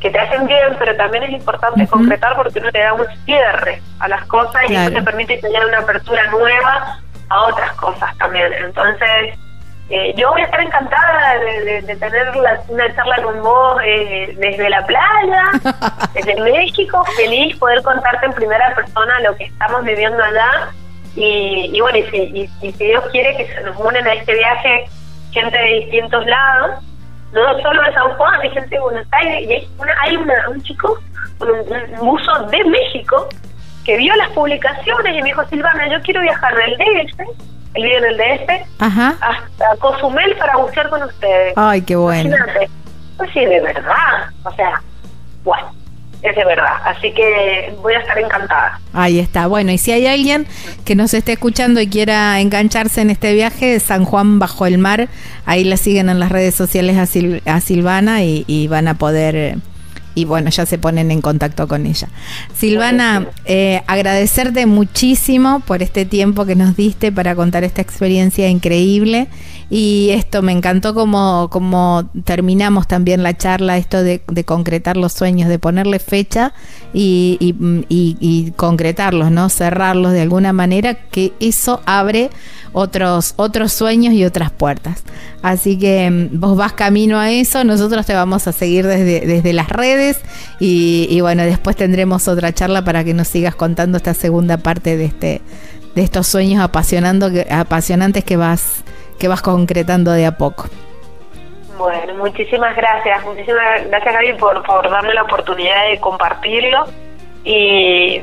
que 0.06 0.12
te 0.12 0.20
hacen 0.20 0.46
bien, 0.46 0.76
pero 0.78 0.96
también 0.96 1.24
es 1.24 1.32
importante 1.32 1.88
concretar 1.88 2.36
porque 2.36 2.60
uno 2.60 2.72
te 2.72 2.78
da 2.78 2.94
un 2.94 3.08
cierre 3.26 3.82
a 4.00 4.08
las 4.08 4.24
cosas 4.26 4.62
y 4.70 4.76
eso 4.76 4.92
te 4.92 5.02
permite 5.02 5.40
tener 5.40 5.66
una 5.66 5.80
apertura 5.80 6.28
nueva 6.30 7.00
a 7.28 7.42
otras 7.46 7.72
cosas 7.72 8.16
también. 8.20 8.54
Entonces, 8.54 9.34
eh, 9.90 10.14
yo 10.16 10.30
voy 10.30 10.42
a 10.42 10.46
estar 10.46 10.62
encantada 10.62 11.40
de, 11.40 11.96
tener 11.96 12.38
una 12.68 12.96
charla 12.96 13.16
con 13.24 13.42
vos 13.42 13.82
eh, 13.84 14.36
desde 14.38 14.70
la 14.70 14.86
playa, 14.86 15.44
desde 16.14 16.40
México, 16.40 17.04
feliz 17.18 17.58
poder 17.58 17.82
contarte 17.82 18.28
en 18.28 18.34
primera 18.34 18.76
persona 18.76 19.20
lo 19.22 19.36
que 19.36 19.46
estamos 19.46 19.84
viviendo 19.86 20.24
allá. 20.24 20.70
Y, 21.16 21.80
bueno, 21.82 21.98
y 21.98 22.04
si, 22.12 22.50
y 22.62 22.72
si 22.74 22.86
Dios 22.86 23.04
quiere 23.12 23.36
que 23.38 23.48
se 23.48 23.62
nos 23.62 23.76
unen 23.78 24.06
a 24.06 24.14
este 24.14 24.36
viaje 24.36 24.86
gente 25.32 25.58
de 25.58 25.80
distintos 25.80 26.24
lados, 26.28 26.84
no 27.34 27.62
solo 27.62 27.84
de 27.84 27.94
San 27.94 28.10
Juan, 28.16 28.42
hay 28.42 28.50
gente 28.52 28.76
de 28.76 28.82
Buenos 28.82 29.08
Aires, 29.12 29.50
y 29.50 29.54
hay, 29.54 29.68
una, 29.78 29.94
hay 30.02 30.16
un 30.52 30.62
chico, 30.64 31.00
un, 31.40 31.50
un, 31.50 32.00
buzo 32.00 32.44
de 32.48 32.64
México, 32.66 33.28
que 33.84 33.98
vio 33.98 34.16
las 34.16 34.30
publicaciones 34.30 35.14
y 35.16 35.22
me 35.22 35.30
dijo, 35.30 35.46
Silvana, 35.46 35.88
yo 35.90 36.02
quiero 36.02 36.22
viajar 36.22 36.56
del 36.56 36.78
DF, 36.78 37.20
él 37.76 37.84
vive 37.84 37.98
en 37.98 38.06
el 38.06 38.18
DF, 38.18 38.50
hasta 38.80 39.78
Cozumel 39.80 40.36
para 40.38 40.58
bucear 40.58 40.90
con 40.90 41.04
ustedes. 41.04 41.54
Ay, 41.58 41.82
qué 41.82 41.96
bueno. 41.96 42.30
Imagínate. 42.30 42.70
Pues 43.18 43.30
sí, 43.32 43.46
de 43.46 43.62
verdad. 43.62 44.30
O 44.44 44.52
sea, 44.52 44.82
bueno 45.44 45.85
es 46.30 46.36
de 46.36 46.46
verdad. 46.46 46.74
Así 46.84 47.12
que 47.12 47.74
voy 47.82 47.94
a 47.94 48.00
estar 48.00 48.18
encantada. 48.18 48.80
Ahí 48.94 49.20
está. 49.20 49.48
Bueno, 49.48 49.72
y 49.72 49.78
si 49.78 49.92
hay 49.92 50.08
alguien 50.08 50.48
que 50.84 50.96
nos 50.96 51.14
esté 51.14 51.34
escuchando 51.34 51.82
y 51.82 51.88
quiera 51.88 52.40
engancharse 52.40 53.02
en 53.02 53.10
este 53.10 53.34
viaje, 53.34 53.80
San 53.80 54.06
Juan 54.06 54.40
bajo 54.40 54.66
el 54.66 54.78
mar, 54.78 55.08
ahí 55.46 55.64
la 55.64 55.78
siguen 55.78 56.10
en 56.10 56.20
las 56.20 56.32
redes 56.32 56.56
sociales 56.56 56.98
a, 56.98 57.62
Silvana 57.62 58.24
y, 58.24 58.68
van 58.68 58.88
a 58.88 58.96
poder... 58.96 59.58
Y 60.18 60.24
bueno, 60.24 60.50
ya 60.50 60.66
se 60.66 60.78
ponen 60.78 61.12
en 61.12 61.20
contacto 61.20 61.68
con 61.68 61.86
ella. 61.86 62.08
Silvana, 62.56 63.28
eh, 63.44 63.82
agradecerte 63.86 64.66
muchísimo 64.66 65.60
por 65.60 65.84
este 65.84 66.06
tiempo 66.06 66.46
que 66.46 66.56
nos 66.56 66.78
diste 66.78 67.12
para 67.12 67.36
contar 67.36 67.66
esta 67.66 67.82
experiencia 67.82 68.48
increíble 68.48 69.28
y 69.70 70.10
esto 70.12 70.42
me 70.42 70.52
encantó 70.52 70.94
como, 70.94 71.50
como 71.52 72.08
terminamos 72.24 72.88
también 72.88 73.24
la 73.24 73.36
charla, 73.36 73.78
esto 73.78 74.04
de, 74.04 74.22
concretar 74.46 74.96
los 74.96 75.14
sueños, 75.14 75.50
de 75.50 75.58
ponerle 75.58 76.00
fecha 76.00 76.54
y, 76.94 77.38
y, 77.90 78.52
concretarlos, 78.56 79.32
¿no? 79.32 79.50
Cerrarlos 79.50 80.12
de 80.12 80.22
alguna 80.22 80.54
manera, 80.54 80.94
que 80.94 81.34
eso 81.40 81.82
abre 81.86 82.30
otros, 82.74 83.34
otros 83.38 83.74
sueños 83.74 84.14
y 84.14 84.24
otras 84.24 84.52
puertas. 84.52 85.04
Así 85.42 85.80
que 85.80 86.12
mm, 86.12 86.40
vos 86.40 86.56
vas 86.56 86.74
camino 86.74 87.18
a 87.20 87.32
eso, 87.32 87.64
nosotros 87.64 88.06
te 88.06 88.14
vamos 88.14 88.48
a 88.48 88.52
seguir 88.52 88.86
desde, 88.86 89.26
desde 89.26 89.54
las 89.54 89.70
redes 89.70 90.20
y, 90.60 91.08
y 91.10 91.22
bueno, 91.22 91.44
después 91.44 91.76
tendremos 91.76 92.28
otra 92.28 92.54
charla 92.54 92.84
para 92.84 93.04
que 93.04 93.16
nos 93.16 93.28
sigas 93.28 93.56
contando 93.56 93.98
esta 93.98 94.14
segunda 94.14 94.58
parte 94.58 94.96
de 94.96 95.06
este 95.06 95.42
de 95.96 96.04
estos 96.04 96.28
sueños 96.28 96.62
apasionando, 96.62 97.32
apasionantes 97.50 98.26
que 98.26 98.36
vas 98.36 98.84
que 99.20 99.28
vas 99.28 99.42
concretando 99.42 100.12
de 100.12 100.26
a 100.26 100.38
poco. 100.38 100.66
Bueno, 101.78 102.16
muchísimas 102.16 102.76
gracias, 102.76 103.24
muchísimas 103.26 103.86
gracias 103.88 104.14
Gaby 104.14 104.34
por, 104.34 104.64
por 104.64 104.90
darme 104.90 105.14
la 105.14 105.24
oportunidad 105.24 105.90
de 105.90 106.00
compartirlo. 106.00 106.86
Y, 107.44 108.22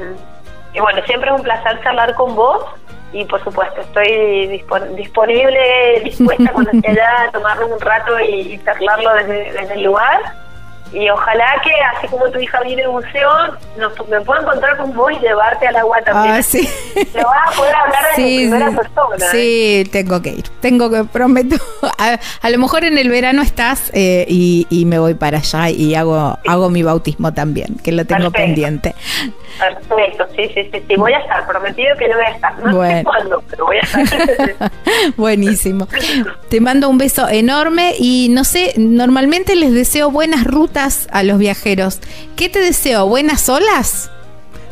y 0.72 0.80
bueno, 0.80 1.03
siempre 1.05 1.30
es 1.30 1.36
un 1.36 1.43
placer 1.43 1.80
charlar 1.82 2.14
con 2.14 2.34
vos. 2.34 2.64
Y 3.12 3.26
por 3.26 3.45
supuesto 3.45 3.82
estoy 3.82 4.47
disponible, 4.97 6.01
dispuesta 6.03 6.51
cuando 6.51 6.70
esté 6.72 6.93
allá 6.93 7.24
a 7.24 7.30
tomarnos 7.30 7.70
un 7.70 7.80
rato 7.80 8.18
y, 8.20 8.59
charlarlo 8.64 9.12
desde, 9.16 9.53
desde 9.53 9.74
el 9.74 9.82
lugar 9.82 10.41
y 10.93 11.09
ojalá 11.09 11.61
que 11.64 11.72
así 11.97 12.07
como 12.09 12.30
tu 12.30 12.38
hija 12.38 12.61
viene 12.61 12.82
de 12.82 12.88
museo 12.88 13.30
nos, 13.78 14.09
me 14.09 14.20
pueda 14.20 14.43
encontrar 14.43 14.76
con 14.76 14.93
vos 14.95 15.12
y 15.12 15.18
llevarte 15.20 15.66
al 15.66 15.76
agua 15.76 15.99
también. 16.05 16.34
Ah, 16.36 16.43
sí. 16.43 16.68
le 16.95 17.24
vas 17.24 17.49
a 17.49 17.57
poder 17.57 17.74
hablar 17.74 18.05
de 18.11 18.22
primera 18.22 18.70
persona 18.70 19.26
sí 19.30 19.88
tengo 19.90 20.20
que 20.20 20.30
ir. 20.30 20.49
Tengo 20.61 20.90
que 20.90 21.05
prometo. 21.05 21.57
A, 22.43 22.51
lo 22.51 22.59
mejor 22.59 22.84
en 22.84 22.99
el 22.99 23.09
verano 23.09 23.43
estás 23.43 23.90
eh, 23.95 24.26
y, 24.28 24.66
y, 24.70 24.84
me 24.84 24.99
voy 24.99 25.14
para 25.14 25.38
allá 25.38 25.70
y 25.70 25.95
hago 25.95 26.36
hago 26.47 26.68
mi 26.68 26.82
bautismo 26.82 27.32
también 27.32 27.76
que 27.82 27.93
lo 27.93 28.05
tengo 28.05 28.30
pendiente. 28.30 28.95
Perfecto, 29.59 30.26
sí, 30.34 30.49
sí, 30.55 30.68
sí, 30.72 30.82
sí, 30.88 30.97
voy 30.97 31.12
a 31.12 31.18
estar, 31.18 31.47
prometido 31.47 31.95
que 31.97 32.09
no 32.09 32.16
voy 32.16 32.24
a 32.24 32.30
estar, 32.30 32.59
no 32.59 32.76
bueno. 32.76 32.99
sé 32.99 33.05
cuándo, 33.05 33.45
pero 33.49 33.66
voy 33.66 33.76
a 33.76 33.80
estar. 33.80 34.72
Buenísimo. 35.16 35.86
Te 36.49 36.61
mando 36.61 36.88
un 36.88 36.99
beso 36.99 37.28
enorme 37.28 37.95
y 37.99 38.28
no 38.30 38.45
sé, 38.45 38.72
normalmente 38.76 39.55
les 39.55 39.72
deseo 39.72 40.11
buenas 40.11 40.45
rutas 40.45 40.81
a 41.10 41.22
los 41.22 41.38
viajeros. 41.38 42.00
¿Qué 42.36 42.48
te 42.48 42.60
deseo? 42.60 43.06
¿Buenas 43.06 43.48
olas? 43.48 44.10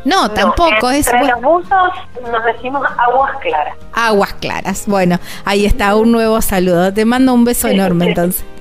No, 0.03 0.31
tampoco 0.31 0.89
es. 0.89 1.07
Entre 1.07 1.27
los 1.27 1.41
buzos 1.41 1.91
nos 2.31 2.43
decimos 2.45 2.83
aguas 2.97 3.31
claras. 3.41 3.75
Aguas 3.93 4.33
claras. 4.33 4.83
Bueno, 4.87 5.19
ahí 5.45 5.65
está 5.65 5.95
un 5.95 6.11
nuevo 6.11 6.41
saludo. 6.41 6.93
Te 6.93 7.05
mando 7.05 7.33
un 7.33 7.45
beso 7.45 7.67
enorme 7.67 8.07
entonces. 8.07 8.43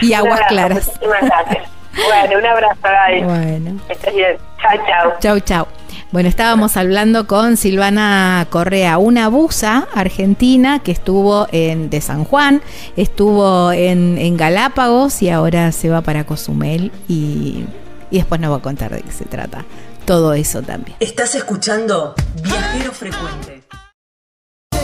Y 0.00 0.12
aguas 0.12 0.40
claras. 0.48 0.86
Muchísimas 0.88 1.20
gracias. 1.22 1.68
Bueno, 1.94 2.38
un 2.38 2.46
abrazo, 2.46 2.80
Gaby. 2.82 3.22
Bueno. 3.22 3.80
Estás 3.88 4.12
bien. 4.14 4.36
Chao, 4.60 4.86
chao. 4.86 5.12
Chau, 5.20 5.40
chau. 5.40 5.81
Bueno, 6.12 6.28
estábamos 6.28 6.76
hablando 6.76 7.26
con 7.26 7.56
Silvana 7.56 8.46
Correa, 8.50 8.98
una 8.98 9.28
buza 9.28 9.88
argentina 9.94 10.80
que 10.80 10.92
estuvo 10.92 11.46
en 11.52 11.88
de 11.88 12.02
San 12.02 12.24
Juan, 12.24 12.60
estuvo 12.98 13.72
en, 13.72 14.18
en 14.18 14.36
Galápagos 14.36 15.22
y 15.22 15.30
ahora 15.30 15.72
se 15.72 15.88
va 15.88 16.02
para 16.02 16.24
Cozumel 16.24 16.92
y, 17.08 17.64
y 18.10 18.16
después 18.18 18.42
nos 18.42 18.52
va 18.52 18.56
a 18.56 18.62
contar 18.62 18.94
de 18.94 19.00
qué 19.00 19.10
se 19.10 19.24
trata. 19.24 19.64
Todo 20.04 20.34
eso 20.34 20.60
también. 20.60 20.98
Estás 21.00 21.34
escuchando 21.34 22.14
Viajero 22.42 22.92
Frecuente. 22.92 23.61